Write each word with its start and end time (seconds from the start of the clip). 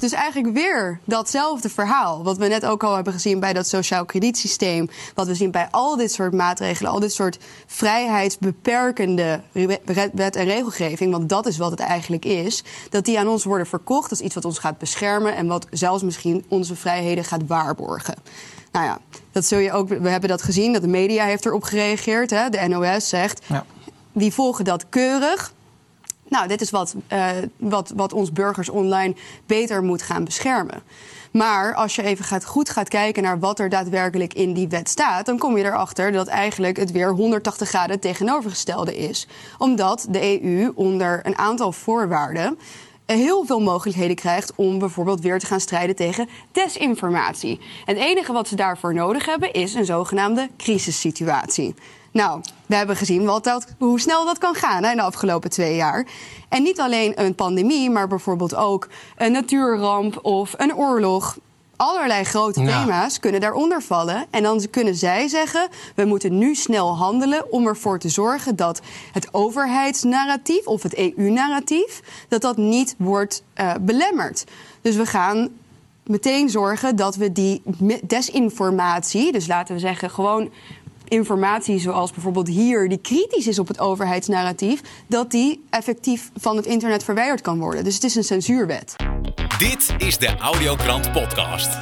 Dus 0.00 0.12
eigenlijk 0.12 0.54
weer 0.54 1.00
datzelfde 1.04 1.68
verhaal. 1.68 2.22
Wat 2.22 2.36
we 2.36 2.46
net 2.46 2.66
ook 2.66 2.84
al 2.84 2.94
hebben 2.94 3.12
gezien 3.12 3.40
bij 3.40 3.52
dat 3.52 3.68
sociaal 3.68 4.04
kredietsysteem. 4.04 4.88
Wat 5.14 5.26
we 5.26 5.34
zien 5.34 5.50
bij 5.50 5.68
al 5.70 5.96
dit 5.96 6.12
soort 6.12 6.32
maatregelen. 6.32 6.90
Al 6.90 7.00
dit 7.00 7.12
soort 7.12 7.38
vrijheidsbeperkende 7.66 9.40
wet 10.12 10.36
en 10.36 10.44
regelgeving. 10.44 11.12
Want 11.12 11.28
dat 11.28 11.46
is 11.46 11.58
wat 11.58 11.70
het 11.70 11.80
eigenlijk 11.80 12.24
is. 12.24 12.64
Dat 12.90 13.04
die 13.04 13.18
aan 13.18 13.28
ons 13.28 13.44
worden 13.44 13.66
verkocht. 13.66 14.10
Is 14.10 14.20
iets 14.20 14.34
wat 14.34 14.44
ons 14.44 14.58
gaat 14.58 14.78
beschermen. 14.78 15.36
En 15.36 15.46
wat 15.46 15.66
zelfs 15.70 16.02
misschien 16.02 16.44
onze 16.48 16.76
vrijheden 16.76 17.24
gaat 17.24 17.46
waarborgen. 17.46 18.14
Nou 18.72 18.84
ja, 18.84 18.98
dat 19.32 19.44
zul 19.44 19.58
je 19.58 19.72
ook. 19.72 19.88
We 19.88 20.08
hebben 20.08 20.28
dat 20.28 20.42
gezien. 20.42 20.72
Dat 20.72 20.82
de 20.82 20.88
media 20.88 21.24
heeft 21.24 21.46
erop 21.46 21.62
gereageerd. 21.62 22.30
Hè? 22.30 22.48
De 22.48 22.68
NOS 22.68 23.08
zegt. 23.08 23.44
Ja. 23.46 23.64
Die 24.12 24.32
volgen 24.32 24.64
dat 24.64 24.88
keurig. 24.88 25.52
Nou, 26.30 26.48
dit 26.48 26.60
is 26.60 26.70
wat, 26.70 26.94
uh, 27.12 27.30
wat, 27.56 27.92
wat 27.96 28.12
ons 28.12 28.32
burgers 28.32 28.68
online 28.68 29.14
beter 29.46 29.82
moet 29.82 30.02
gaan 30.02 30.24
beschermen. 30.24 30.82
Maar 31.32 31.74
als 31.74 31.94
je 31.94 32.02
even 32.02 32.24
gaat, 32.24 32.44
goed 32.44 32.70
gaat 32.70 32.88
kijken 32.88 33.22
naar 33.22 33.38
wat 33.38 33.58
er 33.58 33.68
daadwerkelijk 33.68 34.34
in 34.34 34.52
die 34.52 34.68
wet 34.68 34.88
staat, 34.88 35.26
dan 35.26 35.38
kom 35.38 35.56
je 35.56 35.64
erachter 35.64 36.12
dat 36.12 36.26
eigenlijk 36.26 36.76
het 36.76 36.90
weer 36.90 37.10
180 37.10 37.68
graden 37.68 38.00
tegenovergestelde 38.00 38.96
is. 38.96 39.26
Omdat 39.58 40.06
de 40.10 40.42
EU 40.42 40.72
onder 40.74 41.20
een 41.26 41.38
aantal 41.38 41.72
voorwaarden 41.72 42.58
heel 43.06 43.44
veel 43.44 43.60
mogelijkheden 43.60 44.16
krijgt 44.16 44.52
om 44.54 44.78
bijvoorbeeld 44.78 45.20
weer 45.20 45.38
te 45.38 45.46
gaan 45.46 45.60
strijden 45.60 45.96
tegen 45.96 46.28
desinformatie. 46.52 47.60
Het 47.84 47.96
enige 47.96 48.32
wat 48.32 48.48
ze 48.48 48.56
daarvoor 48.56 48.94
nodig 48.94 49.26
hebben 49.26 49.52
is 49.52 49.74
een 49.74 49.84
zogenaamde 49.84 50.48
crisissituatie. 50.56 51.74
Nou, 52.12 52.40
we 52.70 52.76
hebben 52.76 52.96
gezien 52.96 53.24
wat 53.24 53.44
dat, 53.44 53.66
hoe 53.78 54.00
snel 54.00 54.24
dat 54.24 54.38
kan 54.38 54.54
gaan 54.54 54.82
hè, 54.84 54.90
in 54.90 54.96
de 54.96 55.02
afgelopen 55.02 55.50
twee 55.50 55.76
jaar. 55.76 56.06
En 56.48 56.62
niet 56.62 56.80
alleen 56.80 57.20
een 57.24 57.34
pandemie, 57.34 57.90
maar 57.90 58.08
bijvoorbeeld 58.08 58.54
ook 58.54 58.88
een 59.16 59.32
natuurramp 59.32 60.18
of 60.22 60.54
een 60.56 60.74
oorlog. 60.74 61.38
Allerlei 61.76 62.24
grote 62.24 62.64
thema's 62.64 63.20
kunnen 63.20 63.40
daaronder 63.40 63.82
vallen. 63.82 64.26
En 64.30 64.42
dan 64.42 64.66
kunnen 64.70 64.94
zij 64.94 65.28
zeggen: 65.28 65.68
we 65.94 66.04
moeten 66.04 66.38
nu 66.38 66.54
snel 66.54 66.96
handelen 66.96 67.52
om 67.52 67.66
ervoor 67.66 67.98
te 67.98 68.08
zorgen 68.08 68.56
dat 68.56 68.80
het 69.12 69.34
overheidsnarratief 69.34 70.66
of 70.66 70.82
het 70.82 70.96
EU-narratief 70.96 72.24
dat 72.28 72.40
dat 72.40 72.56
niet 72.56 72.94
wordt 72.98 73.42
uh, 73.60 73.72
belemmerd. 73.80 74.44
Dus 74.80 74.96
we 74.96 75.06
gaan 75.06 75.48
meteen 76.10 76.48
zorgen 76.48 76.96
dat 76.96 77.16
we 77.16 77.32
die 77.32 77.62
desinformatie, 78.02 79.32
dus 79.32 79.46
laten 79.46 79.74
we 79.74 79.80
zeggen 79.80 80.10
gewoon 80.10 80.50
informatie 81.10 81.78
zoals 81.78 82.12
bijvoorbeeld 82.12 82.48
hier, 82.48 82.88
die 82.88 82.98
kritisch 82.98 83.46
is 83.46 83.58
op 83.58 83.68
het 83.68 83.80
overheidsnarratief, 83.80 84.80
dat 85.06 85.30
die 85.30 85.64
effectief 85.70 86.30
van 86.36 86.56
het 86.56 86.66
internet 86.66 87.04
verwijderd 87.04 87.40
kan 87.40 87.58
worden. 87.58 87.84
Dus 87.84 87.94
het 87.94 88.04
is 88.04 88.14
een 88.14 88.24
censuurwet. 88.24 88.96
Dit 89.58 89.94
is 89.98 90.18
de 90.18 90.36
Audiokrant 90.38 91.12
Podcast. 91.12 91.78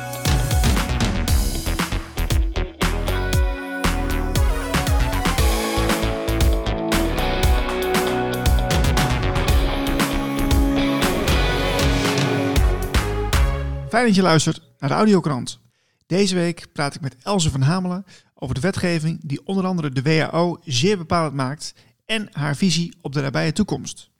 Fijn 13.88 14.06
dat 14.06 14.14
je 14.14 14.22
luistert 14.22 14.60
naar 14.78 14.88
de 14.88 14.96
Audiokrant. 14.96 15.67
Deze 16.08 16.34
week 16.34 16.66
praat 16.72 16.94
ik 16.94 17.00
met 17.00 17.16
Elze 17.22 17.50
van 17.50 17.60
Hamelen 17.60 18.04
over 18.34 18.54
de 18.54 18.60
wetgeving 18.60 19.20
die 19.22 19.40
onder 19.44 19.66
andere 19.66 19.90
de 19.90 20.02
WHO 20.02 20.58
zeer 20.64 20.96
bepalend 20.96 21.34
maakt 21.34 21.74
en 22.06 22.28
haar 22.32 22.56
visie 22.56 22.96
op 23.00 23.12
de 23.12 23.20
nabije 23.20 23.52
toekomst. 23.52 24.10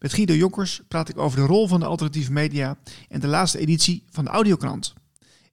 Met 0.00 0.12
Guido 0.12 0.34
Jonkers 0.34 0.80
praat 0.88 1.08
ik 1.08 1.18
over 1.18 1.38
de 1.38 1.46
rol 1.46 1.68
van 1.68 1.80
de 1.80 1.86
alternatieve 1.86 2.32
media 2.32 2.76
en 3.08 3.20
de 3.20 3.26
laatste 3.26 3.58
editie 3.58 4.04
van 4.10 4.24
de 4.24 4.30
Audiokrant. 4.30 4.94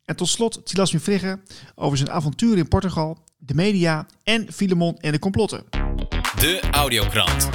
En 0.06 0.16
tot 0.16 0.28
slot 0.28 0.66
Tilasmi 0.66 1.00
Frigge 1.00 1.40
over 1.76 1.98
zijn 1.98 2.12
avontuur 2.12 2.58
in 2.58 2.68
Portugal, 2.68 3.18
de 3.38 3.54
media 3.54 4.06
en 4.24 4.52
Filemon 4.52 4.98
en 4.98 5.12
de 5.12 5.20
complotten. 5.20 5.64
De 6.36 6.68
Audiokrant. 6.72 7.50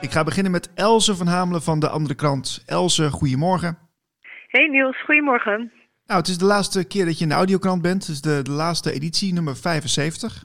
Ik 0.00 0.10
ga 0.10 0.24
beginnen 0.24 0.52
met 0.52 0.70
Else 0.74 1.16
van 1.16 1.26
Hamelen 1.26 1.62
van 1.62 1.80
de 1.80 1.88
Andere 1.88 2.14
Krant. 2.14 2.62
Else, 2.66 3.10
goedemorgen. 3.10 3.78
Hey 4.46 4.66
Niels, 4.66 5.04
goedemorgen. 5.04 5.72
Nou, 6.12 6.24
het 6.24 6.32
is 6.32 6.38
de 6.38 6.54
laatste 6.56 6.86
keer 6.86 7.04
dat 7.04 7.18
je 7.18 7.24
in 7.24 7.28
de 7.28 7.34
audiokrant 7.34 7.82
bent. 7.82 8.06
Het 8.06 8.14
is 8.16 8.20
de, 8.20 8.42
de 8.42 8.50
laatste 8.50 8.92
editie, 8.92 9.32
nummer 9.32 9.56
75. 9.56 10.44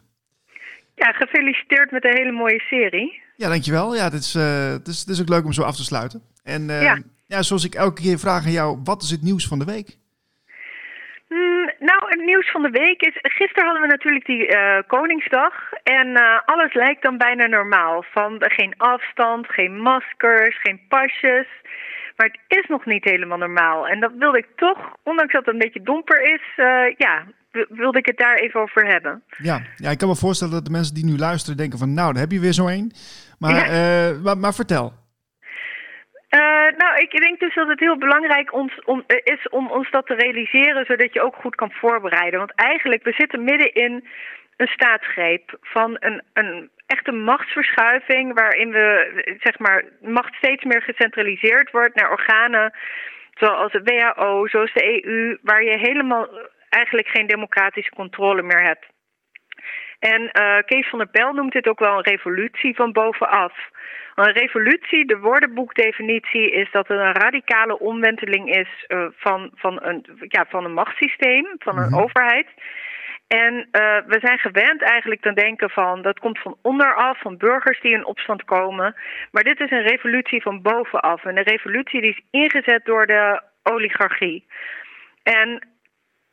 Ja, 0.95 1.11
gefeliciteerd 1.11 1.91
met 1.91 2.05
een 2.05 2.17
hele 2.17 2.31
mooie 2.31 2.59
serie. 2.59 3.22
Ja, 3.35 3.50
dankjewel. 3.50 3.95
Ja, 3.95 4.03
het 4.03 4.13
is, 4.13 4.35
uh, 4.35 4.72
het 4.72 4.88
is, 4.88 5.00
het 5.00 5.09
is 5.09 5.22
ook 5.22 5.29
leuk 5.29 5.45
om 5.45 5.53
zo 5.53 5.61
af 5.61 5.75
te 5.75 5.83
sluiten. 5.83 6.22
En 6.44 6.61
uh, 6.69 6.81
ja. 6.81 6.97
ja. 7.25 7.41
zoals 7.41 7.66
ik 7.66 7.75
elke 7.75 8.01
keer 8.01 8.19
vraag 8.19 8.45
aan 8.45 8.51
jou, 8.51 8.79
wat 8.83 9.01
is 9.01 9.09
het 9.09 9.22
nieuws 9.22 9.47
van 9.47 9.59
de 9.59 9.66
week? 9.66 9.97
Mm, 11.29 11.72
nou, 11.79 12.01
het 12.09 12.25
nieuws 12.25 12.51
van 12.51 12.61
de 12.61 12.69
week 12.69 13.01
is... 13.01 13.17
Gisteren 13.22 13.66
hadden 13.66 13.81
we 13.81 13.88
natuurlijk 13.88 14.25
die 14.25 14.47
uh, 14.47 14.78
Koningsdag. 14.88 15.53
En 15.84 16.07
alles 16.45 16.73
lijkt 16.73 17.01
dan 17.01 17.17
bijna 17.17 17.45
normaal. 17.47 18.03
Van 18.11 18.35
geen 18.39 18.73
afstand, 18.78 19.47
geen 19.47 19.81
maskers, 19.81 20.61
geen 20.61 20.81
pasjes... 20.88 21.47
Maar 22.17 22.38
het 22.47 22.57
is 22.57 22.67
nog 22.67 22.85
niet 22.85 23.03
helemaal 23.03 23.38
normaal. 23.38 23.88
En 23.88 24.00
dat 24.00 24.11
wilde 24.17 24.38
ik 24.38 24.47
toch, 24.55 24.78
ondanks 25.03 25.33
dat 25.33 25.45
het 25.45 25.53
een 25.53 25.59
beetje 25.59 25.81
domper 25.81 26.22
is, 26.22 26.41
uh, 26.57 26.94
ja, 26.97 27.25
wilde 27.69 27.97
ik 27.97 28.05
het 28.05 28.17
daar 28.17 28.35
even 28.35 28.59
over 28.59 28.88
hebben. 28.88 29.23
Ja, 29.38 29.61
ja, 29.75 29.89
ik 29.89 29.97
kan 29.97 30.07
me 30.07 30.16
voorstellen 30.16 30.53
dat 30.53 30.66
de 30.66 30.72
mensen 30.72 30.95
die 30.95 31.05
nu 31.05 31.17
luisteren 31.17 31.57
denken 31.57 31.79
van, 31.79 31.94
nou, 31.94 32.11
daar 32.13 32.22
heb 32.22 32.31
je 32.31 32.39
weer 32.39 32.53
zo 32.53 32.67
een. 32.67 32.91
Maar, 33.39 33.51
uh, 33.51 34.23
maar, 34.23 34.38
maar, 34.38 34.53
vertel. 34.53 34.94
Uh, 36.29 36.69
nou, 36.78 36.95
ik 36.97 37.11
denk 37.11 37.39
dus 37.39 37.55
dat 37.55 37.67
het 37.67 37.79
heel 37.79 37.97
belangrijk 37.97 38.53
ons, 38.53 38.84
om, 38.85 39.03
is 39.23 39.49
om 39.49 39.72
ons 39.72 39.91
dat 39.91 40.05
te 40.05 40.13
realiseren, 40.13 40.85
zodat 40.85 41.13
je 41.13 41.22
ook 41.22 41.35
goed 41.35 41.55
kan 41.55 41.72
voorbereiden. 41.72 42.39
Want 42.39 42.55
eigenlijk, 42.55 43.03
we 43.03 43.13
zitten 43.17 43.44
midden 43.44 43.73
in 43.73 44.07
een 44.57 44.68
staatsgreep 44.68 45.57
van 45.62 45.97
een, 46.00 46.22
een 46.34 46.69
echte 46.85 47.12
machtsverschuiving 47.12 48.34
waarin 48.34 48.72
we, 48.72 49.38
zeg 49.40 49.59
maar, 49.59 49.84
macht 50.01 50.34
steeds 50.34 50.63
meer 50.63 50.81
gecentraliseerd 50.81 51.72
wordt 51.72 51.95
naar 51.95 52.12
organen 52.12 52.73
zoals 53.34 53.72
de 53.72 53.84
WHO, 53.84 54.47
zoals 54.47 54.73
de 54.73 55.03
EU, 55.06 55.38
waar 55.41 55.63
je 55.63 55.78
helemaal 55.78 56.28
eigenlijk 56.69 57.07
geen 57.07 57.28
democratische 57.28 57.96
controle 57.96 58.41
meer 58.41 58.63
hebt. 58.63 58.85
En 60.00 60.22
uh, 60.22 60.57
Kees 60.66 60.90
van 60.90 61.00
der 61.00 61.09
Bel 61.12 61.34
noemt 61.34 61.53
dit 61.53 61.67
ook 61.67 61.79
wel 61.79 61.97
een 61.97 62.03
revolutie 62.03 62.75
van 62.75 62.91
bovenaf. 62.91 63.53
Een 64.16 64.31
revolutie, 64.31 65.06
de 65.06 65.19
woordenboekdefinitie, 65.19 66.51
is 66.51 66.72
dat 66.72 66.88
het 66.88 66.97
een 66.97 67.13
radicale 67.13 67.79
omwenteling 67.79 68.56
is 68.56 68.85
uh, 68.88 69.06
van, 69.16 69.51
van, 69.56 69.84
een, 69.84 70.06
ja, 70.28 70.46
van 70.50 70.66
een 70.66 70.73
machtssysteem, 70.73 71.46
van 71.59 71.78
een 71.78 71.90
mm 71.90 72.00
overheid. 72.00 72.47
En 73.27 73.53
uh, 73.53 73.97
we 74.05 74.19
zijn 74.19 74.38
gewend 74.38 74.81
eigenlijk 74.81 75.21
te 75.21 75.33
denken 75.33 75.69
van 75.69 76.01
dat 76.01 76.19
komt 76.19 76.39
van 76.39 76.57
onderaf, 76.61 77.19
van 77.21 77.38
burgers 77.38 77.81
die 77.81 77.93
in 77.93 78.05
opstand 78.05 78.43
komen. 78.43 78.95
Maar 79.31 79.43
dit 79.43 79.59
is 79.59 79.71
een 79.71 79.88
revolutie 79.88 80.41
van 80.41 80.61
bovenaf. 80.61 81.25
En 81.25 81.37
een 81.37 81.43
revolutie 81.43 82.01
die 82.01 82.09
is 82.09 82.21
ingezet 82.31 82.85
door 82.85 83.05
de 83.05 83.41
oligarchie. 83.63 84.45
En 85.23 85.67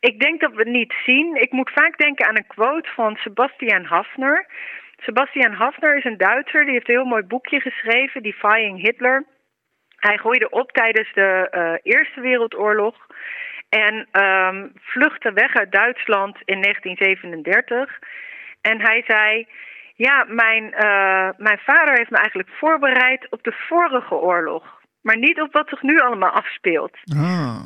ik 0.01 0.21
denk 0.21 0.41
dat 0.41 0.53
we 0.53 0.59
het 0.59 0.69
niet 0.69 0.95
zien. 1.05 1.35
Ik 1.35 1.53
moet 1.53 1.71
vaak 1.71 1.99
denken 1.99 2.27
aan 2.27 2.37
een 2.37 2.47
quote 2.47 2.89
van 2.95 3.17
Sebastian 3.17 3.85
Hafner. 3.85 4.47
Sebastian 4.97 5.53
Hafner 5.53 5.97
is 5.97 6.05
een 6.05 6.17
Duitser, 6.17 6.65
die 6.65 6.73
heeft 6.73 6.89
een 6.89 6.95
heel 6.95 7.05
mooi 7.05 7.23
boekje 7.23 7.61
geschreven, 7.61 8.23
Defying 8.23 8.81
Hitler. 8.81 9.25
Hij 9.97 10.19
gooide 10.19 10.51
op 10.51 10.73
tijdens 10.73 11.13
de 11.13 11.49
uh, 11.55 11.93
Eerste 11.93 12.21
Wereldoorlog. 12.21 13.07
En 13.83 14.23
um, 14.23 14.73
vluchtte 14.81 15.33
weg 15.33 15.55
uit 15.55 15.73
Duitsland 15.73 16.37
in 16.45 16.61
1937. 16.61 17.99
En 18.61 18.81
hij 18.81 19.03
zei: 19.07 19.47
Ja, 19.95 20.25
mijn, 20.29 20.65
uh, 20.65 21.29
mijn 21.37 21.59
vader 21.59 21.95
heeft 21.97 22.11
me 22.11 22.17
eigenlijk 22.17 22.49
voorbereid 22.49 23.27
op 23.31 23.43
de 23.43 23.53
vorige 23.69 24.15
oorlog. 24.15 24.81
Maar 25.01 25.19
niet 25.19 25.41
op 25.41 25.53
wat 25.53 25.69
zich 25.69 25.83
nu 25.83 25.99
allemaal 25.99 26.31
afspeelt. 26.31 26.97
Ah. 27.17 27.61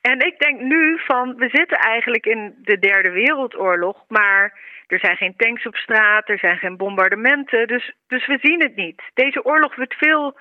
En 0.00 0.18
ik 0.20 0.38
denk 0.38 0.60
nu 0.60 1.00
van, 1.06 1.34
we 1.36 1.48
zitten 1.52 1.78
eigenlijk 1.78 2.26
in 2.26 2.54
de 2.62 2.78
derde 2.78 3.10
wereldoorlog, 3.10 4.04
maar 4.08 4.58
er 4.86 4.98
zijn 4.98 5.16
geen 5.16 5.36
tanks 5.36 5.66
op 5.66 5.76
straat, 5.76 6.28
er 6.28 6.38
zijn 6.38 6.58
geen 6.58 6.76
bombardementen, 6.76 7.66
dus, 7.66 7.92
dus 8.06 8.26
we 8.26 8.38
zien 8.42 8.62
het 8.62 8.76
niet. 8.76 9.02
Deze 9.14 9.44
oorlog 9.44 9.76
wordt 9.76 9.94
veel 9.94 10.38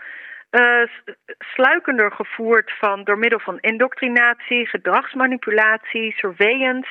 uh, 0.51 0.83
sluikender 1.37 2.11
gevoerd 2.11 2.71
van, 2.77 3.03
door 3.03 3.17
middel 3.17 3.39
van 3.39 3.59
indoctrinatie, 3.59 4.67
gedragsmanipulatie, 4.67 6.13
surveillance. 6.13 6.89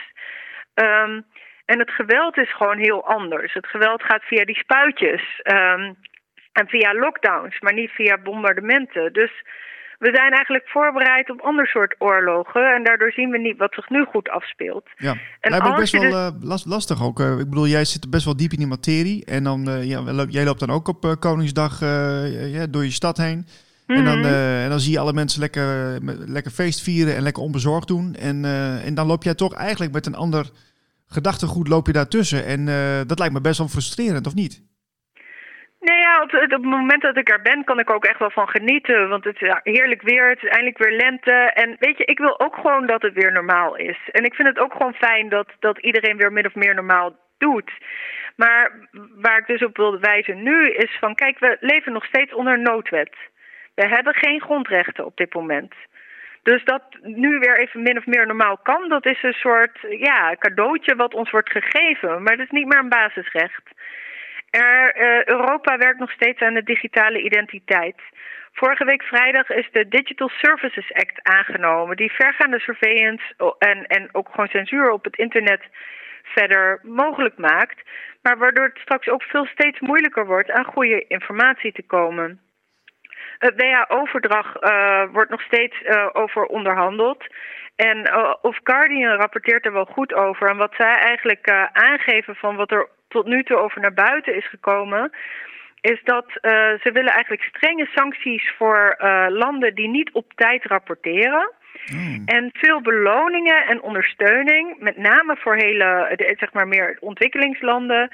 Um, 0.74 1.26
en 1.64 1.78
het 1.78 1.90
geweld 1.90 2.36
is 2.36 2.52
gewoon 2.54 2.78
heel 2.78 3.06
anders. 3.06 3.52
Het 3.52 3.66
geweld 3.66 4.02
gaat 4.02 4.22
via 4.22 4.44
die 4.44 4.58
spuitjes 4.58 5.40
um, 5.42 5.96
en 6.52 6.68
via 6.68 6.94
lockdowns, 6.94 7.60
maar 7.60 7.72
niet 7.72 7.90
via 7.90 8.18
bombardementen. 8.18 9.12
Dus 9.12 9.32
we 10.04 10.10
zijn 10.18 10.32
eigenlijk 10.32 10.68
voorbereid 10.68 11.30
op 11.30 11.40
ander 11.40 11.66
soort 11.66 11.94
oorlogen. 11.98 12.74
En 12.74 12.84
daardoor 12.84 13.12
zien 13.12 13.30
we 13.30 13.38
niet 13.38 13.58
wat 13.58 13.74
zich 13.74 13.88
nu 13.88 14.04
goed 14.04 14.28
afspeelt. 14.28 14.86
Ja, 14.96 15.14
en 15.40 15.50
dat 15.50 15.66
is 15.66 15.74
best 15.74 15.92
wel 15.92 16.32
dus... 16.40 16.62
uh, 16.62 16.70
lastig 16.74 17.02
ook. 17.02 17.20
Uh, 17.20 17.38
ik 17.38 17.48
bedoel, 17.48 17.66
jij 17.66 17.84
zit 17.84 18.10
best 18.10 18.24
wel 18.24 18.36
diep 18.36 18.52
in 18.52 18.58
die 18.58 18.74
materie. 18.76 19.24
En 19.24 19.44
dan, 19.44 19.68
uh, 19.68 19.84
ja, 19.84 20.02
jij 20.28 20.44
loopt 20.44 20.60
dan 20.60 20.70
ook 20.70 20.88
op 20.88 21.16
Koningsdag 21.18 21.80
ja, 22.56 22.66
door 22.66 22.84
je 22.84 22.90
stad 22.90 23.16
heen. 23.16 23.46
En, 23.96 24.04
dan, 24.04 24.18
Mhm. 24.18 24.28
eh, 24.28 24.64
en 24.64 24.70
dan 24.70 24.80
zie 24.80 24.92
je 24.92 24.98
alle 24.98 25.12
mensen 25.12 25.40
lekker, 25.40 25.98
lekker 26.26 26.50
feest 26.50 26.82
vieren 26.82 27.16
en 27.16 27.22
lekker 27.22 27.42
onbezorgd 27.42 27.88
doen. 27.88 28.14
En, 28.14 28.44
eh, 28.44 28.86
en 28.86 28.94
dan 28.94 29.06
loop 29.06 29.22
jij 29.22 29.34
toch 29.34 29.54
eigenlijk 29.54 29.92
met 29.92 30.06
een 30.06 30.14
ander 30.14 30.50
gedachtegoed 31.06 31.68
loop 31.68 31.86
je 31.86 31.92
daartussen. 31.92 32.44
En 32.44 32.68
eh, 32.68 33.00
dat 33.06 33.18
lijkt 33.18 33.34
me 33.34 33.40
best 33.40 33.58
wel 33.58 33.68
frustrerend, 33.68 34.26
of 34.26 34.34
niet? 34.34 34.62
Nee, 35.80 35.98
ja, 35.98 36.22
op, 36.22 36.30
het 36.30 36.62
moment 36.62 37.02
dat 37.02 37.16
ik 37.16 37.30
er 37.30 37.42
ben, 37.42 37.64
kan 37.64 37.78
ik 37.78 37.90
ook 37.90 38.04
echt 38.04 38.18
wel 38.18 38.30
van 38.30 38.48
genieten. 38.48 39.08
Want 39.08 39.24
het 39.24 39.42
is 39.42 39.54
heerlijk 39.62 40.02
weer, 40.02 40.28
het 40.28 40.42
is 40.42 40.48
eindelijk 40.48 40.78
weer 40.78 40.92
lente. 40.92 41.32
En 41.32 41.76
weet 41.78 41.98
je, 41.98 42.04
ik 42.04 42.18
wil 42.18 42.40
ook 42.40 42.54
gewoon 42.54 42.86
dat 42.86 43.02
het 43.02 43.14
weer 43.14 43.32
normaal 43.32 43.76
is. 43.76 43.98
En 44.12 44.24
ik 44.24 44.34
vind 44.34 44.48
het 44.48 44.58
ook 44.58 44.72
gewoon 44.72 44.94
fijn 44.94 45.28
dat, 45.28 45.48
dat 45.58 45.78
iedereen 45.78 46.16
weer 46.16 46.32
min 46.32 46.46
of 46.46 46.54
meer 46.54 46.74
normaal 46.74 47.16
doet. 47.38 47.70
Maar 48.36 48.88
waar 49.14 49.38
ik 49.38 49.46
dus 49.46 49.62
op 49.62 49.76
wilde 49.76 49.98
wijzen 49.98 50.42
nu 50.42 50.70
is 50.70 50.96
van, 51.00 51.14
kijk, 51.14 51.38
we 51.38 51.56
leven 51.60 51.92
nog 51.92 52.04
steeds 52.04 52.34
onder 52.34 52.58
noodwet. 52.58 53.16
We 53.74 53.86
hebben 53.86 54.14
geen 54.14 54.40
grondrechten 54.40 55.04
op 55.04 55.16
dit 55.16 55.34
moment. 55.34 55.74
Dus 56.42 56.64
dat 56.64 56.82
nu 57.02 57.38
weer 57.38 57.58
even 57.58 57.82
min 57.82 57.98
of 57.98 58.06
meer 58.06 58.26
normaal 58.26 58.58
kan, 58.58 58.88
dat 58.88 59.06
is 59.06 59.22
een 59.22 59.32
soort 59.32 59.78
ja, 59.88 60.36
cadeautje 60.38 60.96
wat 60.96 61.14
ons 61.14 61.30
wordt 61.30 61.50
gegeven. 61.50 62.22
Maar 62.22 62.36
dat 62.36 62.46
is 62.46 62.52
niet 62.52 62.66
meer 62.66 62.78
een 62.78 62.88
basisrecht. 62.88 63.62
Eh, 64.50 65.24
Europa 65.24 65.76
werkt 65.76 65.98
nog 65.98 66.10
steeds 66.10 66.40
aan 66.40 66.54
de 66.54 66.62
digitale 66.62 67.22
identiteit. 67.22 67.96
Vorige 68.52 68.84
week 68.84 69.02
vrijdag 69.02 69.48
is 69.48 69.68
de 69.72 69.88
Digital 69.88 70.28
Services 70.28 70.92
Act 70.92 71.20
aangenomen, 71.22 71.96
die 71.96 72.12
vergaande 72.12 72.60
surveillance 72.60 73.54
en, 73.58 73.86
en 73.86 74.08
ook 74.12 74.28
gewoon 74.28 74.48
censuur 74.48 74.90
op 74.90 75.04
het 75.04 75.16
internet 75.16 75.60
verder 76.22 76.80
mogelijk 76.82 77.38
maakt, 77.38 77.82
maar 78.22 78.38
waardoor 78.38 78.64
het 78.64 78.78
straks 78.78 79.08
ook 79.08 79.22
veel 79.22 79.46
steeds 79.46 79.80
moeilijker 79.80 80.26
wordt 80.26 80.50
aan 80.50 80.64
goede 80.64 81.04
informatie 81.08 81.72
te 81.72 81.82
komen. 81.82 82.40
Het 83.38 83.54
WHO-verdrag 83.56 84.56
eh, 84.56 85.04
wordt 85.12 85.30
nog 85.30 85.42
steeds 85.42 85.82
eh, 85.82 86.08
over 86.12 86.44
onderhandeld. 86.44 87.24
En 87.76 88.14
of 88.42 88.58
Guardian 88.62 89.16
rapporteert 89.16 89.66
er 89.66 89.72
wel 89.72 89.84
goed 89.84 90.14
over. 90.14 90.48
En 90.48 90.56
wat 90.56 90.74
zij 90.76 90.94
eigenlijk 90.94 91.50
aangeven 91.72 92.34
van 92.34 92.56
wat 92.56 92.70
er 92.70 92.88
tot 93.10 93.26
nu 93.26 93.42
toe 93.42 93.56
over 93.56 93.80
naar 93.80 93.94
buiten 93.94 94.36
is 94.36 94.48
gekomen, 94.48 95.10
is 95.80 96.00
dat 96.04 96.26
eh, 96.26 96.52
ze 96.82 96.90
willen 96.92 97.12
eigenlijk 97.12 97.42
strenge 97.42 97.86
sancties 97.94 98.52
voor 98.58 98.94
eh, 98.98 99.26
landen 99.28 99.74
die 99.74 99.88
niet 99.88 100.10
op 100.12 100.32
tijd 100.34 100.64
rapporteren. 100.64 101.50
En 102.24 102.50
veel 102.52 102.80
beloningen 102.80 103.66
en 103.66 103.82
ondersteuning, 103.82 104.76
met 104.78 104.96
name 104.96 105.36
voor 105.36 105.56
hele, 105.56 106.12
de- 106.16 106.34
zeg 106.38 106.52
maar 106.52 106.68
meer 106.68 106.96
ontwikkelingslanden, 107.00 108.10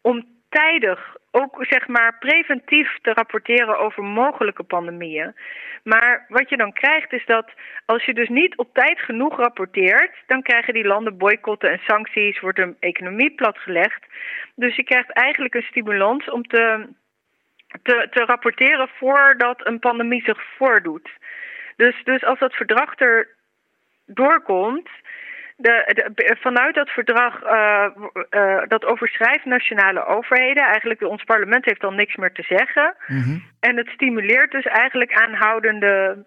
om 0.00 0.24
tijdig 0.50 1.16
ook 1.30 1.56
zeg 1.60 1.88
maar 1.88 2.18
preventief 2.18 2.98
te 3.02 3.12
rapporteren 3.12 3.78
over 3.78 4.02
mogelijke 4.02 4.62
pandemieën. 4.62 5.34
Maar 5.82 6.24
wat 6.28 6.48
je 6.48 6.56
dan 6.56 6.72
krijgt 6.72 7.12
is 7.12 7.26
dat 7.26 7.50
als 7.86 8.04
je 8.04 8.14
dus 8.14 8.28
niet 8.28 8.56
op 8.56 8.74
tijd 8.74 9.00
genoeg 9.00 9.36
rapporteert, 9.36 10.14
dan 10.26 10.42
krijgen 10.42 10.74
die 10.74 10.86
landen 10.86 11.18
boycotten 11.18 11.70
en 11.70 11.80
sancties, 11.86 12.40
wordt 12.40 12.58
hun 12.58 12.76
economie 12.80 13.30
platgelegd. 13.30 14.04
Dus 14.54 14.76
je 14.76 14.84
krijgt 14.84 15.10
eigenlijk 15.10 15.54
een 15.54 15.68
stimulans 15.70 16.30
om 16.30 16.42
te, 16.42 16.86
te, 17.82 18.06
te 18.10 18.24
rapporteren 18.24 18.88
voordat 18.88 19.66
een 19.66 19.78
pandemie 19.78 20.22
zich 20.22 20.42
voordoet. 20.56 21.08
Dus, 21.76 22.04
dus 22.04 22.24
als 22.24 22.38
dat 22.38 22.54
verdrag 22.54 22.98
er 23.00 23.28
doorkomt, 24.06 24.88
de, 25.60 26.10
de- 26.14 26.36
vanuit 26.40 26.74
dat 26.74 26.88
verdrag 26.88 27.42
eh, 27.42 27.86
eh, 28.30 28.62
dat 28.68 28.84
overschrijft 28.84 29.44
nationale 29.44 30.06
overheden. 30.06 30.62
Eigenlijk 30.64 31.02
ons 31.02 31.24
parlement 31.24 31.64
heeft 31.64 31.80
dan 31.80 31.94
niks 31.94 32.16
meer 32.16 32.32
te 32.32 32.42
zeggen. 32.42 32.94
Mhm. 33.06 33.38
En 33.60 33.76
het 33.76 33.88
stimuleert 33.88 34.50
dus 34.50 34.64
eigenlijk 34.64 35.12
aanhoudende, 35.12 36.24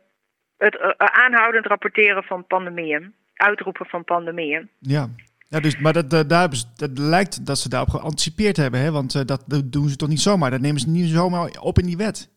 het 0.57 0.77
eh, 0.77 0.89
aanhoudend 0.97 1.65
rapporteren 1.65 2.23
van 2.23 2.47
pandemieën. 2.47 3.13
Uitroepen 3.33 3.85
van 3.85 4.03
pandemieën. 4.03 4.69
Ja. 4.79 5.07
Ja, 5.49 5.59
dus, 5.59 5.77
maar 5.77 5.93
dat, 5.93 6.09
daar 6.09 6.39
hebben 6.39 6.57
ze, 6.57 6.65
dat 6.75 6.97
lijkt 6.97 7.45
dat 7.45 7.57
ze 7.57 7.69
daarop 7.69 7.89
geanticipeerd 7.89 8.57
hebben, 8.57 8.79
hè? 8.79 8.91
want 8.91 9.27
dat, 9.27 9.43
dat 9.47 9.71
doen 9.71 9.89
ze 9.89 9.95
toch 9.95 10.09
niet 10.09 10.19
zomaar. 10.19 10.51
Dat 10.51 10.61
nemen 10.61 10.79
ze 10.79 10.89
niet 10.89 11.09
zomaar 11.09 11.49
op 11.59 11.77
in 11.77 11.85
die 11.85 11.97
wet. 11.97 12.31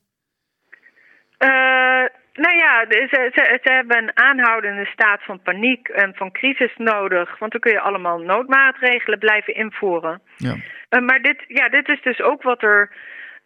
Eh, 2.37 2.43
nou 2.45 2.57
ja, 2.57 2.85
de- 2.85 3.07
ze, 3.11 3.31
ze, 3.35 3.59
ze 3.63 3.73
hebben 3.73 3.97
een 3.97 4.17
aanhoudende 4.17 4.85
staat 4.87 5.23
van 5.23 5.41
paniek 5.43 5.89
en 5.89 6.15
van 6.15 6.33
crisis 6.33 6.73
nodig. 6.77 7.39
Want 7.39 7.53
dan 7.53 7.61
kun 7.61 7.73
je 7.73 7.81
allemaal 7.81 8.19
noodmaatregelen 8.19 9.19
blijven 9.19 9.55
invoeren. 9.55 10.23
Ja. 10.37 10.55
Eh, 10.89 11.01
maar 11.01 11.23
dit, 11.23 11.45
ja, 11.49 11.69
dit 11.69 11.89
is 11.89 12.03
dus 12.03 12.21
ook 12.21 12.43
wat 12.43 12.63
er. 12.63 12.91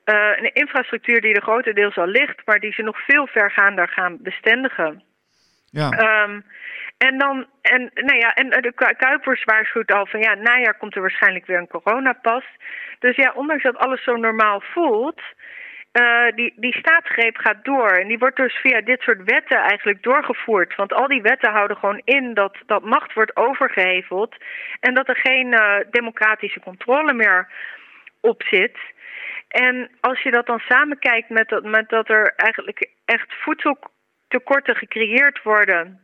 eh, 0.04 0.30
een 0.36 0.52
infrastructuur 0.54 1.20
die 1.20 1.34
er 1.34 1.42
grotendeels 1.42 1.96
al 1.96 2.06
ligt, 2.06 2.42
maar 2.44 2.58
die 2.60 2.72
ze 2.72 2.82
nog 2.82 3.04
veel 3.04 3.26
vergaander 3.26 3.88
gaan 3.88 4.16
bestendigen. 4.20 5.02
Ja. 5.70 5.90
Ehm, 5.90 6.40
en 6.98 7.18
dan, 7.18 7.46
en, 7.62 7.90
nou 7.94 8.18
ja, 8.18 8.34
en 8.34 8.50
de 8.50 8.72
Ku- 8.74 8.94
Kuipers 8.96 9.44
waarschuwt 9.44 9.92
al 9.92 10.06
van 10.06 10.20
ja, 10.20 10.34
najaar 10.34 10.74
komt 10.78 10.94
er 10.94 11.00
waarschijnlijk 11.00 11.46
weer 11.46 11.58
een 11.58 11.66
coronapas. 11.80 12.44
Dus 12.98 13.16
ja, 13.16 13.32
ondanks 13.34 13.62
dat 13.62 13.76
alles 13.76 14.02
zo 14.04 14.16
normaal 14.16 14.60
voelt, 14.60 15.20
eh, 15.92 16.26
die, 16.34 16.52
die 16.56 16.78
staatsgreep 16.78 17.36
gaat 17.36 17.64
door. 17.64 17.90
En 17.90 18.08
die 18.08 18.18
wordt 18.18 18.36
dus 18.36 18.54
via 18.54 18.80
dit 18.80 19.00
soort 19.00 19.24
wetten 19.24 19.58
eigenlijk 19.58 20.02
doorgevoerd. 20.02 20.74
Want 20.76 20.92
al 20.92 21.08
die 21.08 21.22
wetten 21.22 21.52
houden 21.52 21.76
gewoon 21.76 22.00
in 22.04 22.34
dat, 22.34 22.56
dat 22.66 22.82
macht 22.82 23.12
wordt 23.12 23.36
overgeheveld. 23.36 24.34
En 24.80 24.94
dat 24.94 25.08
er 25.08 25.16
geen 25.16 25.52
eh, 25.52 25.76
democratische 25.90 26.60
controle 26.60 27.12
meer 27.12 27.48
op 28.20 28.42
zit. 28.42 28.78
En 29.48 29.90
als 30.00 30.22
je 30.22 30.30
dat 30.30 30.46
dan 30.46 30.58
samenkijkt 30.58 31.28
met 31.28 31.48
dat, 31.48 31.64
met 31.64 31.88
dat 31.88 32.08
er 32.08 32.32
eigenlijk 32.36 32.88
echt 33.04 33.34
voedseltekorten 33.34 34.76
gecreëerd 34.76 35.42
worden. 35.42 36.00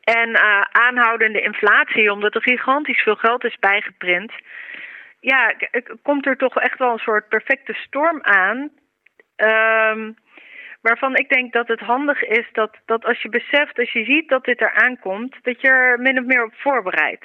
En 0.00 0.34
eh, 0.34 0.60
aanhoudende 0.60 1.40
inflatie, 1.40 2.12
omdat 2.12 2.34
er 2.34 2.42
gigantisch 2.42 3.02
veel 3.02 3.16
geld 3.16 3.44
is 3.44 3.56
bijgeprint. 3.58 4.32
Ja, 5.20 5.54
komt 6.02 6.26
er 6.26 6.36
toch 6.36 6.56
echt 6.58 6.78
wel 6.78 6.92
een 6.92 6.98
soort 6.98 7.28
perfecte 7.28 7.72
storm 7.72 8.22
aan. 8.22 8.70
Ehm, 9.36 10.12
waarvan 10.80 11.16
ik 11.16 11.28
denk 11.28 11.52
dat 11.52 11.68
het 11.68 11.80
handig 11.80 12.22
is 12.22 12.46
dat, 12.52 12.76
dat 12.84 13.04
als 13.04 13.22
je 13.22 13.28
beseft, 13.28 13.78
als 13.78 13.92
je 13.92 14.04
ziet 14.04 14.28
dat 14.28 14.44
dit 14.44 14.60
eraan 14.60 14.98
komt, 14.98 15.36
dat 15.42 15.60
je 15.60 15.68
er 15.68 16.00
min 16.00 16.18
of 16.18 16.24
meer 16.24 16.44
op 16.44 16.54
voorbereidt. 16.54 17.24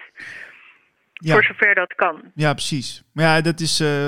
Ja. 1.13 1.33
Voor 1.33 1.43
zover 1.43 1.75
dat 1.75 1.95
kan. 1.95 2.21
ja, 2.35 2.53
precies. 2.53 3.03
Maar 3.13 3.25
ja, 3.25 3.41
dat 3.41 3.59
is, 3.59 3.79
eh, 3.79 4.07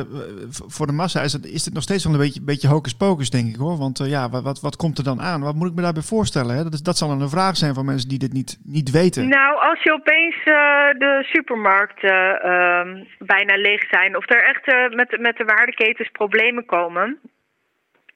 voor 0.67 0.87
de 0.87 0.93
massa 0.93 1.21
is 1.21 1.33
het, 1.33 1.45
is 1.45 1.65
het 1.65 1.73
nog 1.73 1.83
steeds 1.83 2.03
wel 2.03 2.13
een 2.13 2.19
beetje, 2.19 2.41
beetje 2.41 2.67
hocus 2.67 2.93
pocus, 2.97 3.29
denk 3.29 3.47
ik 3.47 3.55
hoor. 3.55 3.77
Want 3.77 3.99
eh, 3.99 4.09
ja, 4.09 4.29
wat, 4.29 4.43
wat, 4.43 4.61
wat 4.61 4.75
komt 4.75 4.97
er 4.97 5.03
dan 5.03 5.21
aan? 5.21 5.41
Wat 5.41 5.55
moet 5.55 5.69
ik 5.69 5.75
me 5.75 5.81
daarbij 5.81 6.01
voorstellen? 6.01 6.55
Hè? 6.55 6.63
Dat, 6.63 6.73
is, 6.73 6.81
dat 6.81 6.97
zal 6.97 7.11
een 7.11 7.29
vraag 7.29 7.55
zijn 7.55 7.73
van 7.73 7.85
mensen 7.85 8.09
die 8.09 8.19
dit 8.19 8.33
niet, 8.33 8.59
niet 8.63 8.91
weten. 8.91 9.27
Nou, 9.27 9.59
als 9.69 9.83
je 9.83 9.93
opeens 9.93 10.35
eh, 10.35 10.99
de 11.03 11.23
supermarkten 11.33 12.41
ehm, 12.41 13.03
bijna 13.19 13.55
leeg 13.55 13.83
zijn, 13.89 14.17
of 14.17 14.29
er 14.29 14.43
echt 14.43 14.93
met, 14.95 15.19
met 15.19 15.37
de 15.37 15.45
waardeketens 15.45 16.09
problemen 16.11 16.65
komen. 16.65 17.19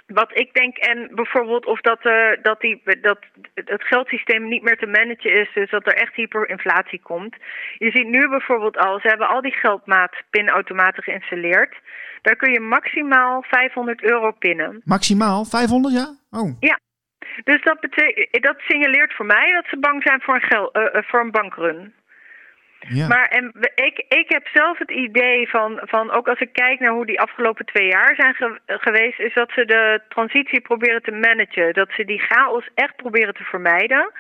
Wat 0.08 0.32
ik 0.38 0.54
denk, 0.54 0.78
en 0.78 1.10
bijvoorbeeld 1.16 1.66
of 1.66 1.82
dat, 1.82 2.06
eh, 2.06 2.30
dat, 2.42 2.62
die, 2.62 2.82
dat 3.02 3.20
het 3.54 3.84
geldsysteem 3.84 4.48
niet 4.48 4.64
meer 4.64 4.78
te 4.78 4.86
managen 4.86 5.34
is, 5.34 5.50
dus 5.54 5.70
dat 5.70 5.86
er 5.86 5.94
echt 5.94 6.16
hyperinflatie 6.16 7.02
komt. 7.02 7.36
Je 7.78 7.92
ziet 7.92 8.08
nu 8.08 8.30
bijvoorbeeld 8.30 8.78
al, 8.78 9.00
ze 9.00 9.08
hebben 9.08 9.28
al 9.28 9.42
die 9.42 9.56
geldmaat-pinautomaten 9.56 11.04
geïnstalleerd. 11.04 11.76
Daar 12.22 12.36
kun 12.36 12.52
je 12.52 12.60
maximaal 12.60 13.44
500 13.48 14.04
euro 14.04 14.32
pinnen. 14.32 14.82
Maximaal 14.84 15.46
500, 15.46 15.94
ja? 15.94 16.40
Oh, 16.40 16.52
Ja, 16.60 16.80
dus 17.44 17.64
dat, 17.64 17.80
betekent, 17.80 18.44
dat 18.44 18.60
signaleert 18.60 19.14
voor 19.14 19.26
mij 19.26 19.52
dat 19.52 19.66
ze 19.70 19.80
bang 19.80 20.04
zijn 20.04 20.22
voor 20.22 20.36
een, 20.36 20.42
gel, 20.42 20.72
eh, 20.72 21.04
voor 21.04 21.20
een 21.20 21.32
bankrun. 21.32 21.94
Maar 23.08 23.28
en 23.28 23.52
ik, 23.76 24.06
ik 24.08 24.26
heb 24.30 24.48
zelf 24.54 24.78
het 24.78 24.92
idee 24.92 25.50
van, 25.50 25.80
van, 25.84 26.12
ook 26.12 26.28
als 26.28 26.40
ik 26.40 26.54
kijk 26.54 26.80
naar 26.80 26.92
hoe 26.92 27.06
die 27.06 27.22
afgelopen 27.22 27.66
twee 27.66 27.88
jaar 27.88 28.16
zijn 28.16 28.34
ge- 28.34 28.60
geweest, 28.66 29.20
is 29.20 29.34
dat 29.34 29.52
ze 29.52 29.66
de 29.66 30.02
transitie 30.10 30.62
proberen 30.62 31.02
te 31.02 31.12
managen. 31.12 31.74
Dat 31.74 31.90
ze 31.92 32.06
die 32.06 32.20
chaos 32.20 32.70
echt 32.76 32.96
proberen 32.96 33.34
te 33.34 33.44
vermijden. 33.44 34.12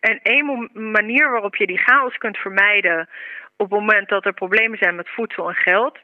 En 0.00 0.20
één 0.22 0.70
manier 0.72 1.30
waarop 1.30 1.56
je 1.56 1.66
die 1.66 1.78
chaos 1.78 2.16
kunt 2.18 2.36
vermijden 2.38 3.08
op 3.56 3.70
het 3.70 3.80
moment 3.80 4.08
dat 4.08 4.24
er 4.24 4.32
problemen 4.32 4.78
zijn 4.78 4.94
met 4.94 5.08
voedsel 5.08 5.48
en 5.48 5.54
geld, 5.54 5.98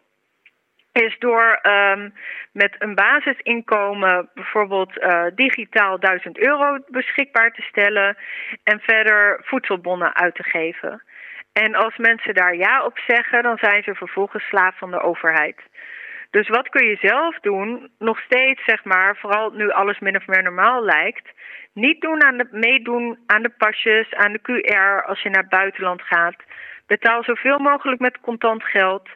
is 0.93 1.17
door 1.19 1.59
ehm, 1.63 2.11
met 2.53 2.75
een 2.79 2.95
basisinkomen 2.95 4.29
bijvoorbeeld 4.35 4.99
eh, 4.99 5.25
digitaal 5.35 5.99
1000 6.01 6.39
euro 6.39 6.79
beschikbaar 6.89 7.53
te 7.53 7.63
stellen 7.63 8.17
en 8.65 8.81
verder 8.81 9.41
voedselbonnen 9.45 10.15
uit 10.17 10.35
te 10.35 10.43
geven. 10.43 11.03
En 11.65 11.75
als 11.75 11.97
mensen 11.97 12.35
daar 12.35 12.55
ja 12.55 12.85
op 12.85 12.99
zeggen, 13.07 13.43
dan 13.43 13.59
zijn 13.61 13.83
ze 13.83 13.95
vervolgens 13.95 14.45
slaaf 14.45 14.79
van 14.79 14.91
de 14.91 15.01
overheid. 15.01 15.61
Dus 16.31 16.49
wat 16.49 16.69
kun 16.69 16.87
je 16.87 16.97
zelf 17.01 17.39
doen? 17.41 17.91
Nog 17.99 18.21
steeds, 18.21 18.65
zeg 18.65 18.85
maar, 18.85 19.17
vooral 19.17 19.51
nu 19.51 19.71
alles 19.71 19.99
min 19.99 20.17
of 20.17 20.27
meer 20.27 20.43
normaal 20.43 20.85
lijkt. 20.85 21.29
Niet 21.73 22.01
doen 22.01 22.25
aan 22.25 22.37
de, 22.37 22.49
meedoen 22.51 23.19
aan 23.27 23.43
de 23.43 23.55
pasjes, 23.59 24.15
aan 24.15 24.33
de 24.33 24.41
QR 24.41 25.07
als 25.07 25.23
je 25.23 25.31
naar 25.31 25.43
het 25.43 25.51
buitenland 25.51 26.03
gaat. 26.03 26.37
Betaal 26.87 27.23
zoveel 27.23 27.59
mogelijk 27.59 28.01
met 28.01 28.21
contant 28.21 28.65
geld. 28.65 29.09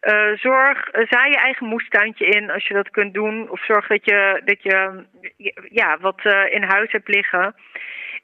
Uh, 0.00 0.36
zorg, 0.36 0.94
uh, 0.94 1.06
zaai 1.08 1.30
je 1.30 1.36
eigen 1.36 1.66
moestuintje 1.66 2.26
in 2.26 2.50
als 2.50 2.66
je 2.66 2.74
dat 2.74 2.90
kunt 2.90 3.14
doen. 3.14 3.50
Of 3.50 3.64
zorg 3.64 3.86
dat 3.86 4.04
je, 4.04 4.42
dat 4.44 4.62
je 4.62 5.04
ja, 5.70 5.98
wat 5.98 6.20
uh, 6.24 6.52
in 6.52 6.62
huis 6.62 6.92
hebt 6.92 7.08
liggen. 7.08 7.54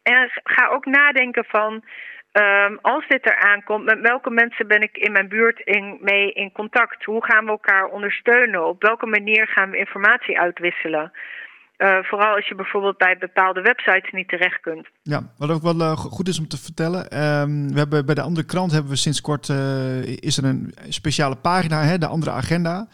En 0.02 0.30
ga 0.44 0.66
ook 0.66 0.84
nadenken 0.84 1.44
van. 1.44 1.84
Um, 2.38 2.78
als 2.82 3.08
dit 3.08 3.26
eraan 3.26 3.64
komt, 3.64 3.84
met 3.84 4.00
welke 4.00 4.30
mensen 4.30 4.66
ben 4.66 4.82
ik 4.82 4.96
in 4.96 5.12
mijn 5.12 5.28
buurt 5.28 5.60
in, 5.60 5.98
mee 6.00 6.32
in 6.32 6.52
contact? 6.52 7.04
Hoe 7.04 7.24
gaan 7.24 7.44
we 7.44 7.50
elkaar 7.50 7.86
ondersteunen? 7.86 8.68
Op 8.68 8.82
welke 8.82 9.06
manier 9.06 9.46
gaan 9.46 9.70
we 9.70 9.78
informatie 9.78 10.40
uitwisselen? 10.40 11.12
Uh, 11.78 11.98
vooral 12.02 12.34
als 12.34 12.48
je 12.48 12.54
bijvoorbeeld 12.54 12.98
bij 12.98 13.16
bepaalde 13.18 13.60
websites 13.60 14.10
niet 14.12 14.28
terecht 14.28 14.60
kunt. 14.60 14.88
Ja, 15.02 15.22
wat 15.38 15.50
ook 15.50 15.62
wel 15.62 15.80
uh, 15.80 15.96
goed 15.96 16.28
is 16.28 16.38
om 16.38 16.48
te 16.48 16.58
vertellen. 16.58 17.00
Um, 17.00 17.72
we 17.72 17.78
hebben 17.78 18.06
bij 18.06 18.14
de 18.14 18.20
andere 18.20 18.46
krant 18.46 18.72
hebben 18.72 18.90
we 18.90 18.96
sinds 18.96 19.20
kort 19.20 19.48
uh, 19.48 20.02
is 20.02 20.38
er 20.38 20.44
een 20.44 20.74
speciale 20.88 21.36
pagina, 21.36 21.82
hè, 21.82 21.98
de 21.98 22.06
andere 22.06 22.30
agenda. 22.30 22.86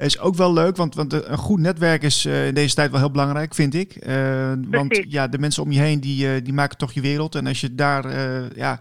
Is 0.00 0.18
ook 0.18 0.34
wel 0.34 0.52
leuk, 0.52 0.76
want, 0.76 0.94
want 0.94 1.12
een 1.12 1.38
goed 1.38 1.60
netwerk 1.60 2.02
is 2.02 2.26
in 2.26 2.54
deze 2.54 2.74
tijd 2.74 2.90
wel 2.90 3.00
heel 3.00 3.10
belangrijk, 3.10 3.54
vind 3.54 3.74
ik. 3.74 4.06
want 4.70 5.04
ja, 5.08 5.28
de 5.28 5.38
mensen 5.38 5.62
om 5.62 5.72
je 5.72 5.80
heen 5.80 6.00
die, 6.00 6.42
die 6.42 6.52
maken 6.52 6.78
toch 6.78 6.92
je 6.92 7.00
wereld. 7.00 7.34
En 7.34 7.46
als 7.46 7.60
je 7.60 7.74
daar 7.74 8.10
ja, 8.56 8.80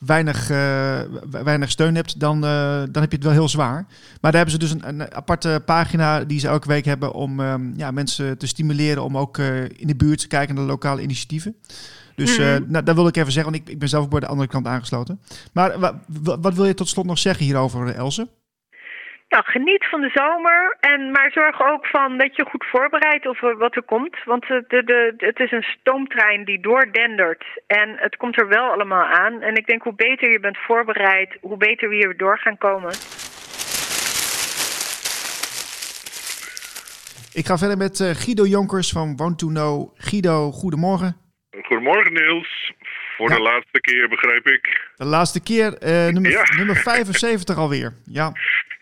weinig, 0.00 0.50
uh, 0.50 1.00
weinig 1.30 1.70
steun 1.70 1.94
hebt, 1.94 2.20
dan, 2.20 2.36
uh, 2.44 2.82
dan 2.90 3.02
heb 3.02 3.10
je 3.10 3.16
het 3.16 3.24
wel 3.24 3.32
heel 3.32 3.48
zwaar. 3.48 3.86
Maar 4.20 4.32
daar 4.32 4.44
hebben 4.44 4.50
ze 4.50 4.58
dus 4.58 4.70
een, 4.70 4.88
een 4.88 5.14
aparte 5.14 5.62
pagina 5.64 6.24
die 6.24 6.40
ze 6.40 6.48
elke 6.48 6.68
week 6.68 6.84
hebben 6.84 7.12
om 7.12 7.40
um, 7.40 7.72
ja, 7.76 7.90
mensen 7.90 8.38
te 8.38 8.46
stimuleren 8.46 9.04
om 9.04 9.18
ook 9.18 9.38
uh, 9.38 9.62
in 9.62 9.86
de 9.86 9.96
buurt 9.96 10.18
te 10.18 10.26
kijken 10.26 10.54
naar 10.54 10.64
de 10.64 10.70
lokale 10.70 11.02
initiatieven. 11.02 11.54
Dus 12.14 12.38
mm 12.38 12.44
-hmm. 12.44 12.64
nou, 12.68 12.84
dat 12.84 12.94
wil 12.94 13.06
ik 13.06 13.16
even 13.16 13.32
zeggen, 13.32 13.52
want 13.52 13.64
ik, 13.64 13.72
ik 13.72 13.78
ben 13.78 13.88
zelf 13.88 14.04
ook 14.04 14.10
bij 14.10 14.20
de 14.20 14.26
andere 14.26 14.48
kant 14.48 14.66
aangesloten. 14.66 15.20
Maar 15.52 15.98
wat 16.22 16.54
wil 16.54 16.64
je 16.64 16.74
tot 16.74 16.88
slot 16.88 17.06
nog 17.06 17.18
zeggen 17.18 17.44
hierover, 17.44 17.94
Else? 17.94 18.28
Nou, 19.30 19.44
geniet 19.46 19.88
van 19.88 20.00
de 20.00 20.10
zomer. 20.14 20.76
En, 20.80 21.10
maar 21.10 21.30
zorg 21.32 21.62
ook 21.62 21.86
van 21.86 22.18
dat 22.18 22.36
je 22.36 22.44
goed 22.50 22.64
voorbereidt 22.70 23.26
op 23.26 23.54
wat 23.58 23.76
er 23.76 23.82
komt. 23.82 24.16
Want 24.24 24.46
de, 24.46 24.64
de, 24.84 25.14
het 25.16 25.40
is 25.40 25.52
een 25.52 25.62
stoomtrein 25.62 26.44
die 26.44 26.60
doordendert. 26.60 27.44
En 27.66 27.96
het 27.96 28.16
komt 28.16 28.40
er 28.40 28.48
wel 28.48 28.70
allemaal 28.70 29.04
aan. 29.04 29.40
En 29.42 29.54
ik 29.54 29.66
denk 29.66 29.82
hoe 29.82 29.94
beter 29.94 30.30
je 30.30 30.40
bent 30.40 30.58
voorbereid, 30.58 31.36
hoe 31.40 31.56
beter 31.56 31.88
we 31.88 31.94
hier 31.94 32.16
door 32.16 32.38
gaan 32.38 32.58
komen. 32.58 32.90
Ik 37.32 37.46
ga 37.46 37.58
verder 37.58 37.76
met 37.76 37.98
uh, 38.00 38.10
Guido 38.10 38.44
Jonkers 38.44 38.90
van 38.90 39.16
Want 39.16 39.38
to 39.38 39.46
Know. 39.46 39.90
Guido, 39.96 40.50
goedemorgen. 40.50 41.16
Goedemorgen 41.62 42.12
Niels. 42.12 42.72
Voor 43.16 43.28
ja. 43.28 43.36
de 43.36 43.42
laatste 43.42 43.80
keer 43.80 44.08
begrijp 44.08 44.46
ik. 44.46 44.90
De 44.96 45.04
laatste 45.04 45.42
keer, 45.42 45.66
uh, 45.82 45.88
nummer, 46.12 46.30
ja. 46.30 46.56
nummer 46.56 46.76
75 46.76 47.56
alweer. 47.56 47.92
Ja. 48.04 48.32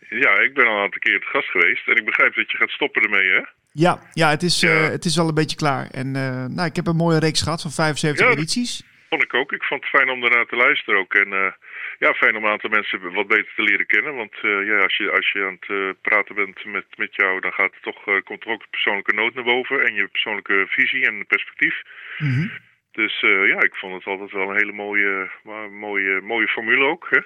Ja, 0.08 0.38
ik 0.38 0.54
ben 0.54 0.66
al 0.66 0.76
een 0.76 0.82
aantal 0.82 1.00
keer 1.00 1.14
het 1.14 1.24
gast 1.24 1.50
geweest. 1.50 1.88
En 1.88 1.96
ik 1.96 2.04
begrijp 2.04 2.34
dat 2.34 2.50
je 2.50 2.56
gaat 2.56 2.70
stoppen 2.70 3.02
ermee, 3.02 3.28
hè? 3.28 3.42
Ja, 3.72 3.98
ja, 4.12 4.30
het, 4.30 4.42
is, 4.42 4.60
ja. 4.60 4.70
Uh, 4.70 4.88
het 4.88 5.04
is 5.04 5.18
al 5.18 5.28
een 5.28 5.34
beetje 5.34 5.56
klaar. 5.56 5.90
En 5.90 6.06
uh, 6.06 6.46
nou, 6.46 6.66
ik 6.68 6.76
heb 6.76 6.86
een 6.86 6.96
mooie 7.04 7.18
reeks 7.18 7.42
gehad 7.42 7.62
van 7.62 7.70
75 7.70 8.26
ja, 8.26 8.32
edities. 8.32 8.82
vond 9.08 9.22
ik 9.22 9.34
ook. 9.34 9.52
Ik 9.52 9.62
vond 9.62 9.80
het 9.80 9.90
fijn 9.90 10.10
om 10.10 10.20
daarna 10.20 10.44
te 10.44 10.56
luisteren 10.56 11.00
ook. 11.00 11.14
En 11.14 11.28
uh, 11.28 11.52
ja, 11.98 12.12
fijn 12.12 12.36
om 12.36 12.44
een 12.44 12.50
aantal 12.50 12.70
mensen 12.70 13.12
wat 13.12 13.26
beter 13.26 13.52
te 13.56 13.62
leren 13.62 13.86
kennen. 13.86 14.14
Want 14.14 14.34
ja, 14.40 14.78
als 14.82 14.96
je, 14.96 15.10
als 15.10 15.30
je 15.32 15.44
aan 15.44 15.58
het 15.60 16.00
praten 16.00 16.34
bent 16.34 16.64
met, 16.64 16.86
met 16.96 17.14
jou, 17.14 17.40
dan 17.40 17.52
gaat 17.52 17.74
het 17.74 17.82
toch, 17.82 18.22
komt 18.24 18.44
er 18.44 18.50
ook 18.50 18.62
een 18.62 18.70
persoonlijke 18.70 19.14
noot 19.14 19.34
naar 19.34 19.44
boven. 19.44 19.84
En 19.84 19.94
je 19.94 20.08
persoonlijke 20.08 20.66
visie 20.68 21.06
en 21.06 21.26
perspectief. 21.26 21.82
Mm 22.18 22.34
-hmm. 22.34 22.50
Dus 22.92 23.20
ja, 23.20 23.62
ik 23.62 23.74
vond 23.74 23.94
het 23.94 24.06
altijd 24.06 24.30
wel 24.30 24.50
een 24.50 24.56
hele 24.56 24.72
mooie, 24.72 25.30
mooie, 25.70 26.20
mooie 26.20 26.48
formule 26.48 26.84
ook, 26.84 27.06
hè? 27.10 27.20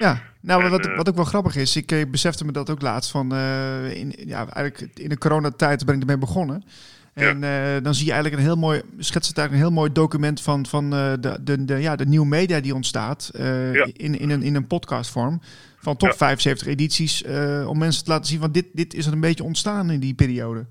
Ja, 0.00 0.22
nou, 0.40 0.64
en, 0.64 0.70
wat, 0.70 0.86
uh, 0.86 0.96
wat 0.96 1.08
ook 1.08 1.14
wel 1.14 1.24
grappig 1.24 1.56
is, 1.56 1.76
ik, 1.76 1.92
ik 1.92 2.10
besefte 2.10 2.44
me 2.44 2.52
dat 2.52 2.70
ook 2.70 2.82
laatst 2.82 3.10
van, 3.10 3.34
uh, 3.34 3.96
in, 3.96 4.14
ja, 4.26 4.48
eigenlijk 4.48 4.98
in 4.98 5.08
de 5.08 5.18
coronatijd 5.18 5.84
ben 5.84 5.94
ik 5.94 6.00
ermee 6.00 6.18
begonnen. 6.18 6.64
En 7.12 7.40
ja. 7.40 7.76
uh, 7.76 7.82
dan 7.82 7.94
zie 7.94 8.06
je 8.06 8.12
eigenlijk 8.12 8.42
een 8.42 8.48
heel 8.48 8.58
mooi, 8.58 8.82
schetst 8.98 9.28
het 9.28 9.38
eigenlijk 9.38 9.52
een 9.52 9.72
heel 9.72 9.80
mooi 9.80 9.92
document 9.92 10.40
van, 10.40 10.66
van 10.66 10.90
de, 10.90 11.38
de, 11.40 11.64
de, 11.64 11.76
ja, 11.76 11.96
de 11.96 12.06
nieuwe 12.06 12.26
media 12.26 12.60
die 12.60 12.74
ontstaat 12.74 13.30
ja. 13.32 13.88
in, 13.92 14.18
in, 14.18 14.30
een, 14.30 14.42
in 14.42 14.54
een 14.54 14.66
podcastvorm. 14.66 15.40
Van 15.78 15.96
top 15.96 16.12
75 16.16 16.66
edities, 16.66 17.24
om 17.66 17.78
mensen 17.78 18.04
te 18.04 18.10
laten 18.10 18.26
zien 18.26 18.40
van 18.40 18.52
dit, 18.52 18.66
dit 18.72 18.94
is 18.94 19.06
er 19.06 19.12
een 19.12 19.20
beetje 19.20 19.44
ontstaan 19.44 19.90
in 19.90 20.00
die 20.00 20.14
periode. 20.14 20.66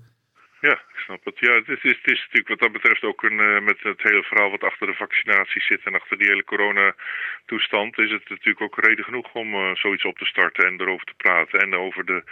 Snap 1.10 1.24
het. 1.24 1.38
Ja, 1.38 1.52
het 1.54 1.68
is, 1.68 1.98
het 2.02 2.12
is 2.14 2.20
natuurlijk 2.24 2.48
wat 2.48 2.58
dat 2.58 2.72
betreft 2.72 3.02
ook 3.02 3.22
een, 3.22 3.40
uh, 3.40 3.60
met 3.70 3.78
het 3.82 4.02
hele 4.02 4.22
verhaal 4.22 4.50
wat 4.50 4.62
achter 4.62 4.86
de 4.86 5.02
vaccinatie 5.04 5.62
zit 5.62 5.82
en 5.84 5.94
achter 5.94 6.18
die 6.18 6.26
hele 6.26 6.44
coronatoestand, 6.44 7.98
is 7.98 8.10
het 8.10 8.28
natuurlijk 8.28 8.60
ook 8.60 8.84
reden 8.84 9.04
genoeg 9.04 9.34
om 9.34 9.54
uh, 9.54 9.74
zoiets 9.74 10.04
op 10.04 10.18
te 10.18 10.24
starten 10.24 10.66
en 10.66 10.80
erover 10.80 11.06
te 11.06 11.14
praten 11.16 11.60
en 11.60 11.74
over 11.74 12.06
de, 12.06 12.22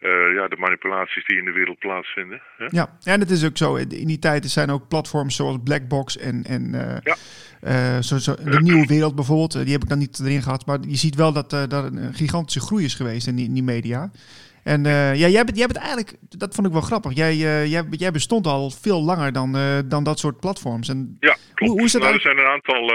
uh, 0.00 0.34
ja, 0.34 0.48
de 0.48 0.56
manipulaties 0.56 1.26
die 1.26 1.38
in 1.38 1.44
de 1.44 1.52
wereld 1.52 1.78
plaatsvinden. 1.78 2.42
Hè? 2.56 2.66
Ja, 2.70 2.86
en 3.04 3.20
het 3.20 3.30
is 3.30 3.44
ook 3.44 3.56
zo. 3.56 3.74
In 3.74 4.06
die 4.12 4.18
tijd 4.18 4.44
zijn 4.44 4.70
ook 4.70 4.88
platforms 4.88 5.36
zoals 5.36 5.58
Blackbox 5.64 6.18
en, 6.18 6.44
en 6.44 6.62
ja. 7.04 7.16
zo, 8.02 8.18
zo, 8.18 8.34
de 8.34 8.60
Nieuwe 8.62 8.86
Wereld 8.86 9.14
bijvoorbeeld, 9.14 9.52
die 9.52 9.72
heb 9.72 9.82
ik 9.82 9.88
dan 9.88 9.98
niet 9.98 10.20
erin 10.20 10.42
gehad, 10.42 10.66
maar 10.66 10.78
je 10.88 10.96
ziet 10.96 11.14
wel 11.14 11.32
dat 11.32 11.50
daar 11.50 11.84
een 11.84 12.14
gigantische 12.14 12.60
groei 12.60 12.84
is 12.84 12.94
geweest 12.94 13.26
in 13.26 13.36
die, 13.36 13.46
in 13.46 13.54
die 13.54 13.62
media. 13.62 14.10
En 14.64 14.84
uh, 14.84 15.14
ja, 15.14 15.26
jij 15.26 15.44
bent, 15.44 15.56
jij 15.56 15.66
bent 15.66 15.78
eigenlijk, 15.78 16.12
dat 16.38 16.54
vond 16.54 16.66
ik 16.66 16.72
wel 16.72 16.82
grappig. 16.90 17.12
Jij, 17.14 17.34
uh, 17.34 17.66
jij, 17.66 17.84
jij 17.90 18.10
bestond 18.10 18.46
al 18.46 18.70
veel 18.70 19.02
langer 19.02 19.32
dan, 19.32 19.56
uh, 19.56 19.78
dan 19.84 20.04
dat 20.04 20.18
soort 20.18 20.40
platforms. 20.40 20.88
En 20.88 21.16
ja, 21.20 21.36
klopt. 21.54 21.58
Hoe, 21.58 21.70
hoe 21.70 21.82
is 21.82 21.92
dat 21.92 22.02
nou, 22.02 22.14
er 22.14 22.20
zijn 22.20 22.38
een 22.38 22.54
aantal, 22.56 22.88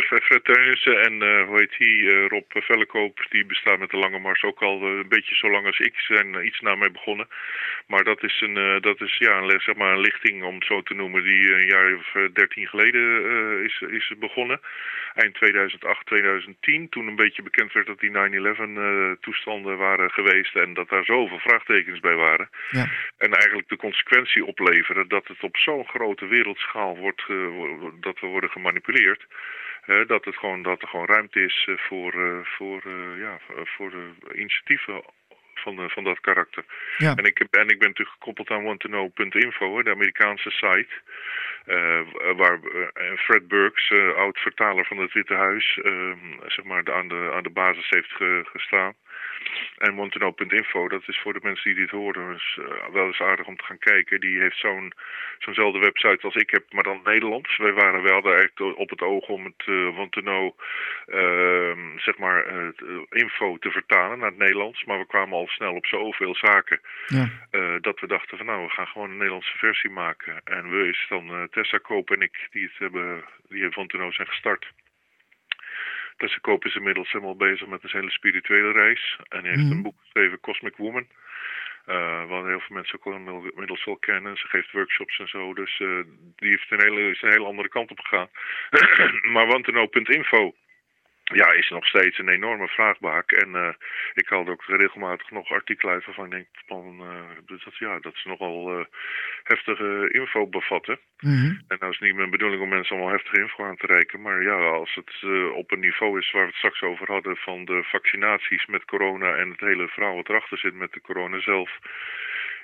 Fred 0.00 0.44
Teunissen 0.44 1.02
en 1.02 1.12
hoe 1.46 1.58
heet 1.58 1.74
die, 1.78 2.28
Rob 2.28 2.44
Vellekoop, 2.48 3.26
die 3.30 3.46
bestaat 3.46 3.78
met 3.78 3.90
de 3.90 3.96
Lange 3.96 4.18
Mars 4.18 4.42
ook 4.42 4.62
al 4.62 4.82
een 4.82 5.08
beetje 5.08 5.34
zo 5.34 5.50
lang 5.50 5.66
als 5.66 5.78
ik, 5.78 5.94
zijn 5.96 6.46
iets 6.46 6.60
na 6.60 6.74
mij 6.74 6.90
begonnen. 6.90 7.26
Maar 7.86 8.04
dat 8.04 8.22
is 8.22 8.40
een, 8.40 8.80
dat 8.80 9.00
is 9.00 9.16
ja, 9.16 9.38
een, 9.38 9.60
zeg 9.60 9.74
maar 9.74 9.92
een 9.92 10.00
lichting, 10.00 10.42
om 10.42 10.54
het 10.54 10.64
zo 10.64 10.82
te 10.82 10.94
noemen, 10.94 11.22
die 11.22 11.54
een 11.54 11.66
jaar 11.66 11.94
of 11.94 12.32
dertien 12.32 12.66
geleden 12.66 13.24
is, 13.64 13.80
is 13.80 14.12
begonnen. 14.18 14.60
Eind 15.14 15.34
2008, 15.34 16.06
2010, 16.06 16.88
toen 16.88 17.06
een 17.06 17.16
beetje 17.16 17.42
bekend 17.42 17.72
werd 17.72 17.86
dat 17.86 18.00
die 18.00 18.10
9-11 18.10 19.20
toestanden 19.20 19.76
waren 19.76 20.10
geweest 20.10 20.56
en 20.56 20.74
dat 20.74 20.88
daar 20.88 21.04
zo 21.04 21.14
zoveel 21.14 21.38
vraagtekens 21.38 22.00
bij 22.00 22.14
waren. 22.14 22.48
Ja. 22.70 22.86
En 23.18 23.32
eigenlijk 23.32 23.68
de 23.68 23.76
consequentie 23.76 24.44
opleveren 24.44 25.08
dat 25.08 25.26
het 25.26 25.42
op 25.42 25.56
zo'n 25.56 25.86
grote 25.86 26.26
wereldschaal 26.26 26.96
wordt, 26.96 27.24
dat 28.00 28.20
we 28.20 28.26
worden 28.26 28.50
gemanipuleerd. 28.50 29.26
Dat, 30.06 30.24
het 30.24 30.36
gewoon, 30.36 30.62
dat 30.62 30.82
er 30.82 30.88
gewoon 30.88 31.06
ruimte 31.06 31.40
is 31.44 31.68
voor, 31.76 32.14
voor, 32.44 32.82
ja, 33.18 33.38
voor 33.64 33.92
initiatieven 34.34 35.02
van, 35.64 35.90
van 35.90 36.04
dat 36.04 36.20
karakter. 36.20 36.64
Ja. 36.98 37.14
En, 37.14 37.24
ik, 37.24 37.38
en 37.38 37.68
ik 37.68 37.78
ben 37.78 37.88
natuurlijk 37.88 38.16
gekoppeld 38.18 38.50
aan 38.50 38.64
wanttoknow.info, 38.64 39.82
de 39.82 39.90
Amerikaanse 39.90 40.50
site. 40.50 40.94
Uh, 41.66 42.00
waar 42.36 42.58
uh, 42.62 43.16
Fred 43.16 43.48
Burks, 43.48 43.90
uh, 43.90 44.16
oud 44.16 44.38
vertaler 44.38 44.86
van 44.86 44.98
het 44.98 45.12
Witte 45.12 45.34
Huis, 45.34 45.78
zeg 46.46 46.64
maar 46.64 46.92
aan 46.92 47.08
de, 47.08 47.30
aan 47.34 47.42
de 47.42 47.50
basis 47.50 47.88
heeft 47.88 48.10
ge, 48.10 48.44
gestaan. 48.52 48.94
En 49.78 49.94
Monteno.info, 49.94 50.88
dat 50.88 51.02
is 51.06 51.20
voor 51.20 51.32
de 51.32 51.40
mensen 51.42 51.74
die 51.74 51.80
dit 51.80 51.90
horen 51.90 52.32
dus, 52.32 52.58
uh, 52.60 52.66
wel 52.92 53.06
eens 53.06 53.20
aardig 53.20 53.46
om 53.46 53.56
te 53.56 53.64
gaan 53.64 53.78
kijken. 53.78 54.20
Die 54.20 54.40
heeft 54.40 54.58
zo'n 54.58 54.92
zo'nzelfde 55.38 55.78
website 55.78 56.26
als 56.26 56.34
ik 56.34 56.50
heb, 56.50 56.64
maar 56.72 56.82
dan 56.82 57.00
Nederlands. 57.04 57.56
Wij 57.56 57.72
waren 57.72 58.02
wel 58.02 58.22
daar 58.22 58.38
echt 58.38 58.60
op 58.60 58.90
het 58.90 59.00
oog 59.00 59.28
om 59.28 59.44
het 59.44 59.66
uh, 59.66 59.98
uh, 61.06 61.76
zeg 61.96 62.18
maar, 62.18 62.52
uh, 62.52 62.68
info 63.10 63.58
te 63.58 63.70
vertalen 63.70 64.18
naar 64.18 64.28
het 64.28 64.38
Nederlands. 64.38 64.84
Maar 64.84 64.98
we 64.98 65.06
kwamen 65.06 65.38
al 65.38 65.46
snel 65.48 65.74
op 65.74 65.86
zoveel 65.86 66.34
zaken 66.34 66.80
ja. 67.06 67.28
dat 67.80 68.00
we 68.00 68.06
dachten 68.06 68.36
van 68.36 68.46
nou, 68.46 68.64
we 68.64 68.70
gaan 68.70 68.86
gewoon 68.86 69.10
een 69.10 69.16
Nederlandse 69.16 69.58
versie 69.58 69.90
maken. 69.90 70.40
En 70.44 70.70
we 70.70 70.88
is 70.88 71.06
dan 71.08 71.48
Tessa 71.50 71.78
Koop 71.78 72.10
en 72.10 72.20
ik 72.20 72.48
die 72.50 72.62
het 72.62 72.78
hebben, 72.78 73.24
die 73.48 73.60
hebben 73.60 73.78
Monteno 73.78 74.10
zijn 74.10 74.28
gestart. 74.28 74.72
Tessa 76.16 76.38
Koop 76.40 76.64
is 76.64 76.74
inmiddels 76.74 77.12
helemaal 77.12 77.36
bezig 77.36 77.66
met 77.66 77.82
een 77.82 77.90
hele 77.92 78.10
spirituele 78.10 78.72
reis. 78.72 79.18
En 79.28 79.40
hij 79.40 79.50
heeft 79.50 79.64
mm. 79.64 79.70
een 79.70 79.82
boek 79.82 80.00
geschreven, 80.00 80.40
Cosmic 80.40 80.76
Woman. 80.76 81.06
Uh, 81.88 82.28
wat 82.28 82.44
heel 82.44 82.60
veel 82.60 82.76
mensen 82.76 82.98
ook 83.02 83.14
inmiddels 83.50 83.84
wel 83.84 83.96
kennen. 83.96 84.36
Ze 84.36 84.48
geeft 84.48 84.72
workshops 84.72 85.18
en 85.18 85.28
zo. 85.28 85.54
Dus 85.54 85.78
uh, 85.78 86.00
die 86.36 86.48
heeft 86.48 86.70
een 86.70 86.82
hele, 86.82 87.10
is 87.10 87.22
een 87.22 87.30
hele 87.30 87.44
andere 87.44 87.68
kant 87.68 87.90
op 87.90 87.98
gegaan. 88.00 88.28
maar 89.34 89.46
wanteno.info 89.46 90.54
ja, 91.24 91.52
is 91.52 91.68
nog 91.68 91.86
steeds 91.86 92.18
een 92.18 92.28
enorme 92.28 92.68
vraagbaak. 92.68 93.32
En 93.32 93.48
uh, 93.48 93.68
ik 94.14 94.28
haal 94.28 94.48
ook 94.48 94.64
regelmatig 94.66 95.30
nog 95.30 95.50
artikelen 95.50 95.94
uit 95.94 96.04
waarvan 96.04 96.24
ik 96.24 96.30
denk 96.30 96.46
van, 96.66 97.00
uh, 97.00 97.58
dat, 97.64 97.76
ja, 97.78 97.98
dat 97.98 98.16
ze 98.16 98.28
nogal 98.28 98.78
uh, 98.78 98.84
heftige 99.42 100.08
info 100.12 100.46
bevatten. 100.46 100.98
Mm 101.20 101.40
-hmm. 101.40 101.62
En 101.68 101.76
nou 101.80 101.92
is 101.92 101.98
niet 101.98 102.14
mijn 102.14 102.30
bedoeling 102.30 102.62
om 102.62 102.68
mensen 102.68 102.96
allemaal 102.96 103.12
heftige 103.12 103.40
info 103.40 103.64
aan 103.64 103.76
te 103.76 103.86
reiken. 103.86 104.22
Maar 104.22 104.42
ja, 104.42 104.56
als 104.56 104.94
het 104.94 105.12
op 105.52 105.72
een 105.72 105.80
niveau 105.80 106.18
is 106.18 106.30
waar 106.30 106.42
we 106.42 106.48
het 106.48 106.56
straks 106.56 106.82
over 106.82 107.06
hadden 107.06 107.36
van 107.36 107.64
de 107.64 107.82
vaccinaties 107.84 108.66
met 108.66 108.84
corona 108.84 109.34
en 109.34 109.50
het 109.50 109.60
hele 109.60 109.88
verhaal 109.88 110.14
wat 110.14 110.28
erachter 110.28 110.58
zit 110.58 110.74
met 110.74 110.92
de 110.92 111.00
corona 111.00 111.40
zelf 111.40 111.78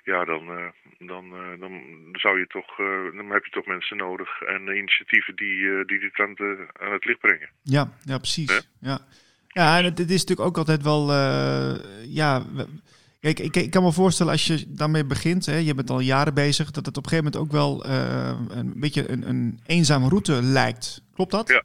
ja, 0.03 0.25
dan, 0.25 0.43
uh, 0.59 0.67
dan, 0.99 1.25
uh, 1.25 1.61
dan 1.61 1.73
zou 2.13 2.39
je 2.39 2.47
toch, 2.47 2.79
uh, 2.79 3.17
dan 3.17 3.31
heb 3.31 3.45
je 3.45 3.51
toch 3.51 3.67
mensen 3.67 3.97
nodig 3.97 4.43
en 4.43 4.77
initiatieven 4.77 5.37
die, 5.37 5.85
die 5.85 5.99
dit 5.99 6.19
aan, 6.19 6.35
de, 6.35 6.67
aan 6.81 6.93
het 6.93 7.05
licht 7.05 7.21
brengen. 7.21 7.49
Ja, 7.63 7.93
ja 8.05 8.19
precies. 8.19 8.69
Ja. 8.81 8.99
Ja, 9.53 9.79
en 9.79 9.85
het, 9.85 9.99
het 9.99 10.11
is 10.11 10.21
natuurlijk 10.21 10.49
ook 10.49 10.57
altijd 10.57 10.83
wel, 10.83 11.11
eh, 11.11 11.75
ja, 12.05 12.43
kijk, 13.21 13.39
ik, 13.39 13.57
ik 13.57 13.71
kan 13.71 13.83
me 13.83 13.93
voorstellen 13.93 14.33
als 14.33 14.47
je 14.47 14.65
daarmee 14.69 15.05
begint, 15.05 15.47
hè, 15.47 15.57
je 15.57 15.75
bent 15.75 15.91
al 15.91 16.01
jaren 16.01 16.35
bezig, 16.35 16.71
dat 16.71 16.87
het 16.87 16.97
op 16.97 17.05
een 17.05 17.11
gegeven 17.11 17.33
moment 17.33 17.43
ook 17.43 17.61
wel 17.61 17.85
eh, 17.85 18.41
een 18.49 18.73
beetje 18.77 19.11
een, 19.11 19.29
een 19.29 19.61
eenzame 19.67 20.09
route 20.09 20.43
lijkt. 20.43 21.03
Klopt 21.15 21.31
dat? 21.31 21.49
Ja. 21.49 21.63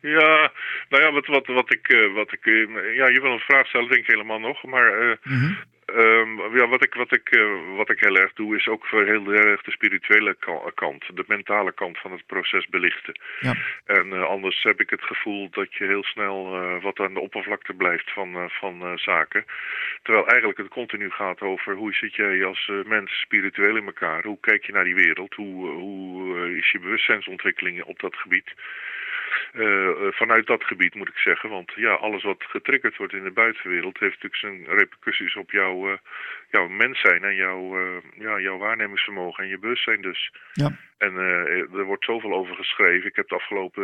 Ja, 0.00 0.52
nou 0.88 1.02
ja, 1.02 1.12
wat, 1.12 1.26
wat, 1.26 1.46
wat 1.46 1.72
ik, 1.72 1.88
eh, 1.88 2.14
wat 2.14 2.32
ik 2.32 2.46
eh, 2.46 2.94
ja, 2.96 3.08
je 3.08 3.20
wil 3.20 3.32
een 3.32 3.38
vraag 3.38 3.66
stellen, 3.66 3.88
denk 3.88 4.00
ik 4.00 4.06
helemaal 4.06 4.38
nog. 4.40 4.64
Maar 4.64 5.00
eh, 5.00 5.16
Mhm. 5.22 5.52
Ehm, 5.86 6.56
ja, 6.56 6.68
wat 6.68 6.84
ik, 6.84 6.94
wat, 6.94 7.12
ik, 7.12 7.30
eh, 7.30 7.76
wat 7.76 7.90
ik 7.90 8.00
heel 8.00 8.16
erg 8.16 8.32
doe, 8.32 8.56
is 8.56 8.68
ook 8.68 8.86
voor 8.86 9.04
heel 9.04 9.32
erg 9.32 9.62
de 9.62 9.70
spirituele 9.70 10.34
ka- 10.38 10.70
kant, 10.74 11.04
de 11.16 11.24
mentale 11.26 11.72
kant 11.72 11.98
van 11.98 12.12
het 12.12 12.26
proces 12.26 12.66
belichten. 12.66 13.20
Ja. 13.40 13.54
En 13.84 14.12
eh, 14.12 14.22
anders 14.22 14.62
heb 14.62 14.80
ik 14.80 14.90
het 14.90 15.02
gevoel 15.02 15.50
dat 15.50 15.74
je 15.74 15.84
heel 15.84 16.04
snel 16.04 16.54
eh, 16.54 16.82
wat 16.82 16.98
aan 16.98 17.14
de 17.14 17.20
oppervlakte 17.20 17.72
blijft 17.74 18.12
van, 18.12 18.50
van 18.50 18.98
zaken. 18.98 19.44
Terwijl 20.02 20.26
eigenlijk 20.26 20.58
het 20.58 20.68
continu 20.68 21.10
gaat 21.10 21.40
over 21.40 21.74
hoe 21.74 21.92
zit 21.92 22.14
jij 22.14 22.44
als 22.44 22.70
mens 22.84 23.20
spiritueel 23.20 23.76
in 23.76 23.86
elkaar? 23.86 24.24
Hoe 24.24 24.38
kijk 24.40 24.64
je 24.66 24.72
naar 24.72 24.84
die 24.84 24.94
wereld? 24.94 25.34
Hoe, 25.34 25.70
hoe 25.70 26.56
is 26.56 26.70
je 26.70 26.78
bewustzijnsontwikkeling 26.78 27.82
op 27.82 27.98
dat 27.98 28.16
gebied? 28.16 28.54
Eh, 29.52 29.88
eh, 29.88 30.12
vanuit 30.12 30.46
dat 30.46 30.64
gebied 30.64 30.94
moet 30.94 31.08
ik 31.08 31.16
zeggen. 31.16 31.50
Want 31.50 31.72
ja, 31.74 31.92
alles 31.92 32.22
wat 32.22 32.44
getriggerd 32.48 32.96
wordt 32.96 33.12
in 33.12 33.24
de 33.24 33.30
buitenwereld 33.30 33.98
heeft 33.98 34.22
natuurlijk 34.22 34.66
zijn 34.66 34.78
repercussies 34.78 35.36
op 35.36 35.50
jouw, 35.50 35.90
eh, 35.90 35.98
jouw 36.50 36.68
mens 36.68 37.00
zijn 37.00 37.24
en 37.24 37.34
jouw, 37.34 37.78
ja, 38.18 38.40
jouw 38.40 38.58
waarnemingsvermogen 38.58 39.44
en 39.44 39.50
je 39.50 39.58
bewustzijn 39.58 40.02
dus. 40.02 40.32
Ja. 40.52 40.76
En 40.98 41.16
er 41.16 41.84
wordt 41.84 42.04
zoveel 42.04 42.32
over 42.32 42.56
geschreven. 42.56 43.08
Ik 43.08 43.16
heb 43.16 43.28
de 43.28 43.34
afgelopen 43.34 43.82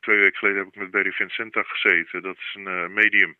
twee 0.00 0.18
weken 0.18 0.38
geleden 0.38 0.58
heb 0.58 0.68
ik 0.68 0.80
met 0.80 0.90
Barry 0.90 1.12
Vincenta 1.12 1.62
gezeten. 1.62 2.22
Dat 2.22 2.36
is 2.36 2.56
een 2.58 2.92
medium 2.92 3.36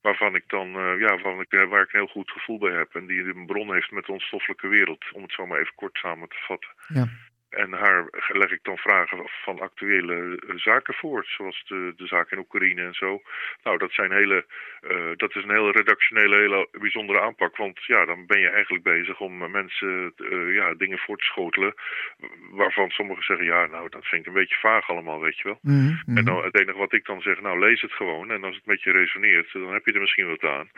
waarvan 0.00 0.34
ik 0.34 0.44
dan, 0.46 0.68
ja, 0.98 1.08
waarvan 1.08 1.40
ik, 1.40 1.50
waar 1.68 1.82
ik 1.82 1.92
een 1.92 2.00
heel 2.00 2.06
goed 2.06 2.30
gevoel 2.30 2.58
bij 2.58 2.72
heb. 2.72 2.94
En 2.94 3.06
die 3.06 3.24
een 3.24 3.46
bron 3.46 3.72
heeft 3.72 3.90
met 3.90 4.04
de 4.04 4.12
onstoffelijke 4.12 4.68
wereld, 4.68 5.04
om 5.12 5.22
het 5.22 5.32
zo 5.32 5.46
maar 5.46 5.60
even 5.60 5.74
kort 5.74 5.96
samen 5.96 6.28
te 6.28 6.36
vatten. 6.46 6.70
Ja. 6.88 7.08
En 7.56 7.72
haar 7.72 8.06
leg 8.28 8.50
ik 8.50 8.58
dan 8.62 8.76
vragen 8.76 9.18
van 9.44 9.60
actuele 9.60 10.14
eh, 10.14 10.56
zaken 10.56 10.94
voor, 10.94 11.24
zoals 11.26 11.64
de, 11.66 11.92
de 11.96 12.06
zaak 12.06 12.30
in 12.30 12.38
Oekraïne 12.38 12.82
en 12.82 12.94
zo. 12.94 13.22
Nou, 13.62 13.78
dat, 13.78 13.92
zijn 13.92 14.12
hele, 14.12 14.44
eh, 14.80 15.10
dat 15.16 15.36
is 15.36 15.42
een 15.42 15.50
hele 15.50 15.70
redactionele, 15.70 16.36
hele 16.36 16.68
bijzondere 16.70 17.20
aanpak. 17.20 17.56
Want 17.56 17.84
ja, 17.84 18.04
dan 18.04 18.26
ben 18.26 18.40
je 18.40 18.48
eigenlijk 18.48 18.84
bezig 18.84 19.20
om 19.20 19.42
eh, 19.42 19.48
mensen 19.48 20.12
ja, 20.52 20.74
dingen 20.74 20.98
voor 20.98 21.16
te 21.16 21.24
schotelen. 21.24 21.74
Waarvan 22.50 22.90
sommigen 22.90 23.24
zeggen, 23.24 23.46
ja, 23.46 23.66
nou, 23.66 23.88
dat 23.88 24.06
vind 24.06 24.20
ik 24.20 24.26
een 24.26 24.40
beetje 24.40 24.58
vaag 24.58 24.90
allemaal, 24.90 25.20
weet 25.20 25.38
je 25.38 25.44
wel. 25.44 25.58
Mhm, 25.62 25.94
mhm. 26.06 26.16
En 26.16 26.24
dan, 26.24 26.44
het 26.44 26.60
enige 26.60 26.78
wat 26.78 26.92
ik 26.92 27.04
dan 27.04 27.20
zeg, 27.20 27.40
nou 27.40 27.58
lees 27.58 27.80
het 27.80 27.92
gewoon. 27.92 28.30
En 28.30 28.44
als 28.44 28.56
het 28.56 28.66
met 28.66 28.82
je 28.82 28.92
resoneert, 28.92 29.52
dan 29.52 29.72
heb 29.72 29.86
je 29.86 29.92
er 29.92 30.00
misschien 30.00 30.28
wat 30.28 30.44
aan. 30.44 30.70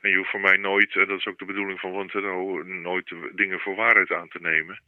En 0.00 0.10
je 0.10 0.16
hoeft 0.16 0.30
voor 0.30 0.40
mij 0.40 0.56
nooit, 0.56 0.94
en 0.96 1.06
dat 1.06 1.18
is 1.18 1.26
ook 1.26 1.38
de 1.38 1.44
bedoeling 1.44 1.80
van 1.80 1.92
Wanteno, 1.92 2.62
nooit 2.62 3.14
dingen 3.32 3.60
voor 3.60 3.74
waarheid 3.74 4.12
aan 4.12 4.28
te 4.28 4.38
nemen. 4.40 4.80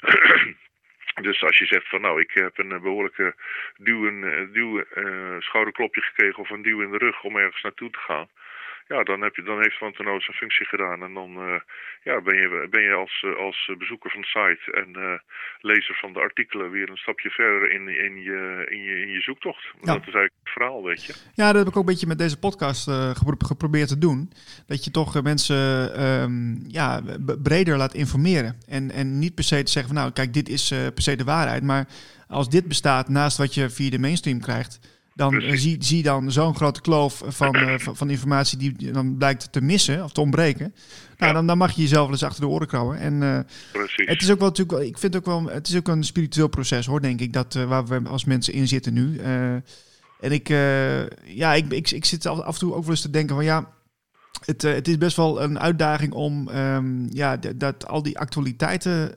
dus 1.14 1.42
als 1.42 1.58
je 1.58 1.66
zegt 1.66 1.88
van 1.88 2.00
nou, 2.00 2.20
ik 2.20 2.30
heb 2.30 2.58
een 2.58 2.72
eh, 2.72 2.80
behoorlijke 2.80 3.34
duw, 3.76 4.06
een, 4.06 4.24
eh, 4.24 4.52
duw 4.52 4.80
eh, 4.80 5.36
schouderklopje 5.38 6.00
gekregen 6.00 6.38
of 6.38 6.50
een 6.50 6.62
duw 6.62 6.80
in 6.80 6.90
de 6.90 6.98
rug 6.98 7.22
om 7.22 7.36
ergens 7.36 7.62
naartoe 7.62 7.90
te 7.90 7.98
gaan. 7.98 8.28
Ja, 8.92 9.02
dan, 9.02 9.20
heb 9.20 9.34
je, 9.34 9.42
dan 9.42 9.62
heeft 9.62 9.78
Wanteno 9.78 10.20
zijn 10.20 10.36
functie 10.36 10.66
gedaan. 10.66 11.02
En 11.02 11.14
dan 11.14 11.30
eh, 11.36 11.60
ja, 12.02 12.20
ben 12.20 12.36
je, 12.36 12.66
ben 12.70 12.82
je 12.82 12.92
als, 12.92 13.24
eh, 13.26 13.44
als 13.46 13.70
bezoeker 13.78 14.10
van 14.10 14.20
de 14.20 14.26
site 14.26 14.72
en 14.72 14.88
eh, 15.02 15.18
lezer 15.60 15.96
van 16.00 16.12
de 16.12 16.20
artikelen 16.20 16.70
weer 16.70 16.90
een 16.90 16.96
stapje 16.96 17.30
verder 17.30 17.70
in, 17.70 17.88
in, 17.88 18.22
je, 18.22 18.66
in, 18.68 18.82
je, 18.82 19.00
in 19.00 19.08
je 19.08 19.20
zoektocht. 19.20 19.64
Ja. 19.64 19.72
Dat 19.80 20.06
is 20.06 20.14
eigenlijk 20.14 20.34
het 20.42 20.52
verhaal, 20.52 20.82
weet 20.82 21.04
je. 21.04 21.12
Ja, 21.34 21.46
dat 21.46 21.56
heb 21.56 21.66
ik 21.66 21.76
ook 21.76 21.86
een 21.86 21.92
beetje 21.92 22.06
met 22.06 22.18
deze 22.18 22.38
podcast 22.38 22.90
gepro- 22.90 23.46
geprobeerd 23.46 23.88
te 23.88 23.98
doen. 23.98 24.32
Dat 24.66 24.84
je 24.84 24.90
toch 24.90 25.22
mensen 25.22 25.94
ehm, 25.94 26.54
ja, 26.68 27.00
breder 27.42 27.76
laat 27.76 27.94
informeren. 27.94 28.60
En, 28.68 28.90
en 28.90 29.18
niet 29.18 29.34
per 29.34 29.44
se 29.44 29.62
te 29.62 29.72
zeggen 29.72 29.92
van 29.92 30.02
nou, 30.02 30.12
kijk, 30.12 30.34
dit 30.34 30.48
is 30.48 30.68
per 30.68 31.02
se 31.02 31.16
de 31.16 31.24
waarheid. 31.24 31.62
Maar 31.62 31.86
als 32.28 32.48
dit 32.48 32.68
bestaat 32.68 33.08
naast 33.08 33.36
wat 33.38 33.54
je 33.54 33.70
via 33.70 33.90
de 33.90 33.98
mainstream 33.98 34.40
krijgt, 34.40 34.99
dan 35.14 35.40
eh, 35.40 35.56
zie, 35.56 35.76
zie 35.84 36.02
dan 36.02 36.32
zo'n 36.32 36.54
grote 36.54 36.80
kloof 36.80 37.22
van, 37.26 37.54
eh, 37.54 37.78
van, 37.78 37.96
van 37.96 38.10
informatie 38.10 38.58
die 38.58 38.90
dan 38.92 39.16
blijkt 39.16 39.52
te 39.52 39.60
missen 39.60 40.04
of 40.04 40.12
te 40.12 40.20
ontbreken. 40.20 40.74
Nou, 41.18 41.32
Ja. 41.32 41.32
dan, 41.32 41.46
dan 41.46 41.58
mag 41.58 41.72
je 41.72 41.82
jezelf 41.82 42.02
wel 42.02 42.12
eens 42.12 42.22
achter 42.22 42.40
de 42.40 42.48
oren 42.48 42.66
krabben. 42.66 42.98
En 42.98 43.46
Precies. 43.72 44.06
het 44.08 44.22
is 44.22 44.30
ook 44.30 44.38
wel 44.38 44.48
natuurlijk, 44.48 44.82
ik 44.88 44.98
vind 44.98 45.16
ook 45.16 45.24
wel, 45.26 45.44
het 45.44 45.68
is 45.68 45.76
ook 45.76 45.88
een 45.88 46.04
spiritueel 46.04 46.48
proces 46.48 46.86
hoor, 46.86 47.00
denk 47.00 47.20
ik, 47.20 47.32
dat, 47.32 47.54
waar 47.54 47.86
we 47.86 48.00
als 48.08 48.24
mensen 48.24 48.52
in 48.52 48.68
zitten 48.68 48.92
nu. 48.92 49.18
En 50.20 50.32
ik, 50.32 50.48
ja, 51.24 51.54
ik, 51.54 51.72
ik, 51.72 51.90
ik 51.90 52.04
zit 52.04 52.26
af 52.26 52.54
en 52.54 52.58
toe 52.58 52.74
ook 52.74 52.82
wel 52.82 52.90
eens 52.90 53.00
te 53.00 53.10
denken 53.10 53.34
van 53.34 53.44
ja, 53.44 53.68
het, 54.44 54.62
het 54.62 54.88
is 54.88 54.98
best 54.98 55.16
wel 55.16 55.42
een 55.42 55.58
uitdaging 55.58 56.12
om 56.12 56.48
ehm, 56.48 57.06
ja, 57.16 57.36
dat, 57.56 57.86
al 57.88 58.02
die 58.02 58.18
actualiteiten 58.18 59.14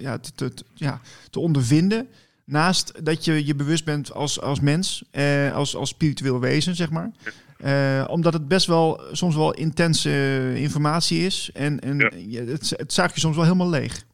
ja, 0.00 0.18
te, 0.18 0.32
te- 0.34 0.64
ja, 0.74 1.00
te 1.30 1.40
ondervinden. 1.40 2.08
Naast 2.44 3.04
dat 3.04 3.24
je 3.24 3.46
je 3.46 3.54
bewust 3.54 3.84
bent 3.84 4.12
als, 4.12 4.40
als 4.40 4.60
mens, 4.60 5.04
eh, 5.10 5.54
als, 5.54 5.76
als 5.76 5.88
spiritueel 5.88 6.40
wezen, 6.40 6.76
zeg 6.76 6.90
maar. 6.90 7.10
Eh, 7.58 8.04
omdat 8.10 8.32
het 8.32 8.48
best 8.48 8.66
wel 8.66 9.00
soms 9.12 9.34
wel 9.34 9.52
intense 9.54 10.10
eh, 10.10 10.56
informatie 10.56 11.24
is. 11.26 11.50
En, 11.54 11.80
en 11.80 11.98
Ja. 12.28 12.44
het, 12.44 12.72
het 12.76 12.92
je 13.14 13.20
soms 13.20 13.36
wel 13.36 13.44
helemaal 13.44 13.68
leeg. 13.68 14.04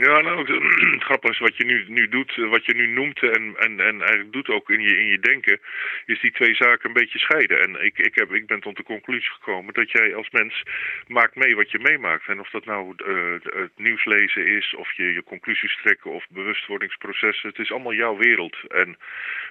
Ja, 0.00 0.20
nou, 0.20 0.38
het 0.94 1.02
grappig 1.02 1.30
is 1.30 1.38
wat 1.38 1.56
je 1.56 1.64
nu, 1.64 1.84
nu 1.88 2.08
doet, 2.08 2.32
eh, 2.38 2.48
wat 2.48 2.64
je 2.64 2.74
nu 2.74 2.86
noemt 2.86 3.22
en, 3.22 3.54
en, 3.58 3.80
en 3.80 4.00
eigenlijk 4.00 4.32
doet 4.32 4.48
ook 4.48 4.70
in 4.70 4.80
je, 4.80 4.96
in 4.96 5.06
je 5.06 5.18
denken, 5.18 5.60
is 6.06 6.20
die 6.20 6.32
twee 6.32 6.54
zaken 6.54 6.88
een 6.88 7.00
beetje 7.00 7.18
scheiden. 7.18 7.60
En 7.60 7.84
ik, 7.84 7.98
ik, 7.98 8.14
heb, 8.14 8.32
ik 8.32 8.46
ben 8.46 8.60
tot 8.60 8.76
de 8.76 8.82
conclusie 8.82 9.30
gekomen 9.30 9.74
dat 9.74 9.90
jij 9.90 10.14
als 10.14 10.30
mens 10.30 10.62
maakt 11.06 11.34
mee 11.34 11.56
wat 11.56 11.70
je 11.70 11.78
meemaakt. 11.78 12.26
En 12.26 12.40
of 12.40 12.50
dat 12.50 12.64
nou 12.64 12.94
eh, 12.96 13.60
het 13.62 13.72
nieuws 13.76 14.04
lezen 14.04 14.46
is, 14.46 14.74
of 14.74 14.92
je 14.92 15.12
je 15.12 15.22
conclusies 15.22 15.78
trekken, 15.82 16.10
of 16.10 16.26
bewustwordingsprocessen, 16.30 17.48
het 17.48 17.58
is 17.58 17.70
allemaal 17.72 17.94
jouw 17.94 18.16
wereld. 18.16 18.56
En 18.68 18.96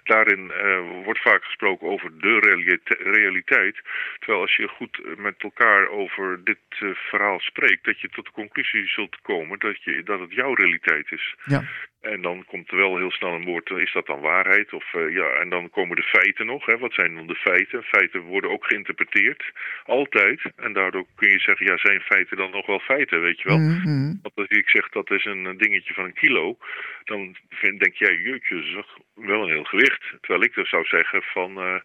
daarin 0.03 0.51
eh, 0.51 0.79
wordt 1.03 1.21
vaak 1.21 1.43
gesproken 1.43 1.87
over 1.87 2.19
de 2.19 2.39
realite- 2.39 2.97
realiteit. 2.99 3.81
Terwijl 4.19 4.41
als 4.41 4.55
je 4.55 4.67
goed 4.67 5.01
met 5.17 5.35
elkaar 5.37 5.87
over 5.87 6.43
dit 6.43 6.93
verhaal 6.93 7.39
spreekt, 7.39 7.85
dat 7.85 7.99
je 7.99 8.09
tot 8.09 8.25
de 8.25 8.31
conclusie 8.31 8.87
zult 8.87 9.21
komen 9.21 9.59
dat, 9.59 9.83
je, 9.83 10.03
dat 10.03 10.19
het 10.19 10.37
jouw 10.41 10.53
realiteit 10.53 11.11
is. 11.11 11.35
Ja. 11.45 11.61
En 12.01 12.21
dan 12.21 12.45
komt 12.45 12.71
er 12.71 12.77
wel 12.77 12.97
heel 12.97 13.11
snel 13.11 13.33
een 13.33 13.45
woord, 13.51 13.69
eh, 13.69 13.77
is 13.77 13.93
dat 13.93 14.05
dan 14.05 14.19
waarheid? 14.19 14.73
Of, 14.73 14.93
eh, 14.93 15.13
ja, 15.19 15.27
en 15.41 15.49
dan 15.49 15.69
komen 15.69 15.95
de 15.95 16.11
feiten 16.17 16.45
nog. 16.45 16.65
Hè? 16.65 16.77
Wat 16.77 16.93
zijn 16.93 17.15
dan 17.15 17.27
de 17.27 17.35
feiten? 17.35 17.83
Feiten 17.83 18.21
worden 18.21 18.49
ook 18.49 18.65
geïnterpreteerd, 18.65 19.43
altijd. 19.85 20.41
En 20.55 20.73
daardoor 20.73 21.05
kun 21.15 21.29
je 21.29 21.39
zeggen, 21.39 21.65
ja, 21.65 21.77
zijn 21.77 22.01
feiten 22.01 22.37
dan 22.37 22.51
nog 22.51 22.65
wel 22.65 22.79
feiten, 22.79 23.21
weet 23.21 23.41
je 23.41 23.47
wel? 23.47 23.57
Mhm. 23.57 24.13
Want 24.21 24.35
als 24.35 24.47
ik 24.47 24.69
zeg 24.69 24.89
dat 24.89 25.11
is 25.11 25.25
een 25.25 25.57
dingetje 25.57 25.93
van 25.93 26.05
een 26.05 26.21
kilo, 26.23 26.57
dan 27.03 27.35
vind, 27.49 27.79
denk 27.79 27.95
jij, 27.95 28.15
jeetje, 28.15 28.55
dat 28.55 28.63
is 28.63 28.73
toch 28.73 28.97
wel 29.13 29.43
een 29.43 29.53
heel 29.55 29.63
gewicht. 29.63 30.03
Terwijl 30.21 30.43
ik 30.43 30.53
dus 30.53 30.69
zou 30.69 30.85
zeggen 30.85 31.21
van, 31.21 31.57
eh, 31.57 31.79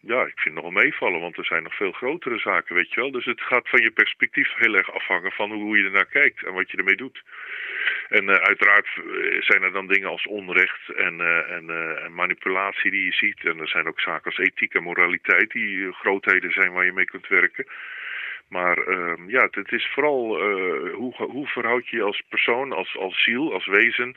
ja, 0.00 0.20
ik 0.26 0.38
vind 0.38 0.54
het 0.54 0.64
nog 0.64 0.72
meevallen, 0.72 1.20
want 1.20 1.36
er 1.36 1.44
zijn 1.44 1.62
nog 1.62 1.74
veel 1.74 1.92
grotere 1.92 2.38
zaken, 2.38 2.74
weet 2.74 2.92
je 2.92 3.00
wel. 3.00 3.10
Dus 3.10 3.24
het 3.24 3.40
gaat 3.40 3.68
van 3.68 3.82
je 3.82 3.90
perspectief 3.90 4.54
heel 4.54 4.74
erg 4.74 4.92
afhangen 4.94 5.32
van 5.32 5.52
hoe 5.52 5.78
je 5.78 5.84
ernaar 5.84 6.06
kijkt 6.06 6.44
en 6.44 6.52
wat 6.52 6.70
je 6.70 6.76
ermee 6.76 6.96
doet. 6.96 7.22
En 8.10 8.28
eh, 8.28 8.34
uiteraard 8.34 8.86
eh, 8.96 9.42
zijn 9.42 9.62
er 9.62 9.72
dan 9.72 9.86
dingen 9.86 10.08
als 10.08 10.26
onrecht 10.26 10.88
en, 10.96 11.20
eh, 11.20 11.50
en, 11.50 12.14
manipulatie 12.14 12.90
die 12.90 13.04
je 13.04 13.12
ziet. 13.12 13.44
En 13.44 13.60
er 13.60 13.68
zijn 13.68 13.86
ook 13.88 14.00
zaken 14.00 14.24
als 14.24 14.38
ethiek 14.38 14.74
en 14.74 14.82
moraliteit 14.82 15.50
die 15.50 15.92
grootheden 15.92 16.52
zijn 16.52 16.72
waar 16.72 16.84
je 16.84 16.92
mee 16.92 17.04
kunt 17.04 17.28
werken. 17.28 17.66
Maar 18.48 18.78
ehm, 18.78 19.28
ja, 19.28 19.48
het, 19.50 19.72
is 19.72 19.90
vooral 19.94 20.42
hoe, 20.92 21.14
hoe 21.16 21.46
verhoud 21.46 21.88
je 21.88 21.96
je 21.96 22.02
als 22.02 22.22
persoon, 22.28 22.72
als, 22.72 22.96
als 22.96 23.22
ziel, 23.22 23.52
als 23.52 23.66
wezen 23.66 24.16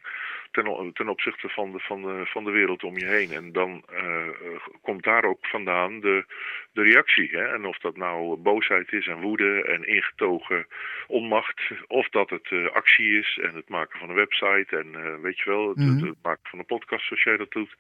ten, 0.94 1.10
opzichte 1.10 1.50
van 1.50 1.72
de, 1.72 1.80
van, 1.80 2.02
de, 2.02 2.22
van 2.26 2.44
de 2.44 2.52
wereld 2.52 2.84
om 2.84 2.98
je 2.98 3.06
heen. 3.06 3.32
En 3.32 3.52
dan 3.52 3.84
eh, 3.89 4.28
eh, 4.28 4.34
komt 4.82 5.04
daar 5.04 5.24
ook 5.24 5.48
vandaan 5.48 6.00
de, 6.00 6.26
de 6.74 6.82
reactie. 6.82 7.30
Hè? 7.32 7.54
En 7.54 7.66
of 7.66 7.78
dat 7.78 7.98
nou 7.98 8.36
boosheid 8.36 8.92
is 8.92 9.08
en 9.08 9.22
woede 9.22 9.63
en 9.63 9.88
ingetogen 9.88 10.68
onmacht, 11.08 11.62
of 11.88 12.10
dat 12.10 12.30
het 12.30 12.48
eh, 12.50 12.66
actie 12.72 13.20
is 13.20 13.39
en 13.42 13.56
het 13.56 13.70
maken 13.70 14.00
van 14.00 14.10
een 14.10 14.16
website 14.16 14.78
en 14.78 15.22
weet 15.22 15.39
je 15.39 15.50
wel, 15.50 15.68
het, 15.68 15.78
Mhm. 15.78 15.89
het, 15.89 16.02
het 16.02 16.24
maken 16.24 16.50
van 16.50 16.60
een 16.60 16.66
podcast 16.66 17.08
zoals 17.08 17.24
jij 17.24 17.38
dat 17.38 17.52
doet. 17.52 17.76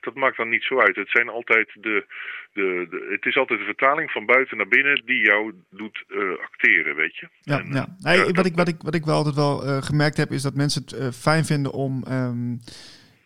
Dat 0.00 0.14
maakt 0.14 0.36
dan 0.36 0.48
niet 0.48 0.62
zo 0.62 0.80
uit. 0.80 0.96
Het 0.96 1.10
zijn 1.10 1.28
altijd 1.28 1.68
de, 1.74 2.06
de, 2.52 2.86
de 2.90 3.08
het 3.10 3.26
is 3.26 3.36
altijd 3.36 3.58
de 3.58 3.64
vertaling 3.64 4.10
van 4.10 4.26
buiten 4.26 4.56
naar 4.56 4.68
binnen 4.68 5.02
die 5.04 5.24
jou 5.24 5.52
doet 5.70 6.04
acteren, 6.42 6.96
weet 6.96 7.16
je. 7.16 7.28
Ja, 7.40 7.58
En, 7.58 7.72
ja. 7.72 8.32
wat, 8.32 8.46
ik, 8.46 8.54
wat, 8.54 8.68
ik, 8.68 8.76
wat 8.82 8.94
ik 8.94 9.04
wel 9.04 9.14
altijd 9.14 9.34
wel 9.34 9.58
gemerkt 9.82 10.16
heb, 10.16 10.30
is 10.30 10.42
dat 10.42 10.54
mensen 10.54 10.82
het 10.82 11.16
fijn 11.16 11.44
vinden 11.44 11.72
om, 11.72 12.04
ehm, 12.10 12.56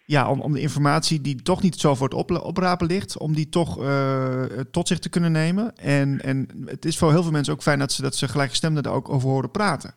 ja, 0.06 0.30
om, 0.30 0.40
om 0.40 0.52
de 0.52 0.60
informatie 0.60 1.20
die 1.20 1.42
toch 1.42 1.62
niet 1.62 1.76
zo 1.80 1.94
voor 1.94 2.08
het 2.08 2.16
op, 2.16 2.30
oprapen 2.30 2.86
ligt, 2.86 3.18
om 3.18 3.34
die 3.34 3.48
toch 3.48 3.82
eh, 3.82 4.42
tot 4.70 4.88
zich 4.88 4.98
te 4.98 5.08
kunnen 5.08 5.32
nemen. 5.32 5.76
En, 5.76 6.20
en 6.22 6.48
het 6.66 6.84
is 6.84 6.98
voor 6.98 7.10
heel 7.12 7.22
veel 7.22 7.32
mensen 7.32 7.52
ook 7.52 7.62
fijn 7.62 7.78
dat 7.78 7.92
ze, 7.92 8.02
dat 8.02 8.16
ze 8.16 8.28
gelijkgestemden 8.28 8.82
er 8.82 8.90
ook 8.90 9.08
over 9.08 9.28
horen 9.28 9.50
praten. 9.50 9.94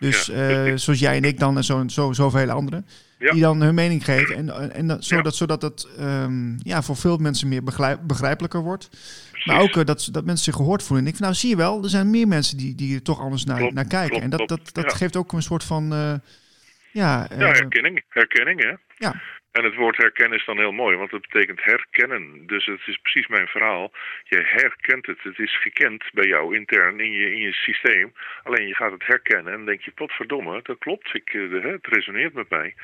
Dus 0.00 0.26
Ja, 0.26 0.64
eh, 0.64 0.76
zoals 0.76 0.98
jij 0.98 1.16
en 1.16 1.24
ik 1.24 1.38
dan 1.38 1.56
en 1.56 1.64
zo, 1.64 1.84
zo, 1.88 2.12
zoveel 2.12 2.50
anderen. 2.50 2.86
Ja. 3.18 3.32
die 3.32 3.40
dan 3.40 3.60
hun 3.62 3.74
mening 3.74 4.04
geven. 4.04 4.36
En, 4.36 4.72
en, 4.74 4.86
dat- 4.86 5.04
zodat, 5.04 5.34
zodat 5.34 5.62
het 5.62 5.86
ehm, 5.98 6.56
ja, 6.58 6.82
voor 6.82 6.96
veel 6.96 7.16
mensen 7.16 7.48
meer 7.48 7.62
begrijp- 7.62 8.00
begrijpelijker 8.06 8.62
wordt. 8.62 8.88
Maar 9.44 9.60
ook 9.60 9.76
eh, 9.76 9.84
dat, 9.84 10.08
dat 10.12 10.24
mensen 10.24 10.44
zich 10.44 10.54
gehoord 10.54 10.82
voelen. 10.82 11.04
En 11.06 11.10
ik 11.10 11.16
vind, 11.16 11.28
nou 11.28 11.40
zie 11.40 11.50
je 11.50 11.56
wel, 11.56 11.82
er 11.82 11.90
zijn 11.90 12.10
meer 12.10 12.28
mensen 12.28 12.56
die, 12.56 12.74
die 12.74 12.94
er 12.94 13.02
toch 13.02 13.20
anders 13.20 13.44
naar, 13.44 13.58
Klopt, 13.58 13.74
naar 13.74 13.84
kijken. 13.86 14.08
klopt, 14.08 14.24
en 14.24 14.30
dat, 14.30 14.48
dat, 14.48 14.60
dat 14.72 14.92
geeft 14.94 15.16
ook 15.16 15.32
een 15.32 15.42
soort 15.42 15.64
van, 15.64 15.92
ja, 16.94 17.26
Ja, 17.28 17.46
eh, 17.46 17.52
herkenning. 17.52 18.02
Herkenning, 18.08 18.62
hè? 18.62 18.72
ja, 18.96 19.12
En 19.52 19.64
het 19.64 19.74
woord 19.74 19.96
herkennen 19.96 20.38
is 20.38 20.44
dan 20.44 20.58
heel 20.58 20.72
mooi, 20.72 20.96
want 20.96 21.10
het 21.10 21.20
betekent 21.28 21.64
herkennen. 21.64 22.46
Dus 22.46 22.66
het 22.66 22.80
is 22.86 22.98
precies 23.02 23.26
mijn 23.26 23.46
verhaal. 23.46 23.92
Je 24.24 24.42
herkent 24.44 25.06
het. 25.06 25.22
Het 25.22 25.38
is 25.38 25.60
gekend 25.60 26.04
bij 26.12 26.26
jou 26.26 26.56
intern 26.56 27.00
in 27.00 27.12
je, 27.12 27.32
in 27.32 27.40
je 27.40 27.52
systeem. 27.52 28.12
Alleen 28.42 28.66
je 28.66 28.74
gaat 28.74 28.92
het 28.92 29.06
herkennen 29.06 29.52
en 29.52 29.64
denk 29.64 29.80
je, 29.80 29.90
potverdomme, 29.90 30.60
dat 30.62 30.78
klopt. 30.78 31.14
Ik, 31.14 31.34
eh, 31.34 31.62
het 31.62 31.86
resoneert 31.86 32.32
met 32.34 32.50
mij. 32.50 32.74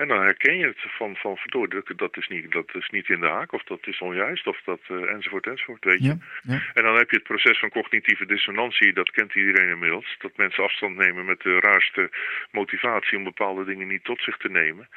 En 0.00 0.08
dan 0.08 0.20
herken 0.20 0.56
je 0.56 0.66
het 0.66 0.80
van, 0.80 1.16
van 1.16 1.36
verdorie, 1.36 1.82
dat, 1.96 2.16
is 2.16 2.28
niet, 2.28 2.52
dat 2.52 2.74
is 2.74 2.88
niet 2.88 3.08
in 3.08 3.20
de 3.20 3.26
haak, 3.26 3.52
of 3.52 3.62
dat 3.62 3.86
is 3.86 4.00
onjuist, 4.00 4.46
of 4.46 4.60
dat, 4.64 4.80
eh, 4.88 4.96
enzovoort, 4.96 5.46
enzovoort, 5.46 5.84
weet 5.84 5.98
je. 5.98 6.04
ja, 6.04 6.16
ja. 6.42 6.62
En 6.74 6.82
dan 6.82 6.96
heb 6.96 7.10
je 7.10 7.16
het 7.16 7.26
proces 7.32 7.58
van 7.58 7.70
cognitieve 7.70 8.26
dissonantie, 8.26 8.92
dat 8.92 9.10
kent 9.10 9.34
iedereen 9.34 9.68
inmiddels. 9.68 10.16
Dat 10.18 10.36
mensen 10.36 10.64
afstand 10.64 10.96
nemen 10.96 11.24
met 11.24 11.40
de 11.40 11.60
raarste 11.60 12.10
motivatie 12.50 13.18
om 13.18 13.24
bepaalde 13.24 13.64
dingen 13.64 13.88
niet 13.88 14.04
tot 14.04 14.20
zich 14.20 14.36
te 14.36 14.50
nemen. 14.50 14.88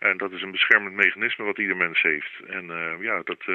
En 0.00 0.16
dat 0.16 0.32
is 0.32 0.42
een 0.42 0.50
beschermend 0.50 0.94
mechanisme 0.94 1.44
wat 1.44 1.58
ieder 1.58 1.76
mens 1.76 2.02
heeft. 2.02 2.32
En 2.46 2.70
eh, 2.70 2.92
ja, 3.00 3.20
dat, 3.24 3.40
eh, 3.46 3.54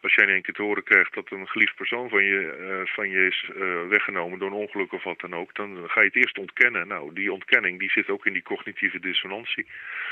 als 0.00 0.14
jij 0.14 0.24
in 0.26 0.32
één 0.32 0.42
keer 0.42 0.54
te 0.54 0.62
horen 0.62 0.82
krijgt 0.82 1.14
dat 1.14 1.30
een 1.30 1.48
geliefd 1.48 1.74
persoon 1.74 2.08
van 2.08 2.24
je, 2.24 2.40
eh, 2.50 2.94
van 2.94 3.10
je 3.10 3.26
is 3.26 3.50
weggenomen 3.88 4.38
door 4.38 4.48
een 4.48 4.54
ongeluk 4.66 4.92
of 4.92 5.02
wat 5.02 5.20
dan 5.20 5.34
ook, 5.34 5.54
dan 5.54 5.84
ga 5.86 6.00
je 6.00 6.06
het 6.06 6.16
eerst 6.16 6.38
ontkennen. 6.38 6.88
Nou, 6.88 7.14
die 7.14 7.32
ontkenning 7.32 7.78
die 7.78 7.90
zit 7.90 8.08
ook 8.08 8.26
in 8.26 8.32
die 8.32 8.42
cognitieve 8.42 9.00
dissonantie. 9.00 9.66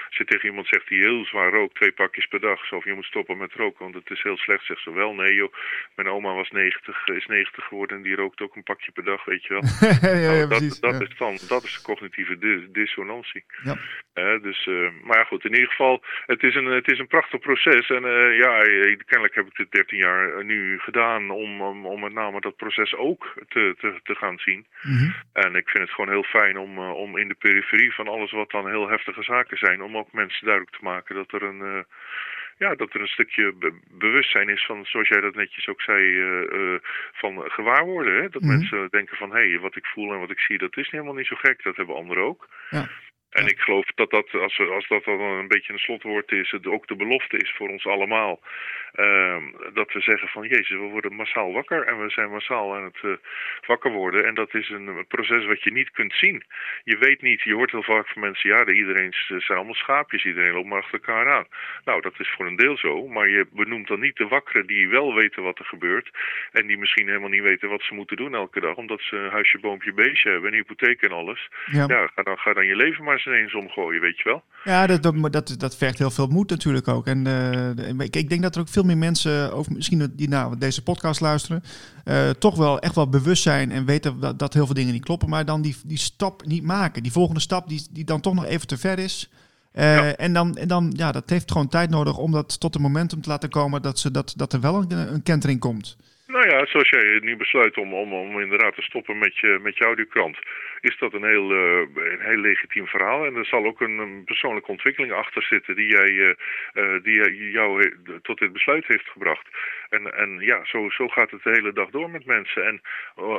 Als 0.09 0.17
je 0.17 0.25
tegen 0.25 0.49
iemand 0.49 0.67
zegt 0.67 0.89
die 0.89 1.01
heel 1.01 1.25
zwaar 1.25 1.51
rookt, 1.51 1.75
twee 1.75 1.93
pakjes 1.93 2.27
per 2.27 2.41
dag, 2.41 2.67
zo 2.67 2.81
van 2.81 2.91
je 2.91 2.97
moet 2.97 3.05
stoppen 3.07 3.37
met 3.37 3.53
roken, 3.53 3.83
want 3.83 3.95
het 3.95 4.11
is 4.11 4.23
heel 4.23 4.37
slecht, 4.37 4.65
zegt 4.65 4.83
ze 4.83 4.93
wel. 4.93 5.15
Nee 5.15 5.35
joh, 5.35 5.53
mijn 5.95 6.09
oma 6.09 6.35
was 6.35 6.51
90, 6.51 7.07
is 7.09 7.27
90 7.27 7.65
geworden 7.65 7.97
en 7.97 8.03
die 8.03 8.15
rookt 8.17 8.41
ook 8.41 8.57
een 8.57 8.63
pakje 8.63 8.93
per 8.93 9.05
dag, 9.05 9.25
weet 9.25 9.45
je 9.45 9.53
wel. 9.53 9.63
ja, 10.11 10.19
ja, 10.19 10.33
Nou, 10.33 10.49
precies. 10.49 10.81
dat, 10.81 10.91
dat, 10.93 11.01
ja. 11.01 11.07
is 11.07 11.17
dan, 11.17 11.39
dat 11.49 11.65
is 11.65 11.75
de 11.75 11.83
cognitieve 11.83 12.39
di- 12.39 12.67
dissonantie. 12.73 13.45
Ja. 13.65 13.77
Eh, 14.13 14.43
dus, 14.43 14.65
maar 15.03 15.19
ja, 15.19 15.25
goed, 15.25 15.45
in 15.45 15.53
ieder 15.55 15.64
geval, 15.71 16.03
het 16.27 16.43
is 16.43 16.55
een, 16.55 16.65
het 16.65 16.91
is 16.91 16.99
een 16.99 17.07
prachtig 17.07 17.41
proces. 17.41 17.89
En 17.91 18.05
eh, 18.05 18.39
ja, 18.39 18.61
eh, 18.63 18.97
kennelijk 19.07 19.35
heb 19.35 19.47
ik 19.47 19.57
dit 19.57 19.71
13 19.71 19.99
jaar 19.99 20.35
eh, 20.35 20.45
nu 20.45 20.79
gedaan 20.79 21.31
om, 21.31 21.61
om, 21.63 21.87
om 21.87 22.01
met 22.01 22.13
name 22.13 22.41
dat 22.41 22.57
proces 22.57 22.95
ook 22.95 23.33
te, 23.49 23.75
te, 23.81 24.01
te 24.03 24.15
gaan 24.15 24.39
zien. 24.39 24.67
Mhm. 24.83 25.11
En 25.33 25.55
ik 25.55 25.69
vind 25.69 25.85
het 25.85 25.93
gewoon 25.93 26.11
heel 26.11 26.23
fijn 26.23 26.59
om, 26.59 26.79
om 26.79 27.19
in 27.19 27.29
de 27.29 27.35
periferie 27.35 27.95
van 27.95 28.09
alles 28.09 28.31
wat 28.31 28.51
dan 28.51 28.69
heel 28.69 28.89
heftige 28.89 29.23
zaken 29.23 29.59
zijn, 29.59 29.83
om 29.83 29.97
ook 29.97 30.13
mensen 30.13 30.45
duidelijk 30.47 30.77
te 30.77 30.85
maken 30.85 31.15
dat 31.15 31.33
er 31.33 31.43
een. 31.43 31.85
ja, 32.59 32.75
dat 32.75 32.95
er 32.95 33.01
een 33.01 33.07
stukje 33.17 33.53
be- 33.53 33.81
bewustzijn 33.91 34.49
is 34.49 34.65
van, 34.67 34.85
zoals 34.85 35.09
jij 35.09 35.21
dat 35.21 35.35
netjes 35.35 35.69
ook 35.69 35.81
zei, 35.81 36.23
van 37.13 37.43
gewaarworden. 37.51 38.15
Hè? 38.23 38.29
Dat 38.29 38.43
Mhm. 38.43 38.51
mensen 38.51 38.89
denken 38.91 39.17
van, 39.17 39.31
hé, 39.31 39.49
hey, 39.49 39.59
wat 39.59 39.77
ik 39.77 39.87
voel 39.87 40.13
en 40.13 40.19
wat 40.19 40.31
ik 40.31 40.41
zie, 40.41 40.59
dat 40.59 40.77
is 40.77 40.91
helemaal 40.91 41.15
niet 41.15 41.27
zo 41.27 41.37
gek. 41.37 41.63
Dat 41.63 41.77
hebben 41.77 41.95
anderen 41.97 42.23
ook. 42.25 42.49
Ja. 42.71 42.89
En 43.35 43.47
ik 43.47 43.59
geloof 43.61 43.87
dat 43.95 44.11
dat, 44.11 44.35
als, 44.35 44.57
we- 44.57 44.65
als 44.71 44.89
dat 44.89 45.05
dan 45.05 45.21
een 45.21 45.49
beetje 45.49 45.73
een 45.73 45.79
slotwoord 45.79 46.33
is, 46.33 46.51
het 46.51 46.67
ook 46.67 46.87
de 46.87 46.97
belofte 46.97 47.37
is 47.37 47.53
voor 47.57 47.69
ons 47.69 47.87
allemaal. 47.87 48.41
ehm, 48.95 49.43
dat 49.73 49.93
we 49.93 50.01
zeggen 50.01 50.29
van, 50.29 50.47
jezus, 50.49 50.69
we 50.69 50.77
worden 50.77 51.15
massaal 51.15 51.53
wakker 51.53 51.87
en 51.87 52.03
we 52.03 52.11
zijn 52.11 52.31
massaal 52.31 52.75
aan 52.75 52.85
het 52.85 52.99
eh, 53.03 53.11
wakker 53.67 53.91
worden. 53.93 54.27
En 54.27 54.35
dat 54.35 54.55
is 54.55 54.69
een 54.71 55.05
proces 55.09 55.45
wat 55.47 55.63
je 55.63 55.73
niet 55.73 55.91
kunt 55.91 56.15
zien. 56.15 56.43
Je 56.85 56.99
weet 56.99 57.23
niet, 57.23 57.43
je 57.43 57.55
hoort 57.55 57.71
heel 57.71 57.83
vaak 57.83 58.09
van 58.09 58.23
mensen, 58.23 58.51
ja, 58.51 58.65
de- 58.65 58.73
iedereen 58.75 59.13
zijn 59.29 59.43
allemaal 59.59 59.75
schaapjes, 59.75 60.25
iedereen 60.25 60.53
loopt 60.53 60.69
maar 60.69 60.79
achter 60.83 60.99
elkaar 61.01 61.31
aan. 61.33 61.47
Nou, 61.85 62.01
dat 62.01 62.15
is 62.19 62.31
voor 62.37 62.47
een 62.47 62.57
deel 62.57 62.77
zo, 62.77 63.07
maar 63.09 63.29
je 63.29 63.47
benoemt 63.51 63.89
dan 63.89 64.01
niet 64.01 64.17
de 64.17 64.29
wakkeren 64.29 64.67
die 64.67 64.89
wel 64.89 65.15
weten 65.15 65.43
wat 65.43 65.59
er 65.59 65.65
gebeurt. 65.65 66.11
En 66.53 66.67
die 66.67 66.79
misschien 66.79 67.07
helemaal 67.07 67.29
niet 67.29 67.43
weten 67.43 67.69
wat 67.69 67.83
ze 67.83 67.95
moeten 67.95 68.17
doen 68.17 68.35
elke 68.35 68.61
dag, 68.61 68.75
omdat 68.77 69.01
ze 69.01 69.17
een 69.17 69.31
huisje, 69.31 69.59
boompje, 69.59 69.93
beestje 69.93 70.31
hebben, 70.31 70.51
een 70.51 70.57
hypotheek 70.59 71.01
en 71.03 71.13
alles. 71.13 71.49
Ja. 71.67 71.85
Ja, 71.89 72.11
ga, 72.15 72.23
dan, 72.23 72.39
ga 72.39 72.53
dan 72.53 72.67
je 72.67 72.77
leven 72.77 73.05
maar 73.05 73.21
ineens 73.27 73.55
omgooien, 73.55 74.01
weet 74.01 74.17
je 74.19 74.29
wel. 74.29 74.43
Ja, 74.65 74.87
dat, 74.87 75.03
dat, 75.03 75.33
dat, 75.33 75.55
dat 75.59 75.77
vergt 75.77 75.99
heel 75.99 76.11
veel 76.11 76.27
moed 76.27 76.51
natuurlijk 76.51 76.89
ook. 76.89 77.07
En 77.07 77.27
eh, 77.27 78.05
ik, 78.07 78.17
ik 78.17 78.29
denk 78.29 78.43
dat 78.43 78.55
er 78.55 78.61
ook 78.61 78.69
veel 78.69 78.83
meer 78.83 78.97
mensen, 78.97 79.53
over, 79.53 79.73
misschien 79.73 80.13
die 80.17 80.29
naar 80.29 80.59
deze 80.59 80.83
podcast 80.83 81.21
luisteren, 81.21 81.63
eh, 82.05 82.31
toch 82.31 82.57
wel 82.57 82.79
echt 82.79 82.95
wel 82.95 83.09
bewust 83.09 83.43
zijn 83.43 83.71
en 83.71 83.87
weten 83.87 84.21
dat, 84.21 84.39
dat 84.39 84.55
heel 84.55 84.67
veel 84.67 84.75
dingen 84.75 84.93
niet 84.93 85.05
kloppen, 85.05 85.29
maar 85.29 85.45
dan 85.45 85.63
die, 85.63 85.77
die 85.85 85.99
stap 85.99 86.45
niet 86.45 86.63
maken. 86.65 87.03
Die 87.03 87.13
volgende 87.13 87.41
stap 87.41 87.69
die, 87.69 87.87
die 87.91 88.05
dan 88.05 88.21
toch 88.21 88.35
nog 88.35 88.47
even 88.47 88.67
te 88.67 88.79
ver 88.79 88.99
is. 88.99 89.31
Eh, 89.73 89.97
Ja. 89.97 90.17
En 90.17 90.33
dan, 90.33 90.57
en 90.57 90.69
dan, 90.69 90.93
ja, 90.97 91.13
dat 91.13 91.31
heeft 91.31 91.53
gewoon 91.53 91.69
tijd 91.69 91.91
nodig 91.91 92.17
om 92.17 92.33
dat 92.33 92.61
tot 92.61 92.75
een 92.75 92.83
momentum 92.83 93.21
te 93.21 93.29
laten 93.29 93.51
komen 93.51 93.83
dat, 93.83 93.99
ze, 93.99 94.11
dat, 94.11 94.35
dat 94.37 94.53
er 94.53 94.61
wel 94.61 94.75
een, 94.75 95.13
een 95.15 95.23
kentering 95.23 95.61
komt. 95.61 95.97
Nou 96.27 96.49
ja, 96.49 96.67
zoals 96.67 96.89
jij 96.89 97.19
nu 97.23 97.37
besluit 97.37 97.77
om, 97.77 97.95
om, 97.95 98.13
om 98.13 98.41
inderdaad 98.41 98.75
te 98.75 98.83
stoppen 98.83 99.19
met 99.19 99.37
je, 99.37 99.59
met 99.63 99.77
je 99.77 99.85
audiokrant, 99.85 100.39
is 100.85 100.99
dat 100.99 101.13
een 101.13 101.25
heel, 101.25 101.51
eh, 101.53 102.13
een 102.13 102.21
heel 102.21 102.37
legitiem 102.37 102.87
verhaal. 102.87 103.25
En 103.25 103.35
er 103.37 103.47
zal 103.47 103.65
ook 103.65 103.81
een, 103.81 103.99
een 103.99 104.25
persoonlijke 104.25 104.71
ontwikkeling 104.71 105.13
achter 105.13 105.43
zitten 105.43 105.77
die, 105.77 105.87
jij, 105.87 106.11
eh, 106.19 106.35
eh, 106.73 107.03
die 107.03 107.51
jou 107.51 107.95
tot 108.23 108.39
dit 108.39 108.53
besluit 108.53 108.87
heeft 108.87 109.09
gebracht. 109.09 109.49
En, 109.91 110.15
en 110.15 110.39
ja, 110.39 110.65
zo, 110.65 110.91
zo 110.91 111.09
gaat 111.09 111.31
het 111.31 111.43
de 111.43 111.51
hele 111.51 111.73
dag 111.73 111.91
door 111.91 112.11
met 112.11 112.25
mensen. 112.25 112.67
En 112.67 112.81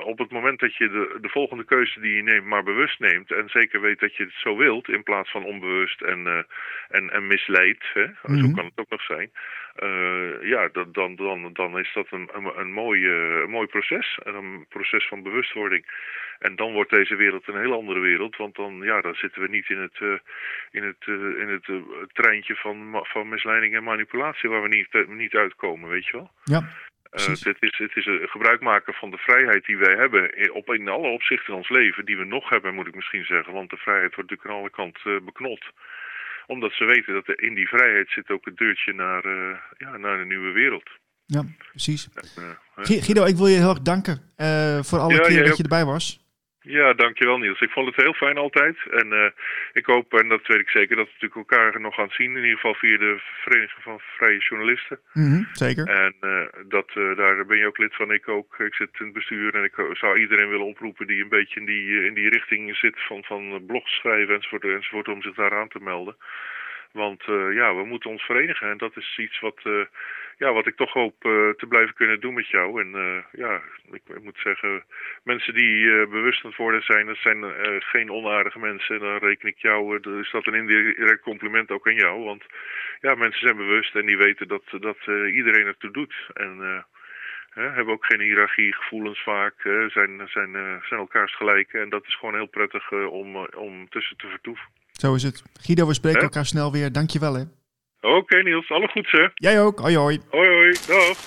op 0.03 0.17
het 0.17 0.31
moment 0.31 0.59
dat 0.59 0.75
je 0.75 0.89
de, 0.89 1.17
de 1.21 1.29
volgende 1.29 1.63
keuze 1.63 1.99
die 1.99 2.15
je 2.15 2.23
neemt, 2.23 2.45
maar 2.45 2.63
bewust 2.63 2.99
neemt. 2.99 3.31
En 3.31 3.49
zeker 3.49 3.81
weet 3.81 3.99
dat 3.99 4.15
je 4.15 4.23
het 4.23 4.33
zo 4.33 4.57
wilt, 4.57 4.89
in 4.89 5.03
plaats 5.03 5.31
van 5.31 5.43
onbewust 5.43 6.01
en, 6.01 6.45
en, 6.89 7.09
en 7.09 7.27
misleid. 7.27 7.83
Hè? 7.93 8.05
Zo 8.05 8.33
Mhm. 8.33 8.55
kan 8.55 8.65
het 8.65 8.79
ook 8.79 8.89
nog 8.89 9.01
zijn. 9.01 9.31
Ja, 10.41 10.69
dat, 10.71 10.93
dan, 10.93 11.15
dan, 11.15 11.49
dan 11.53 11.79
is 11.79 11.91
dat 11.93 12.07
een, 12.09 12.29
een, 12.33 12.59
een, 12.59 12.71
mooi, 12.71 13.07
een 13.07 13.49
mooi 13.49 13.67
proces. 13.67 14.19
En 14.23 14.33
Een 14.35 14.65
proces 14.69 15.07
van 15.07 15.23
bewustwording. 15.23 15.85
En 16.45 16.55
dan 16.55 16.71
wordt 16.73 16.89
deze 16.89 17.15
wereld 17.15 17.47
een 17.47 17.59
heel 17.59 17.73
andere 17.73 17.99
wereld. 17.99 18.35
Want 18.37 18.55
dan, 18.55 18.73
ja, 18.81 19.01
dan 19.01 19.15
zitten 19.15 19.41
we 19.41 19.47
niet 19.47 19.69
in 19.69 19.79
het, 19.79 19.97
eh, 19.99 20.19
in 20.71 20.83
het, 20.83 21.01
eh, 21.05 21.41
in 21.43 21.49
het 21.49 21.67
eh, 21.67 21.75
treintje 22.13 22.55
van, 22.55 22.77
van 23.13 23.29
misleiding 23.29 23.75
en 23.75 23.83
manipulatie 23.83 24.49
waar 24.49 24.61
we 24.61 24.67
niet, 24.67 25.07
niet 25.07 25.33
uitkomen, 25.33 25.89
weet 25.89 26.05
je 26.05 26.11
wel. 26.11 26.31
Ja, 26.43 26.61
het, 27.09 27.57
is, 27.59 27.77
het 27.77 27.95
is 27.95 28.05
een 28.05 28.27
gebruik 28.29 28.61
maken 28.61 28.93
van 28.93 29.11
de 29.11 29.17
vrijheid 29.17 29.65
die 29.65 29.77
wij 29.77 29.95
hebben 29.95 30.37
in- 30.37 30.51
op, 30.53 30.73
in 30.73 30.87
alle 30.87 31.07
opzichten 31.07 31.47
in 31.53 31.59
ons 31.59 31.69
leven, 31.69 32.05
die 32.05 32.17
we 32.17 32.25
nog 32.25 32.49
hebben, 32.49 32.73
moet 32.75 32.87
ik 32.87 32.95
misschien 32.95 33.25
zeggen. 33.25 33.53
Want 33.53 33.69
de 33.69 33.77
vrijheid 33.77 34.15
wordt 34.15 34.29
natuurlijk 34.29 34.49
aan 34.49 34.61
alle 34.61 34.69
kanten 34.81 35.25
beknot. 35.25 35.63
Omdat 36.47 36.71
ze 36.73 36.85
weten 36.85 37.13
dat 37.13 37.27
er 37.27 37.41
in 37.41 37.53
die 37.53 37.67
vrijheid 37.67 38.09
zit 38.09 38.29
ook 38.29 38.45
het 38.45 38.57
deurtje 38.57 38.93
naar, 38.93 39.23
ja, 39.77 39.97
naar 39.97 40.19
een 40.19 40.27
nieuwe 40.27 40.51
wereld. 40.51 40.89
ja 41.25 41.43
precies. 41.71 42.09
Guido, 42.75 43.25
ik 43.25 43.35
wil 43.35 43.47
je 43.47 43.57
heel 43.57 43.69
erg 43.69 43.81
danken 43.81 44.17
voor 44.85 44.99
alle 44.99 45.13
Ja, 45.13 45.27
keer 45.27 45.43
dat 45.43 45.57
je 45.57 45.63
erbij 45.63 45.85
was. 45.85 46.24
Ja, 46.67 46.93
dankjewel 46.93 47.37
Niels. 47.37 47.61
Ik 47.61 47.69
vond 47.69 47.87
het 47.87 47.95
heel 47.95 48.13
fijn 48.13 48.37
altijd. 48.37 48.77
En 48.89 49.13
eh, 49.13 49.29
ik 49.73 49.85
hoop, 49.85 50.13
en 50.13 50.29
dat 50.29 50.47
weet 50.47 50.59
ik 50.59 50.69
zeker, 50.69 50.95
dat 50.95 51.05
we 51.05 51.11
natuurlijk 51.13 51.51
elkaar 51.51 51.81
nog 51.81 51.95
gaan 51.95 52.09
zien. 52.09 52.29
In 52.29 52.43
ieder 52.43 52.55
geval 52.55 52.73
via 52.73 52.97
de 52.97 53.19
Vereniging 53.43 53.83
van 53.83 53.99
Vrije 53.99 54.39
Journalisten. 54.39 54.99
Mhm, 55.13 55.43
zeker. 55.51 55.87
En 55.87 56.15
eh, 56.19 56.45
dat, 56.67 56.87
eh, 56.93 57.15
daar 57.15 57.45
ben 57.45 57.57
je 57.57 57.67
ook 57.67 57.77
lid 57.77 57.95
van, 57.95 58.11
ik 58.11 58.27
ook. 58.27 58.59
Ik 58.59 58.73
zit 58.73 58.89
in 58.99 59.05
het 59.05 59.13
bestuur 59.13 59.55
en 59.55 59.63
ik 59.63 59.73
zou 59.91 60.19
iedereen 60.19 60.49
willen 60.49 60.65
oproepen 60.65 61.07
die 61.07 61.21
een 61.21 61.29
beetje 61.29 61.59
in 61.59 61.65
die, 61.65 62.05
in 62.05 62.13
die 62.13 62.29
richting 62.29 62.75
zit 62.75 62.95
van, 63.07 63.23
van 63.23 63.65
blogs 63.65 63.95
schrijven 63.95 64.35
enzovoort, 64.35 64.63
enzovoort, 64.63 65.07
om 65.07 65.21
zich 65.21 65.35
daar 65.35 65.57
aan 65.59 65.69
te 65.69 65.79
melden. 65.81 66.15
Want 66.91 67.23
ja, 67.51 67.75
we 67.75 67.85
moeten 67.85 68.09
ons 68.09 68.23
verenigen 68.23 68.69
en 68.69 68.77
dat 68.77 68.97
is 68.97 69.17
iets 69.17 69.39
wat, 69.39 69.61
ja, 70.37 70.53
wat 70.53 70.67
ik 70.67 70.75
toch 70.75 70.93
hoop 70.93 71.25
eh, 71.25 71.49
te 71.49 71.65
blijven 71.67 71.93
kunnen 71.93 72.19
doen 72.19 72.33
met 72.33 72.47
jou. 72.47 72.81
En 72.81 72.95
eh, 72.95 73.39
ja, 73.39 73.61
ik, 73.91 74.01
ik 74.05 74.23
moet 74.23 74.39
zeggen, 74.43 74.83
mensen 75.23 75.53
die 75.53 75.91
eh, 75.91 76.09
bewust 76.09 76.43
aan 76.43 76.49
het 76.49 76.59
worden 76.59 76.81
zijn, 76.81 77.05
dat 77.05 77.17
zijn 77.17 77.43
geen 77.79 78.11
onaardige 78.11 78.59
mensen. 78.59 78.99
Dan 78.99 79.17
reken 79.17 79.49
ik 79.49 79.57
jou, 79.57 79.99
is 80.19 80.31
dat 80.31 80.47
een 80.47 80.53
indirect 80.53 81.21
compliment 81.21 81.71
ook 81.71 81.87
aan 81.87 81.95
jou. 81.95 82.23
Want 82.23 82.43
ja, 83.01 83.15
mensen 83.15 83.41
zijn 83.41 83.57
bewust 83.57 83.95
en 83.95 84.05
die 84.05 84.17
weten 84.17 84.47
dat, 84.47 84.63
dat 84.79 84.97
iedereen 85.31 85.65
ertoe 85.65 85.91
doet. 85.91 86.15
En 86.33 86.85
hè, 87.49 87.69
hebben 87.69 87.93
ook 87.93 88.05
geen 88.05 88.21
hiërarchie, 88.21 88.73
gevoelens 88.73 89.23
vaak, 89.23 89.53
zijn, 89.87 90.21
zijn, 90.25 90.51
zijn 90.87 90.99
elkaars 90.99 91.35
gelijken. 91.35 91.81
En 91.81 91.89
dat 91.89 92.05
is 92.05 92.15
gewoon 92.15 92.35
heel 92.35 92.47
prettig 92.47 92.91
om, 92.91 93.35
om 93.37 93.89
tussen 93.89 94.17
te 94.17 94.27
vertoeven. 94.27 94.65
Zo 94.91 95.15
is 95.15 95.23
het. 95.23 95.43
Guido, 95.61 95.87
we 95.87 95.93
spreken 95.93 96.21
elkaar 96.21 96.45
snel 96.45 96.71
weer. 96.71 96.91
Dankjewel 96.91 97.33
hè. 97.33 97.43
Oké 98.05 98.41
Niels, 98.43 98.69
alle 98.71 98.87
goeds 98.87 99.11
hè. 99.11 99.27
Jij 99.33 99.61
ook. 99.61 99.79
Hoi 99.79 99.97
hoi. 99.97 100.19
Hoi 100.29 100.47
hoi, 100.49 100.71
dag. 100.87 101.17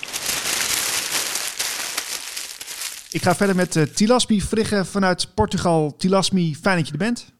Ik 3.11 3.23
ga 3.23 3.35
verder 3.35 3.57
met 3.57 3.77
eh, 3.77 3.83
Tilasmi 3.83 4.41
Frigge 4.41 4.85
vanuit 4.85 5.33
Portugal. 5.35 5.97
Tilasmi, 5.97 6.55
fijn 6.55 6.77
dat 6.77 6.87
je 6.87 6.93
er 6.93 6.99
bent. 6.99 7.37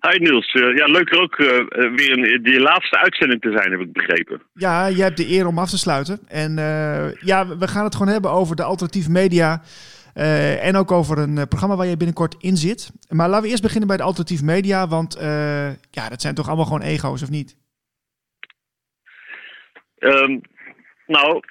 Hi 0.00 0.18
Niels, 0.18 0.52
Eh, 0.52 0.76
ja 0.76 0.86
leuk 0.86 1.10
er 1.12 1.20
ook 1.20 1.34
eh, 1.34 1.46
weer 1.96 2.32
in 2.34 2.42
die 2.42 2.60
laatste 2.60 2.98
uitzending 2.98 3.40
te 3.40 3.52
zijn, 3.56 3.70
heb 3.70 3.80
ik 3.80 3.92
begrepen. 3.92 4.42
Ja, 4.54 4.90
jij 4.90 5.04
hebt 5.04 5.16
de 5.16 5.28
eer 5.30 5.46
om 5.46 5.58
af 5.58 5.70
te 5.70 5.78
sluiten. 5.78 6.18
En 6.28 6.58
eh, 6.58 7.12
ja, 7.20 7.56
we 7.58 7.68
gaan 7.68 7.84
het 7.84 7.94
gewoon 7.94 8.12
hebben 8.12 8.30
over 8.30 8.56
de 8.56 8.62
alternatieve 8.62 9.10
media. 9.10 9.62
Eh, 10.14 10.66
en 10.66 10.76
ook 10.76 10.90
over 10.92 11.18
een 11.18 11.48
programma 11.48 11.76
waar 11.76 11.86
je 11.86 11.96
binnenkort 11.96 12.34
in 12.38 12.56
zit. 12.56 12.90
Maar 13.08 13.28
laten 13.28 13.44
we 13.44 13.48
eerst 13.50 13.62
beginnen 13.62 13.88
bij 13.88 13.96
de 13.96 14.02
alternatief 14.02 14.42
media. 14.42 14.88
Want 14.88 15.14
eh, 15.16 15.68
ja, 15.90 16.08
dat 16.08 16.20
zijn 16.20 16.34
toch 16.34 16.46
allemaal 16.46 16.64
gewoon 16.64 16.82
ego's, 16.82 17.22
of 17.22 17.30
niet? 17.30 17.56
Ehm, 20.02 20.38
nou, 21.06 21.42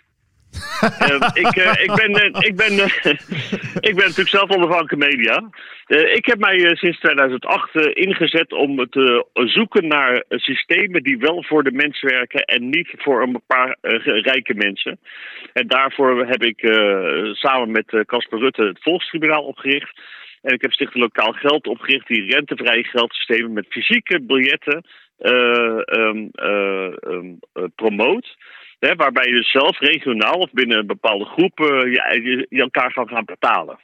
Ehm, 1.00 1.24
ik, 1.34 1.56
eh, 1.56 1.84
ik, 1.84 1.94
ben, 1.96 2.14
eh, 2.14 2.48
ik, 2.48 2.56
ben, 2.56 2.80
eh, 2.80 2.96
ik 3.90 3.96
ben 3.96 4.06
natuurlijk 4.06 4.30
zelf 4.30 4.50
onafhankelijke 4.50 5.08
media. 5.08 5.50
Ik 6.14 6.26
heb 6.26 6.40
mij 6.40 6.76
sinds 6.76 7.00
2008 7.00 7.76
eh, 7.76 7.92
ingezet 7.94 8.54
om 8.54 8.90
te 8.90 9.26
zoeken 9.34 9.88
naar 9.88 10.24
systemen 10.30 11.04
die 11.04 11.18
wel 11.18 11.44
voor 11.44 11.64
de 11.64 11.72
mens 11.72 12.02
werken 12.02 12.42
en 12.42 12.70
niet 12.70 12.94
voor 12.98 13.22
een 13.22 13.42
paar 13.48 13.76
rijke 14.04 14.54
mensen. 14.54 15.00
En 15.54 15.68
daarvoor 15.68 16.26
heb 16.26 16.44
ik 16.44 16.60
samen 17.32 17.72
met 17.72 18.04
Casper 18.06 18.40
Rutte 18.40 18.64
het 18.64 18.82
Volkstribunaal 18.82 19.44
opgericht. 19.44 20.00
En 20.42 20.54
ik 20.54 20.62
heb 20.62 20.72
Stichting 20.72 21.04
Lokaal 21.04 21.32
Geld 21.32 21.68
opgericht 21.68 22.08
die 22.08 22.32
rentevrije 22.32 22.84
geldsystemen 22.84 23.54
met 23.54 23.66
fysieke 23.70 24.22
biljetten 24.22 24.84
eh, 25.18 25.82
ehm, 25.86 26.28
eh, 26.32 26.86
ehm, 26.86 27.34
eh, 27.54 27.64
promoot. 27.76 28.36
Hè, 28.80 28.96
waarbij 28.96 29.28
je 29.28 29.36
dus 29.36 29.52
zelf 29.52 29.80
regionaal 29.80 30.34
of 30.34 30.52
binnen 30.52 30.78
een 30.78 30.88
bepaalde 30.88 31.26
groep 31.26 31.60
eh, 31.60 31.94
je, 31.94 32.46
elkaar 32.50 32.94
kan 32.94 33.08
gaan 33.08 33.26
betalen. 33.26 33.80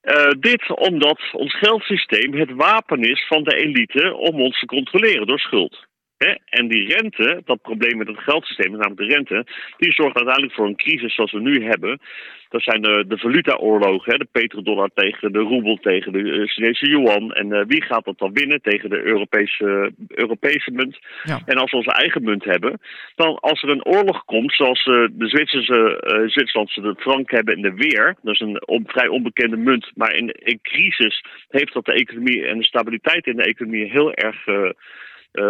Eh, 0.00 0.30
dit 0.38 0.74
omdat 0.74 1.20
ons 1.32 1.58
geldsysteem 1.58 2.34
het 2.34 2.52
wapen 2.52 3.00
is 3.02 3.26
van 3.26 3.42
de 3.42 3.56
elite 3.56 4.14
om 4.14 4.40
ons 4.40 4.58
te 4.58 4.66
controleren 4.66 5.26
door 5.26 5.38
schuld. 5.38 5.86
Hè? 6.24 6.34
En 6.44 6.68
die 6.68 6.94
rente, 6.94 7.42
dat 7.44 7.62
probleem 7.62 7.96
met 7.96 8.06
het 8.06 8.18
geldsysteem, 8.18 8.70
namelijk 8.70 8.96
de 8.96 9.14
rente, 9.14 9.46
die 9.76 9.92
zorgt 9.92 10.16
uiteindelijk 10.16 10.54
voor 10.54 10.66
een 10.66 10.76
crisis 10.76 11.14
zoals 11.14 11.32
we 11.32 11.40
nu 11.40 11.64
hebben. 11.64 12.00
Dat 12.48 12.62
zijn 12.62 12.82
de, 12.82 13.04
de 13.08 13.18
valutaoorlogen, 13.18 14.12
hè? 14.12 14.18
de 14.18 14.28
petrodollar 14.32 14.90
tegen 14.94 15.32
de 15.32 15.38
roebel, 15.38 15.76
tegen 15.76 16.12
de 16.12 16.32
eh, 16.32 16.48
Chinese 16.48 16.86
yuan. 16.88 17.32
En 17.32 17.52
eh, 17.52 17.64
wie 17.66 17.82
gaat 17.82 18.04
dat 18.04 18.18
dan 18.18 18.32
winnen 18.32 18.62
tegen 18.62 18.90
de 18.90 19.02
Europese, 19.02 19.92
Europese 20.08 20.70
munt? 20.70 20.98
Ja. 21.22 21.40
En 21.44 21.56
als 21.56 21.70
we 21.70 21.76
onze 21.76 21.92
eigen 21.92 22.22
munt 22.22 22.44
hebben, 22.44 22.80
dan 23.14 23.38
als 23.38 23.62
er 23.62 23.68
een 23.68 23.84
oorlog 23.84 24.24
komt, 24.24 24.52
zoals 24.52 24.86
eh, 24.86 25.06
de 25.12 25.28
Zwitserse, 25.28 26.02
Zwitserlandse 26.26 26.80
de 26.80 26.94
frank 26.98 27.30
hebben 27.30 27.54
en 27.54 27.62
de 27.62 27.74
weer, 27.74 28.16
dat 28.22 28.34
is 28.34 28.40
een 28.40 28.66
on- 28.66 28.86
vrij 28.86 29.08
onbekende 29.08 29.56
munt, 29.56 29.90
maar 29.94 30.14
in, 30.14 30.28
in 30.28 30.58
crisis 30.62 31.24
heeft 31.48 31.72
dat 31.72 31.84
de 31.84 31.92
economie 31.92 32.46
en 32.46 32.58
de 32.58 32.64
stabiliteit 32.64 33.26
in 33.26 33.36
de 33.36 33.44
economie 33.44 33.90
heel 33.90 34.14
erg 34.14 34.46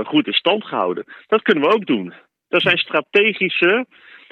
goed 0.05 0.27
in 0.27 0.33
stand 0.33 0.64
gehouden. 0.64 1.05
Dat 1.27 1.42
kunnen 1.42 1.64
we 1.64 1.75
ook 1.75 1.87
doen. 1.87 2.12
Dat 2.49 2.62
zijn 2.62 2.79
strategische, 2.79 3.87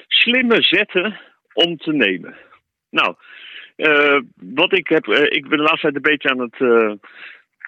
slimme 0.07 0.61
zetten 0.61 1.19
om 1.53 1.77
te 1.77 1.93
nemen. 1.93 2.35
Nou, 2.89 3.15
eh, 3.75 4.19
wat 4.35 4.77
ik 4.77 4.87
heb, 4.87 5.07
eh, 5.07 5.23
ik 5.23 5.47
ben 5.47 5.57
de 5.57 5.63
laatste 5.63 5.81
tijd 5.81 5.95
een 5.95 6.01
beetje 6.01 6.29
aan 6.29 6.39
het 6.39 6.59
eh, 6.59 6.93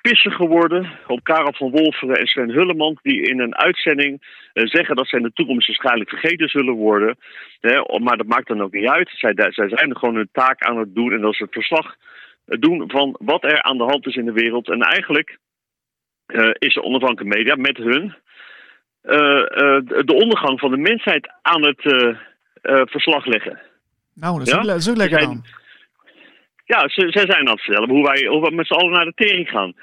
pissen 0.10 0.32
geworden 0.32 0.92
op 1.08 1.24
Karel 1.24 1.54
van 1.54 1.72
Wolferen 1.72 2.16
en 2.16 2.28
Sven 2.28 2.50
Hulleman, 2.50 2.98
die 3.02 3.22
in 3.22 3.40
een 3.40 3.56
uitzending 3.56 4.22
eh, 4.54 4.66
zeggen 4.66 4.96
dat 4.96 5.08
zij 5.08 5.20
in 5.20 5.26
de 5.26 5.34
toekomst 5.34 5.68
waarschijnlijk 5.68 6.10
vergeten 6.10 6.50
zullen 6.50 6.74
worden. 6.74 7.18
Hè, 7.60 8.00
maar 8.00 8.18
dat 8.18 8.28
maakt 8.28 8.48
dan 8.48 8.62
ook 8.62 8.74
niet 8.74 8.88
uit. 8.88 9.10
Zij, 9.14 9.34
zij 9.36 9.70
zijn 9.70 9.98
gewoon 9.98 10.16
hun 10.16 10.30
taak 10.32 10.64
aan 10.64 10.78
het 10.78 10.96
doen 10.96 11.12
en 11.14 11.22
dat 11.22 11.34
is 11.34 11.40
het 11.40 11.54
verslag 11.54 11.96
eh, 12.46 12.60
doen 12.60 12.90
van 12.90 13.16
wat 13.20 13.44
er 13.44 13.62
aan 13.62 13.78
de 13.78 13.84
hand 13.84 14.08
is 14.08 14.16
in 14.16 14.26
de 14.26 14.32
wereld. 14.32 14.70
En 14.70 14.82
eigenlijk 14.82 15.30
eh, 15.30 15.38
is 16.58 16.74
de 16.74 16.84
onafhankelijke 16.84 17.38
media 17.38 17.56
met 17.56 17.78
hun 17.78 18.16
eh, 19.02 19.40
eh, 19.42 19.82
de 20.06 20.14
ondergang 20.14 20.60
van 20.60 20.72
de 20.72 20.78
mensheid 20.78 21.30
aan 21.42 21.66
het 21.66 21.80
eh, 21.86 22.08
eh, 22.62 22.82
verslag 22.86 23.26
leggen. 23.26 23.60
Nou, 24.14 24.38
dat 24.38 24.48
is, 24.48 24.54
Ja? 24.54 24.60
ook, 24.60 24.64
le- 24.66 24.72
dat 24.72 24.82
is 24.82 24.90
ook 24.90 24.98
lekker 24.98 25.20
zijn- 25.22 25.34
dan. 25.34 25.46
Ja, 26.66 26.88
ze, 26.88 27.08
zij 27.10 27.26
zijn 27.26 27.48
aan 27.48 27.54
het 27.54 27.62
vertellen 27.62 27.90
hoe 27.90 28.04
wij, 28.04 28.26
hoe 28.28 28.42
we 28.42 28.56
met 28.56 28.68
z'n 28.68 28.74
allen 28.74 28.92
naar 28.92 29.06
de 29.06 29.14
tering 29.16 29.50
gaan. 29.50 29.74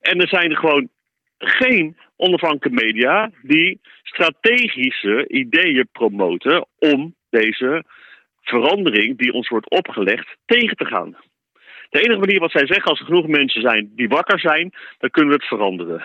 En 0.00 0.20
er 0.20 0.28
zijn 0.28 0.50
er 0.50 0.56
gewoon 0.56 0.88
geen 1.38 1.96
onafhankelijke 2.16 2.84
media 2.84 3.30
die 3.42 3.80
strategische 4.02 5.28
ideeën 5.28 5.88
promoten 5.92 6.66
om 6.78 7.14
deze 7.30 7.84
verandering 8.42 9.18
die 9.18 9.32
ons 9.32 9.48
wordt 9.48 9.70
opgelegd 9.70 10.36
tegen 10.46 10.76
te 10.76 10.84
gaan. 10.84 11.16
De 11.92 12.00
enige 12.00 12.18
manier 12.18 12.40
wat 12.40 12.50
zij 12.50 12.66
zeggen, 12.66 12.90
als 12.90 13.00
er 13.00 13.06
genoeg 13.06 13.26
mensen 13.26 13.60
zijn 13.60 13.92
die 13.94 14.08
wakker 14.08 14.40
zijn, 14.40 14.72
dan 14.98 15.10
kunnen 15.10 15.30
we 15.30 15.36
het 15.36 15.48
veranderen. 15.48 16.04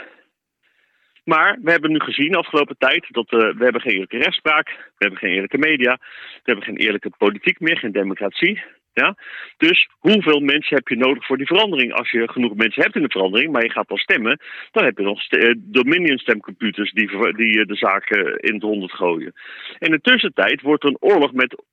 Maar 1.23 1.57
we 1.61 1.71
hebben 1.71 1.91
nu 1.91 1.99
gezien 1.99 2.31
de 2.31 2.37
afgelopen 2.37 2.77
tijd 2.77 3.05
dat 3.09 3.29
eh, 3.29 3.39
we 3.39 3.63
hebben 3.63 3.81
geen 3.81 3.93
eerlijke 3.93 4.17
rechtspraak, 4.17 4.67
we 4.67 4.95
hebben 4.97 5.19
geen 5.19 5.31
eerlijke 5.31 5.57
media, 5.57 5.97
we 6.33 6.41
hebben 6.43 6.63
geen 6.63 6.77
eerlijke 6.77 7.11
politiek 7.17 7.59
meer, 7.59 7.77
geen 7.77 7.91
democratie. 7.91 8.61
Ja? 8.93 9.15
Dus 9.57 9.89
hoeveel 9.99 10.39
mensen 10.39 10.75
heb 10.75 10.87
je 10.87 10.95
nodig 10.95 11.25
voor 11.25 11.37
die 11.37 11.47
verandering? 11.47 11.93
Als 11.93 12.11
je 12.11 12.29
genoeg 12.29 12.55
mensen 12.55 12.83
hebt 12.83 12.95
in 12.95 13.01
de 13.01 13.09
verandering, 13.09 13.51
maar 13.51 13.63
je 13.63 13.71
gaat 13.71 13.89
al 13.89 13.97
stemmen, 13.97 14.39
dan 14.71 14.83
heb 14.83 14.97
je 14.97 15.03
nog 15.03 15.27
eh, 15.27 15.53
Dominion 15.57 16.17
stemcomputers 16.17 16.91
die, 16.91 17.33
die 17.35 17.59
eh, 17.59 17.67
de 17.67 17.75
zaken 17.75 18.39
in 18.39 18.53
het 18.53 18.63
honderd 18.63 18.91
gooien. 18.91 19.33
In 19.79 19.91
de 19.91 20.01
tussentijd 20.01 20.61
wordt 20.61 20.83
er 20.83 20.89
een 20.89 21.11
oorlog 21.11 21.33
met 21.33 21.63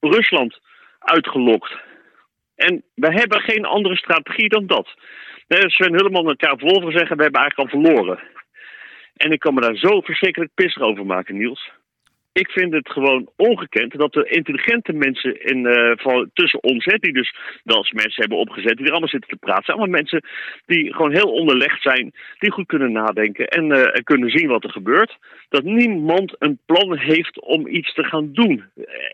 Rusland 0.00 0.60
uitgelokt. 0.98 1.76
En 2.56 2.84
we 2.94 3.12
hebben 3.12 3.40
geen 3.40 3.64
andere 3.64 3.96
strategie 3.96 4.48
dan 4.48 4.66
dat. 4.66 4.88
Sven 5.48 5.94
Hulleman 5.94 6.28
en 6.28 6.36
Kaap 6.36 6.60
Wolver 6.60 6.92
zeggen, 6.92 7.16
we 7.16 7.22
hebben 7.22 7.40
eigenlijk 7.40 7.72
al 7.72 7.80
verloren. 7.80 8.18
En 9.16 9.32
ik 9.32 9.38
kan 9.38 9.54
me 9.54 9.60
daar 9.60 9.76
zo 9.76 10.00
verschrikkelijk 10.00 10.50
pissig 10.54 10.82
over 10.82 11.06
maken, 11.06 11.36
Niels. 11.36 11.70
Ik 12.42 12.48
vind 12.50 12.72
het 12.72 12.88
gewoon 12.88 13.28
ongekend 13.36 13.98
dat 13.98 14.14
er 14.14 14.30
intelligente 14.30 14.92
mensen 14.92 15.44
in, 15.44 15.66
eh, 15.66 15.92
van, 15.96 16.30
tussen 16.32 16.62
ons, 16.62 16.84
hè, 16.84 16.96
die 16.98 17.12
dus 17.12 17.34
wel 17.64 17.76
eens 17.76 17.92
mensen 17.92 18.20
hebben 18.20 18.38
opgezet, 18.38 18.76
die 18.76 18.84
er 18.86 18.90
allemaal 18.90 19.08
zitten 19.08 19.30
te 19.30 19.36
praten, 19.36 19.64
zijn 19.64 19.76
allemaal 19.78 19.96
mensen 20.00 20.24
die 20.66 20.92
gewoon 20.94 21.12
heel 21.12 21.32
onderlegd 21.32 21.82
zijn, 21.82 22.12
die 22.38 22.50
goed 22.50 22.66
kunnen 22.66 22.92
nadenken 22.92 23.46
en 23.48 23.72
eh, 23.72 23.96
en 23.96 24.04
kunnen 24.04 24.30
zien 24.30 24.48
wat 24.48 24.64
er 24.64 24.70
gebeurt. 24.70 25.16
Dat 25.48 25.62
niemand 25.62 26.34
een 26.38 26.58
plan 26.66 26.98
heeft 26.98 27.40
om 27.40 27.66
iets 27.66 27.94
te 27.94 28.04
gaan 28.04 28.32
doen. 28.32 28.64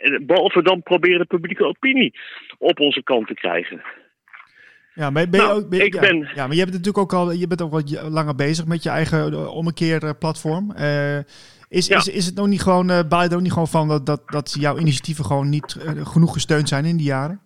Eh, 0.00 0.18
Behalve 0.22 0.62
dan 0.62 0.83
proberen 0.83 1.18
de 1.18 1.24
publieke 1.35 1.64
opinie 1.64 2.14
op 2.59 2.80
onze 2.80 3.02
kant 3.02 3.26
te 3.26 3.35
krijgen. 3.35 3.83
Ja, 4.94 5.11
maar 5.11 5.28
ben 5.28 5.40
je 5.40 5.46
Nou, 5.46 5.62
ook, 5.62 5.68
ben 5.68 5.78
je- 5.78 5.85
ik 5.85 5.94
ja, 5.94 6.00
ben- 6.00 6.30
ja, 6.35 6.46
maar 6.46 6.56
je 6.56 6.64
bent 6.66 6.76
natuurlijk 6.76 6.98
ook 6.98 7.12
al, 7.12 7.33
je 7.33 7.46
bent 7.46 7.62
ook 7.62 7.70
wat 7.72 8.09
langer 8.11 8.35
bezig 8.35 8.66
met 8.66 8.83
je 8.83 8.90
eigen 8.90 9.33
eh, 9.33 9.56
ommekeerplatform. 9.56 10.70
Eh 10.70 11.18
is, 11.70 11.87
Ja. 11.87 11.96
is, 11.96 12.09
is 12.09 12.26
het 12.26 12.35
nog 12.35 12.46
niet 12.46 12.62
gewoon, 12.62 12.87
baal 13.09 13.22
je 13.22 13.28
er 13.28 13.35
ook 13.35 13.40
niet 13.40 13.52
gewoon 13.52 13.68
van 13.78 13.88
dat, 13.88 14.06
dat, 14.06 14.22
dat 14.26 14.56
jouw 14.61 14.78
initiatieven 14.78 15.24
gewoon 15.24 15.48
niet 15.48 15.74
eh, 15.74 16.06
genoeg 16.06 16.33
gesteund 16.33 16.68
zijn 16.68 16.85
in 16.85 16.96
die 16.96 17.06
jaren? 17.06 17.40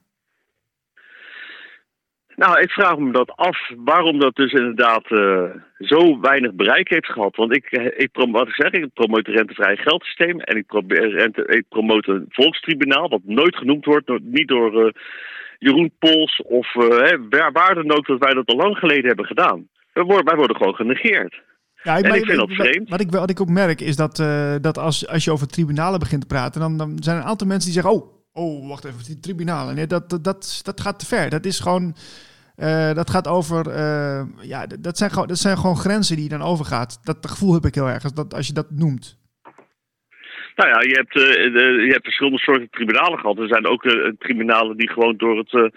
Nou, 2.36 2.60
ik 2.60 2.70
vraag 2.70 2.96
me 2.98 3.12
dat 3.12 3.36
af 3.36 3.58
waarom 3.76 4.18
dat 4.20 4.34
dus 4.34 4.52
inderdaad 4.52 5.10
eh, 5.10 5.50
zo 5.78 6.20
weinig 6.20 6.52
bereik 6.54 6.88
heeft 6.88 7.06
gehad. 7.12 7.36
Want 7.36 7.56
ik, 7.56 7.70
ik, 7.96 8.12
prom- 8.12 8.32
wat 8.32 8.48
ik 8.48 8.54
zeg, 8.54 8.70
ik 8.70 8.92
promoot 8.92 9.26
een 9.28 9.34
rentevrij 9.34 9.76
geldsysteem 9.76 10.40
en 10.40 10.56
ik, 10.56 10.66
probeer 10.66 11.10
rente, 11.10 11.44
ik 11.46 11.64
promoot 11.68 12.08
een 12.08 12.24
volkstribunaal, 12.28 13.08
wat 13.08 13.20
nooit 13.24 13.56
genoemd 13.56 13.84
wordt, 13.84 14.10
niet 14.22 14.48
door 14.48 14.92
Jeroen 15.58 15.92
Pols 15.98 16.42
of 16.44 16.74
eh, 16.74 16.88
hè, 16.88 17.28
waar, 17.28 17.52
waar 17.52 17.74
dan 17.74 17.92
ook 17.92 18.06
dat 18.06 18.18
wij 18.18 18.34
dat 18.34 18.46
al 18.46 18.56
lang 18.56 18.76
geleden 18.76 19.06
hebben 19.06 19.26
gedaan. 19.26 19.68
Wij 19.92 20.04
worden, 20.04 20.24
wij 20.24 20.36
worden 20.36 20.56
gewoon 20.56 20.74
genegeerd. 20.74 21.42
Ja, 21.84 21.96
En 21.96 22.08
maar- 22.08 22.16
ik 22.16 22.24
vind 22.24 22.38
dat 22.38 22.50
vreemd. 22.50 22.88
Wat 22.88 23.00
ik, 23.00 23.10
wat 23.10 23.30
ik 23.30 23.40
ook 23.40 23.48
merk 23.48 23.80
is 23.80 23.96
dat, 23.96 24.18
eh, 24.18 24.54
dat 24.60 24.78
als, 24.78 25.08
als 25.08 25.24
je 25.24 25.30
over 25.32 25.46
tribunalen 25.46 25.98
begint 25.98 26.20
te 26.20 26.26
praten, 26.26 26.60
dan, 26.60 26.76
dan 26.76 26.96
zijn 27.02 27.16
er 27.16 27.22
een 27.22 27.28
aantal 27.28 27.46
mensen 27.46 27.72
die 27.72 27.80
zeggen: 27.82 28.00
Oh, 28.00 28.24
oh 28.32 28.68
wacht 28.68 28.84
even, 28.84 29.04
die 29.04 29.20
tribunalen. 29.20 29.74
Nee, 29.74 29.86
dat, 29.86 30.10
dat, 30.10 30.24
dat, 30.24 30.60
dat 30.62 30.80
gaat 30.80 30.98
te 30.98 31.06
ver. 31.06 31.30
Dat 31.30 31.44
is 31.44 31.60
gewoon. 31.60 31.94
eh, 32.56 32.94
dat 32.94 33.10
gaat 33.10 33.28
over. 33.28 33.68
eh, 33.70 34.22
ja, 34.40 34.66
dat 34.80 34.98
zijn, 34.98 35.10
gewoon, 35.10 35.26
dat 35.28 35.38
zijn 35.38 35.56
gewoon 35.58 35.76
grenzen 35.76 36.14
die 36.16 36.24
je 36.24 36.30
dan 36.38 36.42
overgaat. 36.42 36.98
Dat 37.02 37.26
gevoel 37.30 37.54
heb 37.54 37.64
ik 37.64 37.74
heel 37.74 37.88
erg 37.88 38.02
als, 38.02 38.14
dat, 38.14 38.34
als 38.34 38.46
je 38.46 38.52
dat 38.52 38.70
noemt. 38.70 39.18
Nou 40.56 40.68
ja, 40.70 40.80
je 40.80 40.94
hebt, 40.94 41.12
de- 41.12 41.82
je 41.86 41.92
hebt 41.92 42.04
verschillende 42.04 42.38
soorten 42.38 42.70
tribunalen 42.70 43.18
gehad. 43.18 43.38
Er 43.38 43.48
zijn 43.48 43.66
ook 43.66 43.82
tribunalen 44.18 44.76
die 44.76 44.90
gewoon 44.90 45.16
door 45.16 45.38
het. 45.38 45.72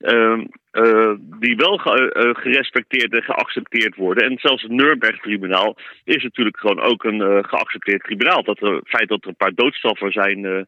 Eh, 0.00 0.12
ehm, 0.14 0.44
eh, 0.70 1.12
die 1.40 1.56
wel 1.56 1.76
ge- 1.78 2.12
eh, 2.12 2.42
gerespecteerd 2.42 3.12
en 3.12 3.22
geaccepteerd 3.22 3.96
worden. 3.96 4.24
En 4.24 4.38
zelfs 4.38 4.62
het 4.62 4.72
Nuremberg-tribunaal 4.72 5.76
is 6.04 6.22
natuurlijk 6.22 6.58
gewoon 6.58 6.80
ook 6.80 7.04
een 7.04 7.20
eh, 7.20 7.38
geaccepteerd 7.42 8.02
tribunaal. 8.02 8.42
Dat 8.42 8.58
het 8.60 8.88
feit 8.88 9.08
dat 9.08 9.22
er 9.22 9.28
een 9.28 9.36
paar 9.36 9.54
doodstraffen 9.54 10.12
zijn, 10.12 10.66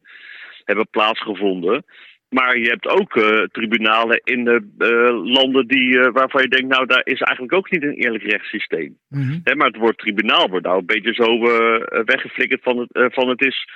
hebben 0.65 0.87
plaatsgevonden. 0.91 1.85
Maar 2.29 2.57
je 2.57 2.69
hebt 2.69 2.87
ook 2.87 3.15
eh, 3.15 3.41
tribunalen 3.51 4.21
in 4.23 4.43
de 4.43 4.61
landen 5.23 5.67
die, 5.67 5.99
waarvan 5.99 6.41
je 6.41 6.47
denkt, 6.47 6.67
nou, 6.73 6.85
daar 6.85 7.01
is 7.03 7.19
eigenlijk 7.21 7.57
ook 7.57 7.71
niet 7.71 7.83
een 7.83 7.93
eerlijk 7.93 8.23
rechtssysteem. 8.23 8.97
Mhm. 9.09 9.39
Hè, 9.43 9.55
maar 9.55 9.67
het 9.67 9.77
woord 9.77 9.97
tribunaal 9.97 10.49
wordt 10.49 10.65
nou 10.65 10.77
een 10.79 10.85
beetje 10.85 11.13
zo 11.13 11.39
weggeflikkerd 12.05 12.63
van 12.63 12.77
het, 12.77 13.13
van 13.13 13.29
het 13.29 13.45
is 13.45 13.67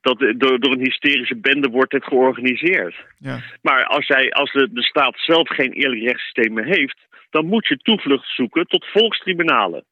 dat 0.00 0.18
door, 0.18 0.60
door 0.60 0.72
een 0.72 0.84
hysterische 0.84 1.36
bende 1.36 1.68
wordt 1.68 1.92
het 1.92 2.04
georganiseerd. 2.04 2.94
Ja. 3.18 3.40
Maar 3.62 3.84
als, 3.84 4.06
jij, 4.06 4.30
als 4.30 4.52
de, 4.52 4.72
de 4.72 4.82
staat 4.82 5.14
zelf 5.16 5.48
geen 5.48 5.72
eerlijk 5.72 6.02
rechtssysteem 6.02 6.52
meer 6.52 6.64
heeft, 6.64 7.06
dan 7.30 7.46
moet 7.46 7.66
je 7.66 7.76
toevlucht 7.76 8.34
zoeken 8.34 8.66
tot 8.66 8.86
volkstribunalen. 8.86 9.84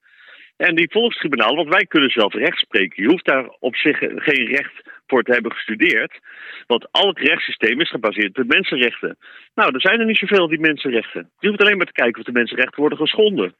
En 0.56 0.74
die 0.74 0.90
volkstribunalen, 0.90 1.56
want 1.56 1.68
wij 1.68 1.86
kunnen 1.86 2.10
zelf 2.10 2.34
recht 2.34 2.58
spreken. 2.58 3.02
Je 3.02 3.08
hoeft 3.08 3.24
daar 3.24 3.48
op 3.58 3.76
zich 3.76 3.98
geen 3.98 4.46
recht 4.46 4.82
voor 5.06 5.22
te 5.22 5.32
hebben 5.32 5.52
gestudeerd. 5.52 6.18
Want 6.66 6.88
elk 6.92 7.18
rechtssysteem 7.18 7.80
is 7.80 7.90
gebaseerd 7.90 8.38
op 8.38 8.46
mensenrechten. 8.46 9.16
Nou, 9.54 9.74
er 9.74 9.80
zijn 9.80 10.00
er 10.00 10.06
niet 10.06 10.18
zoveel 10.18 10.48
die 10.48 10.60
mensenrechten. 10.60 11.30
Je 11.38 11.48
hoeft 11.48 11.60
alleen 11.60 11.76
maar 11.76 11.86
te 11.86 11.92
kijken 11.92 12.18
of 12.18 12.26
de 12.26 12.32
mensenrechten 12.32 12.80
worden 12.80 12.98
geschonden. 12.98 13.54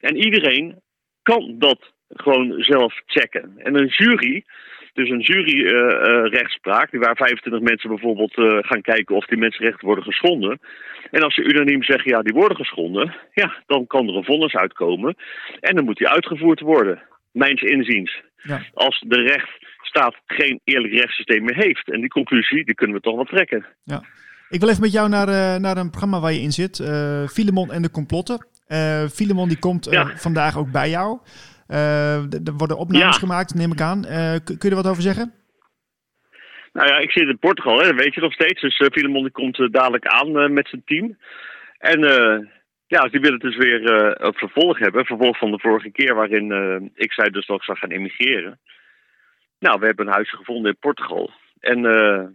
En 0.00 0.16
iedereen 0.16 0.80
kan 1.22 1.54
dat 1.58 1.92
gewoon 2.08 2.62
zelf 2.62 3.00
checken. 3.06 3.54
En 3.56 3.74
een 3.74 3.86
jury, 3.86 4.44
dus 4.92 5.08
een 5.10 5.20
juryrechtspraak, 5.20 6.92
uh, 6.92 7.00
uh, 7.00 7.06
waar 7.06 7.16
25 7.16 7.62
mensen 7.62 7.88
bijvoorbeeld 7.88 8.36
uh, 8.38 8.58
gaan 8.60 8.80
kijken 8.80 9.16
of 9.16 9.26
die 9.26 9.38
mensenrechten 9.38 9.86
worden 9.86 10.04
geschonden. 10.04 10.58
En 11.10 11.22
als 11.22 11.34
ze 11.34 11.42
unaniem 11.44 11.82
zeggen, 11.82 12.10
ja, 12.10 12.22
die 12.22 12.32
worden 12.32 12.56
geschonden, 12.56 13.14
ja, 13.32 13.62
dan 13.66 13.86
kan 13.86 14.08
er 14.08 14.14
een 14.16 14.24
vonnis 14.24 14.54
uitkomen. 14.54 15.16
En 15.60 15.74
dan 15.76 15.84
moet 15.84 15.96
die 15.96 16.08
uitgevoerd 16.08 16.60
worden, 16.60 17.02
mijns 17.32 17.62
inziens. 17.62 18.22
Ja. 18.42 18.62
Als 18.74 19.04
de 19.06 19.20
rechtsstaat 19.20 20.16
geen 20.26 20.60
eerlijk 20.64 20.92
rechtssysteem 20.92 21.44
meer 21.44 21.56
heeft. 21.56 21.90
En 21.90 22.00
die 22.00 22.08
conclusie, 22.08 22.64
die 22.64 22.74
kunnen 22.74 22.96
we 22.96 23.02
toch 23.02 23.14
wel 23.14 23.24
trekken. 23.24 23.66
Ja. 23.84 24.02
Ik 24.48 24.60
wil 24.60 24.68
even 24.68 24.80
met 24.80 24.92
jou 24.92 25.08
naar, 25.08 25.60
naar 25.60 25.76
een 25.76 25.90
programma 25.90 26.20
waar 26.20 26.32
je 26.32 26.40
in 26.40 26.52
zit. 26.52 26.76
Filemon 27.32 27.72
en 27.72 27.82
de 27.82 27.90
complotten. 27.90 28.46
Filemon 29.12 29.48
die 29.48 29.58
komt 29.58 29.86
Ja. 29.90 30.12
vandaag 30.16 30.58
ook 30.58 30.70
bij 30.70 30.90
jou. 30.90 31.18
Er 31.66 32.52
worden 32.56 32.76
opnames 32.78 33.14
Ja. 33.14 33.20
gemaakt, 33.20 33.54
neem 33.54 33.72
ik 33.72 33.80
aan. 33.80 34.04
Uh, 34.04 34.34
kun 34.44 34.56
je 34.58 34.68
er 34.68 34.74
wat 34.74 34.86
over 34.86 35.02
zeggen? 35.02 35.32
Nou 36.72 36.88
ja, 36.88 36.98
ik 36.98 37.10
zit 37.10 37.28
in 37.28 37.38
Portugal, 37.38 37.78
hè, 37.78 37.86
dat 37.88 38.02
weet 38.02 38.14
je 38.14 38.20
nog 38.20 38.32
steeds. 38.32 38.60
Dus 38.60 38.80
uh, 38.80 38.88
Filemon 38.92 39.30
komt 39.30 39.58
uh, 39.58 39.70
dadelijk 39.70 40.06
aan 40.06 40.28
uh, 40.36 40.48
met 40.48 40.68
zijn 40.68 40.82
team. 40.84 41.18
En 41.78 42.00
ja, 42.86 43.02
die 43.08 43.20
willen 43.20 43.38
dus 43.38 43.56
weer 43.56 43.90
een 44.22 44.34
vervolg 44.34 44.78
hebben. 44.78 45.00
Een 45.00 45.06
vervolg 45.06 45.38
van 45.38 45.50
de 45.50 45.58
vorige 45.58 45.90
keer 45.90 46.14
waarin 46.14 46.90
ik 46.94 47.12
zei 47.12 47.30
dus 47.30 47.46
dat 47.46 47.56
ik 47.56 47.62
zou 47.62 47.78
gaan 47.78 47.90
emigreren. 47.90 48.60
Nou, 49.58 49.80
we 49.80 49.86
hebben 49.86 50.06
een 50.06 50.12
huisje 50.12 50.36
gevonden 50.36 50.70
in 50.70 50.78
Portugal. 50.80 51.30
En 51.60 51.82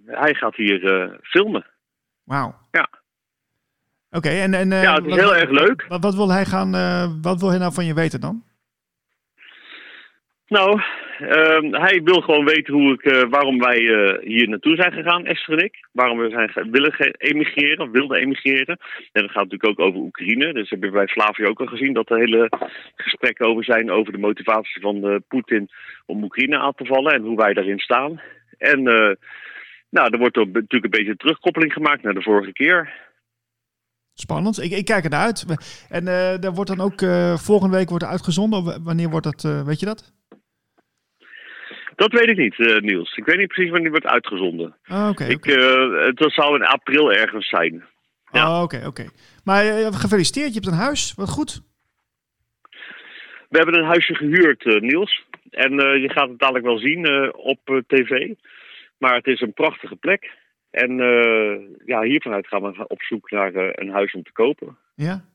hij 0.05 0.33
gaat 0.33 0.55
hier 0.55 1.09
filmen. 1.21 1.65
Wauw. 2.23 2.55
Ja. 2.71 2.89
Oké, 4.11 4.29
en, 4.29 4.53
en 4.53 4.69
Ja, 4.69 4.93
het 4.93 5.05
is 5.05 5.09
wat, 5.09 5.19
heel 5.19 5.35
erg 5.35 5.49
leuk. 5.49 5.85
Wat, 5.87 6.03
wat 6.03 6.15
wil 6.15 6.31
hij 6.31 6.45
gaan, 6.45 6.71
wat 7.21 7.39
wil 7.39 7.49
hij 7.49 7.57
nou 7.59 7.73
van 7.73 7.85
je 7.85 7.93
weten 7.93 8.19
dan? 8.21 8.43
Nou, 10.47 10.81
uh, 11.21 11.71
hij 11.71 12.01
wil 12.03 12.21
gewoon 12.21 12.45
weten 12.45 12.73
hoe 12.73 12.93
ik, 12.93 13.05
uh, 13.05 13.23
waarom 13.29 13.59
wij 13.59 13.79
uh, 13.79 14.19
hier 14.21 14.49
naartoe 14.49 14.75
zijn 14.75 14.91
gegaan, 14.91 15.25
Esther 15.25 15.57
en 15.57 15.65
ik. 15.65 15.87
Waarom 15.91 16.17
we 16.17 16.29
zijn 16.29 16.71
willen 16.71 16.93
emigreren, 17.17 17.91
wilden 17.91 18.17
emigreren. 18.17 18.77
En 19.11 19.21
dat 19.21 19.31
gaat 19.31 19.43
natuurlijk 19.49 19.79
ook 19.79 19.87
over 19.87 19.99
Oekraïne. 19.99 20.53
Dus 20.53 20.69
hebben 20.69 20.89
we 20.89 20.95
bij 20.95 21.07
Flavio 21.07 21.47
ook 21.47 21.59
al 21.59 21.65
gezien 21.65 21.93
dat 21.93 22.09
er 22.09 22.17
hele 22.17 22.49
gesprekken 22.95 23.45
over 23.47 23.63
zijn 23.63 23.91
over 23.91 24.11
de 24.11 24.17
motivatie 24.17 24.81
van 24.81 24.95
uh, 25.05 25.15
Poetin 25.27 25.69
om 26.05 26.23
Oekraïne 26.23 26.57
aan 26.57 26.73
te 26.75 26.85
vallen 26.85 27.13
en 27.13 27.21
hoe 27.21 27.37
wij 27.37 27.53
daarin 27.53 27.79
staan. 27.79 28.21
En 28.57 28.83
nou, 29.89 30.09
er 30.11 30.19
wordt 30.19 30.37
ook 30.37 30.51
natuurlijk 30.51 30.83
een 30.83 30.89
beetje 30.89 31.09
een 31.11 31.17
terugkoppeling 31.17 31.73
gemaakt 31.73 32.03
naar 32.03 32.13
de 32.13 32.21
vorige 32.21 32.53
keer. 32.53 32.93
Spannend. 34.13 34.63
Ik, 34.63 34.71
ik 34.71 34.85
kijk 34.85 35.03
ernaar 35.03 35.25
uit. 35.25 35.45
En 35.89 36.05
daar 36.41 36.53
wordt 36.53 36.75
dan 36.75 36.85
ook 36.85 36.99
volgende 37.39 37.77
week 37.77 37.89
wordt 37.89 38.03
uitgezonden. 38.03 38.83
Wanneer 38.83 39.09
wordt 39.09 39.25
dat? 39.25 39.65
Weet 39.65 39.79
je 39.79 39.85
dat? 39.85 40.16
Dat 41.97 42.11
weet 42.11 42.27
ik 42.27 42.37
niet, 42.37 42.57
uh, 42.57 42.79
Niels. 42.79 43.15
Ik 43.15 43.25
weet 43.25 43.37
niet 43.37 43.47
precies 43.47 43.71
wanneer 43.71 43.91
die 43.91 43.99
wordt 43.99 44.15
uitgezonden. 44.15 44.75
Oh, 44.87 45.07
Oké. 45.09 45.23
Okay, 45.23 45.33
okay. 45.33 46.11
dat 46.11 46.31
zou 46.31 46.55
in 46.55 46.65
april 46.65 47.13
ergens 47.13 47.49
zijn. 47.49 47.85
Ja. 48.31 48.49
Oh, 48.49 48.63
oké, 48.63 48.75
okay, 48.75 48.87
oké. 48.87 49.05
Maar 49.43 49.65
uh, 49.65 49.87
gefeliciteerd, 49.87 50.47
je 50.47 50.53
hebt 50.53 50.65
een 50.67 50.85
huis. 50.85 51.13
Wat 51.15 51.29
goed. 51.29 51.61
We 53.49 53.57
hebben 53.57 53.77
een 53.77 53.85
huisje 53.85 54.15
gehuurd, 54.15 54.81
Niels. 54.81 55.25
En 55.49 55.71
je 55.75 56.09
gaat 56.09 56.29
het 56.29 56.39
dadelijk 56.39 56.65
wel 56.65 56.77
zien 56.77 57.33
op 57.33 57.83
tv. 57.87 58.33
Maar 58.97 59.15
het 59.15 59.27
is 59.27 59.41
een 59.41 59.53
prachtige 59.53 59.95
plek. 59.95 60.31
En 60.71 60.97
ja, 61.85 62.01
hiervanuit 62.01 62.47
gaan 62.47 62.61
we 62.61 62.87
op 62.87 63.01
zoek 63.01 63.31
naar 63.31 63.55
een 63.55 63.89
huis 63.89 64.13
om 64.13 64.23
te 64.23 64.31
kopen. 64.31 64.77
Ja, 64.95 65.25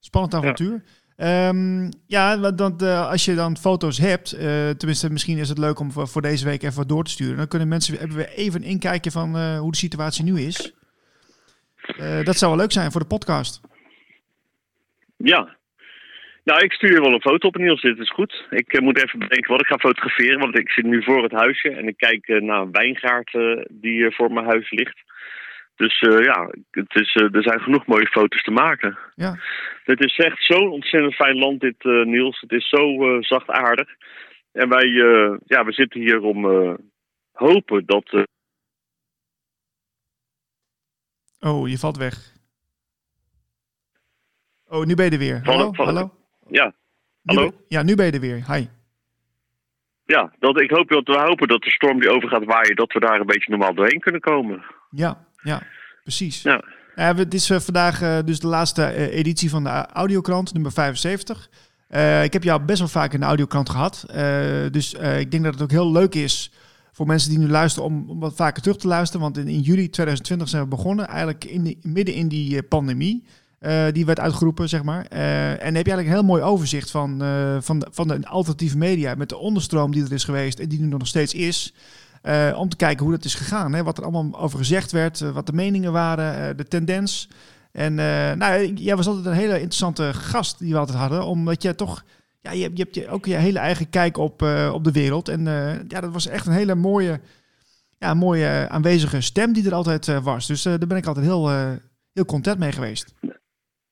spannend 0.00 0.34
avontuur. 0.34 0.82
Ja. 0.84 1.07
Um, 1.20 1.88
ja, 2.06 2.52
want 2.56 2.82
uh, 2.82 3.10
als 3.10 3.24
je 3.24 3.34
dan 3.34 3.56
foto's 3.56 3.98
hebt, 3.98 4.34
uh, 4.34 4.40
tenminste 4.70 5.10
misschien 5.10 5.38
is 5.38 5.48
het 5.48 5.58
leuk 5.58 5.78
om 5.78 5.90
voor, 5.92 6.22
deze 6.22 6.44
week 6.44 6.62
even 6.62 6.88
door 6.88 7.04
te 7.04 7.10
sturen. 7.10 7.36
Dan 7.36 7.48
kunnen 7.48 7.68
mensen 7.68 7.98
hebben 7.98 8.16
we 8.16 8.34
even 8.34 8.62
een 8.62 8.68
inkijkje 8.68 9.10
van 9.10 9.36
uh, 9.36 9.58
hoe 9.58 9.70
de 9.70 9.76
situatie 9.76 10.24
nu 10.24 10.40
is. 10.40 10.74
Dat 12.24 12.36
zou 12.36 12.50
wel 12.50 12.60
leuk 12.60 12.72
zijn 12.72 12.90
voor 12.90 13.00
de 13.00 13.06
podcast. 13.06 13.60
Ja. 15.16 15.56
Nou, 16.44 16.64
ik 16.64 16.72
stuur 16.72 17.00
wel 17.00 17.12
een 17.12 17.20
foto 17.20 17.48
op, 17.48 17.56
Niels. 17.56 17.80
Dit 17.80 17.98
is 17.98 18.10
goed. 18.10 18.44
Ik 18.50 18.80
moet 18.80 19.02
even 19.02 19.18
bedenken 19.18 19.50
wat 19.50 19.60
ik 19.60 19.66
ga 19.66 19.78
fotograferen. 19.78 20.38
Want 20.38 20.58
ik 20.58 20.70
zit 20.70 20.84
nu 20.84 21.02
voor 21.02 21.22
het 21.22 21.32
huisje 21.32 21.70
en 21.70 21.88
ik 21.88 21.96
kijk 21.96 22.28
naar 22.28 22.60
een 22.60 22.72
wijngaard 22.72 23.38
die 23.68 24.14
voor 24.14 24.32
mijn 24.32 24.46
huis 24.46 24.70
ligt. 24.70 24.98
Dus 25.78 26.00
uh, 26.00 26.24
ja, 26.24 26.50
het 26.70 26.94
is, 26.94 27.14
uh, 27.14 27.34
er 27.34 27.42
zijn 27.42 27.60
genoeg 27.60 27.86
mooie 27.86 28.06
foto's 28.06 28.42
te 28.42 28.50
maken. 28.50 28.98
Ja. 29.14 29.34
Het 29.84 30.04
is 30.04 30.16
echt 30.16 30.44
zo'n 30.44 30.70
ontzettend 30.70 31.14
fijn 31.14 31.38
land, 31.38 31.60
dit 31.60 31.84
uh, 31.84 32.04
Niels. 32.06 32.40
Het 32.40 32.52
is 32.52 32.68
zo 32.68 32.96
zachtaardig. 33.20 33.88
En 34.52 34.68
wij, 34.68 34.86
ja, 35.46 35.64
we 35.64 35.72
zitten 35.72 36.00
hier 36.00 36.20
om 36.20 36.44
hopen 37.32 37.86
dat. 37.86 38.26
Oh, 41.40 41.68
je 41.68 41.78
valt 41.78 41.96
weg. 41.96 42.32
Oh, 44.68 44.84
nu 44.84 44.94
ben 44.94 45.04
je 45.04 45.10
er 45.10 45.18
weer. 45.18 45.40
Hallo? 45.44 45.72
vallen. 45.72 45.94
Hallo? 45.94 46.14
Ja. 46.48 46.74
Nu 47.22 47.34
Hallo? 47.34 47.50
ben- 47.50 47.60
ja, 47.68 47.82
nu 47.82 47.94
ben 47.94 48.06
je 48.06 48.12
er 48.12 48.20
weer. 48.20 48.52
Hi. 48.52 48.66
Ja, 50.04 50.32
dat, 50.38 50.60
ik 50.60 50.70
hoop 50.70 50.88
dat 50.88 51.06
we 51.06 51.18
hopen 51.18 51.48
dat 51.48 51.62
de 51.62 51.70
storm 51.70 52.00
die 52.00 52.10
over 52.10 52.28
gaat 52.28 52.44
waaien, 52.44 52.76
dat 52.76 52.92
we 52.92 53.00
daar 53.00 53.20
een 53.20 53.26
beetje 53.26 53.50
normaal 53.50 53.74
doorheen 53.74 54.00
kunnen 54.00 54.20
komen. 54.20 54.64
Ja, 54.90 55.27
ja, 55.48 55.62
precies. 56.02 56.42
Ja. 56.42 56.62
We- 56.94 57.02
het 57.02 57.34
is 57.34 57.50
eh, 57.50 57.58
vandaag 57.60 58.02
eh, 58.02 58.18
dus 58.24 58.40
de 58.40 58.46
laatste 58.46 58.82
eh, 58.84 59.18
editie 59.18 59.50
van 59.50 59.64
de 59.64 59.70
audiokrant, 59.92 60.52
nummer 60.52 60.72
75. 60.72 61.48
Eh, 61.88 62.24
ik 62.24 62.32
heb 62.32 62.42
jou 62.42 62.62
best 62.62 62.78
wel 62.78 62.88
vaak 62.88 63.12
in 63.12 63.20
de 63.20 63.26
audiokrant 63.26 63.70
gehad. 63.70 64.04
Eh, 64.10 64.22
dus 64.70 64.92
ik 64.94 65.30
denk 65.30 65.44
dat 65.44 65.52
het 65.52 65.62
ook 65.62 65.70
heel 65.70 65.92
leuk 65.92 66.14
is 66.14 66.52
voor 66.92 67.06
mensen 67.06 67.30
die 67.30 67.38
nu 67.38 67.48
luisteren 67.48 67.88
om, 67.88 68.04
om 68.10 68.20
wat 68.20 68.34
vaker 68.36 68.62
terug 68.62 68.76
te 68.76 68.86
luisteren. 68.88 69.20
Want 69.22 69.38
in, 69.38 69.48
in 69.48 69.60
juli 69.60 69.90
2020 69.90 70.48
zijn 70.48 70.62
we 70.62 70.68
begonnen, 70.68 71.06
eigenlijk 71.08 71.44
in 71.44 71.78
midden 71.82 72.14
in 72.14 72.28
die 72.28 72.62
pandemie. 72.62 73.24
die 73.92 74.06
werd 74.06 74.20
uitgeroepen, 74.20 74.68
zeg 74.68 74.82
maar. 74.82 75.04
En 75.04 75.56
dan 75.64 75.74
heb 75.74 75.86
je 75.86 75.92
eigenlijk 75.92 76.06
een 76.06 76.12
heel 76.14 76.22
mooi 76.22 76.42
overzicht 76.42 76.90
van, 76.90 77.18
van, 77.60 77.78
de, 77.78 77.86
van 77.90 78.08
de 78.08 78.26
alternatieve 78.26 78.76
media... 78.76 79.14
met 79.14 79.28
de 79.28 79.36
onderstroom 79.38 79.92
die 79.92 80.04
er 80.04 80.12
is 80.12 80.24
geweest 80.24 80.58
en 80.58 80.68
die 80.68 80.80
nu 80.80 80.86
nog 80.86 81.06
steeds 81.06 81.34
is... 81.34 81.74
Eh, 82.22 82.58
om 82.58 82.68
te 82.68 82.76
kijken 82.76 83.04
hoe 83.04 83.14
dat 83.14 83.24
is 83.24 83.34
gegaan. 83.34 83.72
Hè? 83.74 83.82
Wat 83.82 83.98
er 83.98 84.04
allemaal 84.04 84.40
over 84.40 84.58
gezegd 84.58 84.92
werd, 84.92 85.20
eh, 85.20 85.30
wat 85.30 85.46
de 85.46 85.52
meningen 85.52 85.92
waren, 85.92 86.48
eh, 86.48 86.56
de 86.56 86.64
tendens. 86.68 87.28
En 87.72 87.94
nou, 88.38 88.72
jij 88.74 88.96
was 88.96 89.06
altijd 89.06 89.26
een 89.26 89.32
hele 89.32 89.52
interessante 89.54 90.14
gast 90.14 90.58
die 90.58 90.72
we 90.72 90.78
altijd 90.78 90.98
hadden. 90.98 91.24
Omdat 91.24 91.62
jij 91.62 91.74
toch, 91.74 92.04
ja, 92.40 92.50
je, 92.52 92.58
je 92.74 92.82
hebt 92.82 92.94
je- 92.94 93.08
ook 93.08 93.26
je 93.26 93.34
hele 93.34 93.58
eigen 93.58 93.90
kijk 93.90 94.16
op, 94.16 94.42
op 94.72 94.84
de 94.84 94.92
wereld. 94.92 95.28
En 95.28 95.44
ja, 95.88 96.00
dat 96.00 96.12
was 96.12 96.26
echt 96.28 96.46
een 96.46 96.52
hele 96.52 96.74
mooie, 96.74 97.20
ja, 97.98 98.14
mooie 98.14 98.66
aanwezige 98.68 99.20
stem 99.20 99.52
die 99.52 99.66
er 99.66 99.74
altijd 99.74 100.20
was. 100.22 100.46
Dus 100.46 100.62
daar 100.62 100.78
ben 100.78 100.96
ik 100.96 101.06
altijd 101.06 101.26
heel, 101.26 101.48
heel 102.12 102.24
content 102.26 102.58
mee 102.58 102.72
geweest. 102.72 103.14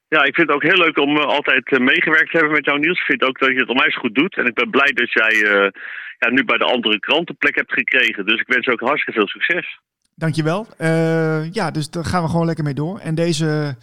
Ja, 0.09 0.23
ik 0.25 0.35
vind 0.35 0.47
het 0.49 0.57
ook 0.57 0.63
heel 0.63 0.79
leuk 0.85 0.99
om 0.99 1.17
altijd 1.17 1.79
meegewerkt 1.79 2.31
te 2.31 2.37
hebben 2.37 2.55
met 2.55 2.65
jou, 2.65 2.79
Niels. 2.79 2.99
Ik 2.99 3.05
vind 3.07 3.23
ook 3.23 3.39
dat 3.39 3.49
je 3.49 3.59
het 3.61 3.69
onwijs 3.69 3.97
goed 3.97 4.15
doet. 4.15 4.37
En 4.37 4.47
ik 4.47 4.55
ben 4.55 4.71
blij 4.71 4.93
dat 4.93 5.13
jij 5.13 5.71
ja, 6.19 6.31
nu 6.31 6.45
bij 6.45 6.59
de 6.59 6.65
andere 6.65 6.99
krant 6.99 7.29
een 7.29 7.37
plek 7.37 7.55
hebt 7.55 7.73
gekregen. 7.73 8.27
Dus 8.27 8.41
ik 8.41 8.47
wens 8.47 8.65
je 8.65 8.73
ook 8.73 8.81
hartstikke 8.81 9.13
veel 9.13 9.29
succes. 9.29 9.81
Dankjewel. 10.15 10.67
Eh 10.79 11.53
ja, 11.53 11.71
dus 11.71 11.91
daar 11.91 12.05
gaan 12.05 12.23
we 12.23 12.29
gewoon 12.29 12.47
lekker 12.47 12.65
mee 12.65 12.75
door. 12.75 12.99
En 12.99 13.15
deze, 13.15 13.77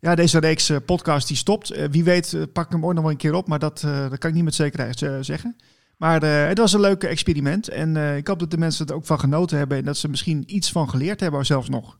ja, 0.00 0.14
deze 0.14 0.40
reeks 0.40 0.70
eh, 0.70 0.76
podcast 0.86 1.28
die 1.28 1.36
stopt. 1.36 1.70
Eh, 1.70 1.84
wie 1.90 2.04
weet 2.04 2.48
pak 2.52 2.64
ik 2.64 2.72
hem 2.72 2.84
ooit 2.84 2.94
nog 2.94 3.04
wel 3.04 3.12
een 3.12 3.18
keer 3.18 3.34
op, 3.34 3.48
maar 3.48 3.58
dat, 3.58 3.80
dat 4.10 4.18
kan 4.18 4.30
ik 4.30 4.36
niet 4.36 4.44
met 4.44 4.54
zekerheid 4.54 4.98
zeggen. 5.20 5.56
Maar 5.98 6.20
het 6.22 6.58
was 6.58 6.72
een 6.72 6.80
leuk 6.80 7.02
experiment. 7.02 7.68
En 7.68 7.96
ik 8.16 8.26
hoop 8.26 8.38
dat 8.38 8.50
de 8.50 8.58
mensen 8.58 8.86
er 8.86 8.94
ook 8.94 9.06
van 9.06 9.18
genoten 9.18 9.58
hebben. 9.58 9.78
En 9.78 9.84
dat 9.84 9.96
ze 9.96 10.08
misschien 10.08 10.44
iets 10.46 10.72
van 10.72 10.88
geleerd 10.88 11.20
hebben, 11.20 11.46
zelfs 11.46 11.68
nog. 11.68 11.98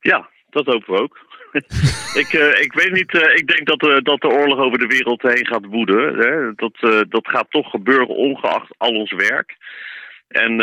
Ja, 0.00 0.28
dat 0.50 0.66
hopen 0.66 0.94
we 0.94 1.00
ook. 1.00 1.23
ik, 2.22 2.32
eh, 2.32 2.60
ik 2.60 2.72
weet 2.72 2.92
niet, 2.92 3.14
eh, 3.14 3.36
ik 3.36 3.46
denk 3.46 3.66
dat, 3.66 3.90
eh, 3.90 4.02
dat 4.02 4.20
de 4.20 4.28
oorlog 4.28 4.58
over 4.58 4.78
de 4.78 4.86
wereld 4.86 5.22
heen 5.22 5.46
gaat 5.46 5.64
woeden. 5.64 6.18
Hè? 6.18 6.52
Dat, 6.54 7.06
dat 7.08 7.28
gaat 7.28 7.46
toch 7.50 7.70
gebeuren 7.70 8.08
ongeacht 8.08 8.74
al 8.76 8.94
ons 8.94 9.12
werk. 9.12 9.56
En 10.28 10.56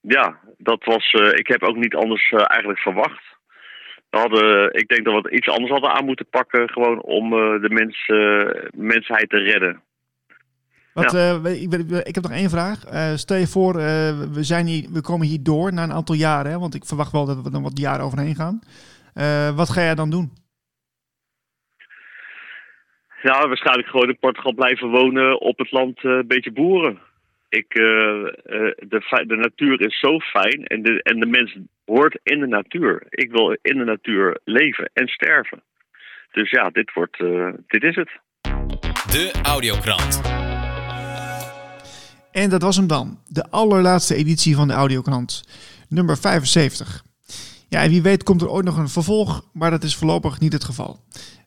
ja, 0.00 0.38
dat 0.58 0.84
was, 0.84 1.12
ik 1.12 1.46
heb 1.46 1.62
ook 1.62 1.76
niet 1.76 1.94
anders 1.94 2.30
eigenlijk 2.30 2.78
verwacht. 2.78 3.22
We 4.10 4.18
hadden, 4.18 4.74
ik 4.74 4.88
denk 4.88 5.04
dat 5.04 5.22
we 5.22 5.30
iets 5.30 5.48
anders 5.48 5.70
hadden 5.70 5.90
aan 5.90 6.04
moeten 6.04 6.28
pakken, 6.30 6.70
gewoon 6.70 7.02
om 7.02 7.30
de 7.30 7.70
mens, 7.70 8.06
mensheid 8.74 9.30
te 9.30 9.38
redden. 9.38 9.82
Wat, 10.92 11.14
ik, 11.44 11.72
ik 12.02 12.14
heb 12.14 12.22
nog 12.22 12.32
één 12.32 12.50
vraag. 12.50 12.84
Eh, 12.84 13.14
stel 13.14 13.36
je 13.36 13.46
voor, 13.46 13.74
we, 14.32 14.38
zijn 14.40 14.66
hier, 14.66 14.88
we 14.92 15.00
komen 15.00 15.26
hier 15.26 15.42
door 15.42 15.72
na 15.72 15.82
een 15.82 15.92
aantal 15.92 16.14
jaren. 16.14 16.50
Hè, 16.50 16.58
want 16.58 16.74
ik 16.74 16.84
verwacht 16.84 17.12
wel 17.12 17.26
dat 17.26 17.42
we 17.42 17.50
er 17.52 17.62
wat 17.62 17.78
jaren 17.78 18.04
overheen 18.04 18.34
gaan. 18.34 18.60
Eh, 19.14 19.56
wat 19.56 19.70
ga 19.70 19.80
jij 19.80 19.94
dan 19.94 20.10
doen? 20.10 20.32
Ja, 23.22 23.48
waarschijnlijk 23.48 23.88
gewoon 23.88 24.08
in 24.08 24.18
Portugal 24.18 24.54
blijven 24.54 24.88
wonen, 24.88 25.40
op 25.40 25.58
het 25.58 25.70
land 25.70 26.04
eh, 26.04 26.10
een 26.10 26.26
beetje 26.26 26.52
boeren. 26.52 26.98
Ik, 27.48 27.74
uh, 27.74 27.84
de, 28.88 29.24
de 29.26 29.36
natuur 29.36 29.80
is 29.80 29.98
zo 29.98 30.18
fijn 30.18 30.64
en 30.64 30.82
de, 30.82 31.02
en 31.02 31.20
de 31.20 31.26
mens 31.26 31.56
hoort 31.84 32.18
in 32.22 32.40
de 32.40 32.46
natuur. 32.46 33.06
Ik 33.08 33.30
wil 33.30 33.56
in 33.62 33.78
de 33.78 33.84
natuur 33.84 34.40
leven 34.44 34.90
en 34.92 35.08
sterven. 35.08 35.62
Dus 36.32 36.50
ja, 36.50 36.70
dit, 36.70 36.92
wordt, 36.92 37.18
uh, 37.18 37.48
dit 37.66 37.82
is 37.82 37.96
het. 37.96 38.10
De 39.12 39.40
Audiokrant. 39.42 40.20
En 42.32 42.50
dat 42.50 42.62
was 42.62 42.76
hem 42.76 42.86
dan. 42.86 43.18
De 43.28 43.50
allerlaatste 43.50 44.14
editie 44.14 44.54
van 44.54 44.68
de 44.68 44.74
Audiokrant. 44.74 45.42
Nummer 45.88 46.16
75. 46.18 47.02
Ja, 47.70 47.82
en 47.82 47.90
wie 47.90 48.02
weet 48.02 48.22
komt 48.22 48.42
er 48.42 48.48
ooit 48.48 48.64
nog 48.64 48.76
een 48.76 48.88
vervolg, 48.88 49.44
maar 49.52 49.70
dat 49.70 49.84
is 49.84 49.96
voorlopig 49.96 50.40
niet 50.40 50.52
het 50.52 50.64
geval. 50.64 51.00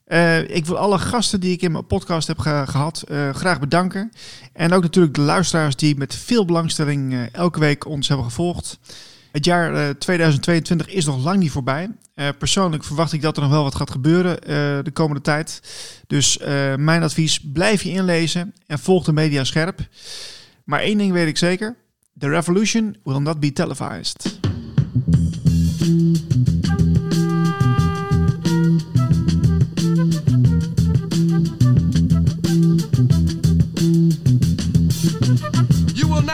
Uh, 0.07 0.49
ik 0.49 0.65
wil 0.65 0.78
alle 0.78 0.99
gasten 0.99 1.39
die 1.39 1.51
ik 1.51 1.61
in 1.61 1.71
mijn 1.71 1.88
podcast 1.88 2.28
heb 2.28 2.39
ge 2.39 2.63
gehad 2.67 3.03
uh, 3.07 3.30
graag 3.30 3.59
bedanken. 3.59 4.11
En 4.53 4.74
ook 4.74 4.82
natuurlijk 4.82 5.15
de 5.15 5.21
luisteraars 5.21 5.76
die 5.76 5.97
met 5.97 6.15
veel 6.15 6.45
belangstelling 6.45 7.13
uh, 7.13 7.34
elke 7.34 7.59
week 7.59 7.86
ons 7.86 8.07
hebben 8.07 8.26
gevolgd. 8.26 8.80
Het 9.32 9.45
jaar 9.45 9.97
2022 9.97 10.88
is 10.88 11.05
nog 11.05 11.24
lang 11.24 11.39
niet 11.39 11.51
voorbij. 11.51 11.89
persoonlijk 12.38 12.84
verwacht 12.84 13.13
ik 13.13 13.21
dat 13.21 13.36
er 13.36 13.43
nog 13.43 13.51
wel 13.51 13.63
wat 13.63 13.76
gaat 13.76 13.91
gebeuren 13.91 14.41
de 14.84 14.91
komende 14.93 15.21
tijd. 15.21 15.61
Dus 16.07 16.38
mijn 16.78 17.03
advies, 17.03 17.39
blijf 17.53 17.84
je 17.84 17.89
inlezen 17.89 18.53
en 18.67 18.80
volg 18.80 19.03
de 19.03 19.13
media 19.13 19.43
scherp. 19.43 19.88
Maar 20.63 20.80
één 20.80 20.97
ding 20.97 21.11
weet 21.11 21.28
ik 21.28 21.38
zeker. 21.38 21.76
The 22.17 22.30
revolution 22.30 22.97
will 23.03 23.19
not 23.19 23.39
be 23.39 23.53
televised. 23.53 24.39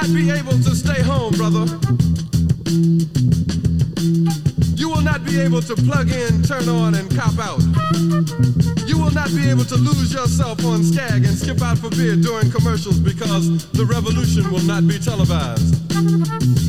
Not 0.02 0.14
be 0.14 0.32
able 0.32 0.54
to 0.54 0.76
stay 0.76 1.02
home, 1.02 1.34
brother. 1.34 1.66
You 4.78 4.90
will 4.90 5.02
not 5.02 5.26
be 5.26 5.42
able 5.42 5.62
to 5.62 5.76
plug 5.76 6.10
in, 6.10 6.42
turn 6.42 6.70
on, 6.70 6.96
and 6.96 7.14
cop 7.18 7.38
out. 7.38 7.60
You 8.88 8.98
will 8.98 9.12
not 9.12 9.30
be 9.36 9.50
able 9.50 9.66
to 9.66 9.76
lose 9.76 10.14
yourself 10.14 10.64
on 10.64 10.86
Skag 10.86 11.26
and 11.26 11.38
skip 11.38 11.62
out 11.62 11.80
for 11.80 11.90
beer 11.90 12.16
during 12.16 12.50
commercials 12.50 12.98
because 12.98 13.68
the 13.72 13.86
revolution 13.86 14.50
will 14.50 14.64
not 14.64 14.88
be 14.88 15.00
televised. 15.00 16.69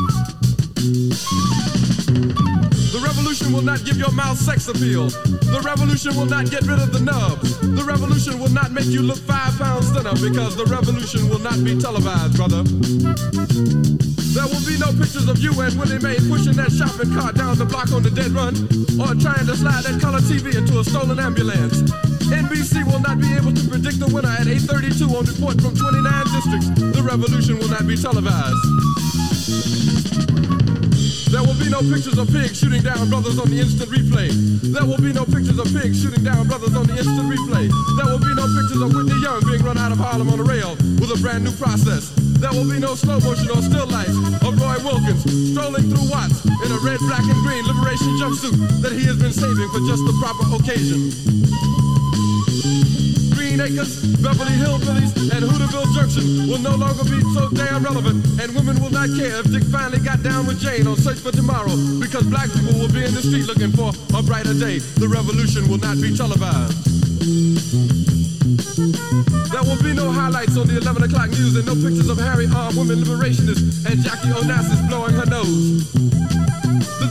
The 2.91 3.01
revolution 3.03 3.51
will 3.51 3.61
not 3.61 3.83
give 3.83 3.97
your 3.97 4.11
mouth 4.11 4.37
sex 4.37 4.67
appeal. 4.67 5.09
The 5.51 5.61
revolution 5.63 6.15
will 6.15 6.25
not 6.25 6.49
get 6.49 6.63
rid 6.63 6.79
of 6.79 6.93
the 6.93 6.99
nubs. 6.99 7.59
The 7.59 7.83
revolution 7.83 8.39
will 8.39 8.51
not 8.51 8.71
make 8.71 8.87
you 8.87 9.01
look 9.01 9.19
five 9.19 9.57
pounds 9.59 9.91
thinner 9.91 10.15
because 10.23 10.55
the 10.55 10.65
revolution 10.65 11.27
will 11.27 11.39
not 11.39 11.63
be 11.63 11.75
televised, 11.75 12.35
brother. 12.39 12.63
There 14.31 14.47
will 14.47 14.63
be 14.63 14.79
no 14.79 14.95
pictures 14.95 15.27
of 15.27 15.39
you 15.43 15.51
and 15.59 15.75
Willie 15.75 15.99
Mae 15.99 16.15
pushing 16.31 16.55
that 16.55 16.71
shopping 16.71 17.11
cart 17.11 17.35
down 17.35 17.59
the 17.59 17.67
block 17.67 17.91
on 17.91 18.03
the 18.03 18.11
dead 18.11 18.31
run 18.31 18.55
or 18.95 19.11
trying 19.19 19.43
to 19.43 19.55
slide 19.59 19.83
that 19.83 19.99
color 19.99 20.23
TV 20.23 20.55
into 20.55 20.79
a 20.79 20.83
stolen 20.87 21.19
ambulance. 21.19 21.83
NBC 22.31 22.87
will 22.87 23.03
not 23.03 23.19
be 23.19 23.27
able 23.35 23.51
to 23.51 23.63
predict 23.67 23.99
the 23.99 24.07
winner 24.07 24.31
at 24.31 24.47
8.32 24.47 25.11
on 25.11 25.27
report 25.27 25.59
from 25.59 25.75
29 25.75 26.23
districts. 26.31 26.71
The 26.95 27.03
revolution 27.03 27.59
will 27.59 27.67
not 27.67 27.83
be 27.83 27.99
televised. 27.99 28.55
There 31.31 31.39
will 31.39 31.55
be 31.55 31.71
no 31.71 31.79
pictures 31.79 32.17
of 32.19 32.27
pigs 32.27 32.59
shooting 32.59 32.83
down 32.83 33.07
brothers 33.07 33.39
on 33.39 33.47
the 33.47 33.55
instant 33.57 33.89
replay. 33.89 34.35
There 34.67 34.83
will 34.83 34.99
be 34.99 35.15
no 35.15 35.23
pictures 35.23 35.57
of 35.57 35.71
pigs 35.71 36.03
shooting 36.03 36.27
down 36.27 36.45
brothers 36.45 36.75
on 36.75 36.83
the 36.87 36.99
instant 36.99 37.23
replay. 37.23 37.71
There 37.95 38.07
will 38.11 38.19
be 38.19 38.35
no 38.35 38.43
pictures 38.51 38.83
of 38.83 38.91
Whitney 38.91 39.15
Young 39.23 39.39
being 39.47 39.63
run 39.63 39.77
out 39.77 39.93
of 39.95 39.97
Harlem 39.97 40.27
on 40.27 40.41
a 40.41 40.43
rail 40.43 40.75
with 40.99 41.07
a 41.07 41.19
brand 41.23 41.47
new 41.47 41.55
process. 41.55 42.11
There 42.35 42.51
will 42.51 42.67
be 42.67 42.79
no 42.83 42.95
slow 42.95 43.23
motion 43.23 43.47
or 43.47 43.63
still 43.63 43.87
life 43.87 44.11
of 44.43 44.59
Roy 44.59 44.75
Wilkins 44.83 45.23
strolling 45.55 45.87
through 45.87 46.11
Watts 46.11 46.43
in 46.43 46.67
a 46.67 46.79
red, 46.83 46.99
black, 47.07 47.23
and 47.23 47.39
green 47.47 47.63
liberation 47.63 48.11
jumpsuit 48.19 48.83
that 48.83 48.91
he 48.91 49.07
has 49.07 49.15
been 49.15 49.31
saving 49.31 49.71
for 49.71 49.79
just 49.87 50.03
the 50.03 50.15
proper 50.19 50.43
occasion. 50.59 51.80
Acres, 53.59 53.99
Beverly 54.21 54.55
Hillbillies, 54.55 55.11
and 55.33 55.43
Hooterville 55.43 55.89
Junction 55.95 56.47
will 56.47 56.59
no 56.59 56.75
longer 56.75 57.03
be 57.03 57.19
so 57.33 57.49
damn 57.49 57.83
relevant, 57.83 58.23
and 58.39 58.55
women 58.55 58.79
will 58.81 58.91
not 58.91 59.09
care 59.17 59.39
if 59.41 59.51
Dick 59.51 59.63
finally 59.63 59.99
got 59.99 60.23
down 60.23 60.45
with 60.45 60.59
Jane 60.59 60.87
on 60.87 60.95
Search 60.95 61.19
for 61.19 61.31
Tomorrow, 61.31 61.75
because 61.99 62.23
black 62.23 62.51
people 62.53 62.73
will 62.79 62.91
be 62.91 63.03
in 63.03 63.13
the 63.13 63.21
street 63.21 63.47
looking 63.47 63.71
for 63.71 63.91
a 64.15 64.23
brighter 64.23 64.53
day. 64.53 64.79
The 64.79 65.07
revolution 65.07 65.67
will 65.67 65.79
not 65.79 65.99
be 65.99 66.15
televised. 66.15 66.77
There 69.51 69.63
will 69.63 69.81
be 69.83 69.93
no 69.93 70.11
highlights 70.11 70.55
on 70.57 70.67
the 70.67 70.77
11 70.77 71.03
o'clock 71.03 71.29
news 71.29 71.55
and 71.55 71.65
no 71.65 71.75
pictures 71.75 72.09
of 72.09 72.17
Harry 72.17 72.47
armed 72.55 72.77
women 72.77 73.03
liberationists 73.03 73.85
and 73.89 73.99
Jackie 74.03 74.29
Onassis 74.29 74.87
blowing 74.87 75.13
her 75.13 75.25
nose. 75.25 76.30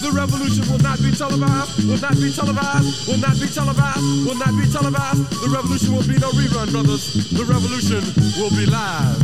The 0.00 0.10
revolution 0.14 0.64
will 0.70 0.78
not 0.78 0.98
be 1.02 1.10
televised, 1.12 1.84
will 1.86 1.98
not 1.98 2.14
be 2.14 2.32
televised, 2.32 3.08
will 3.08 3.18
not 3.18 3.38
be 3.40 3.46
televised, 3.46 4.26
will 4.26 4.34
not 4.34 4.56
be 4.56 4.66
televised. 4.70 5.30
The 5.42 5.48
revolution 5.48 5.92
will 5.92 6.06
be 6.06 6.18
no 6.18 6.30
rerun, 6.30 6.70
brothers. 6.70 7.12
The 7.30 7.44
revolution 7.44 8.02
will 8.38 8.50
be 8.50 8.66
live. 8.66 9.22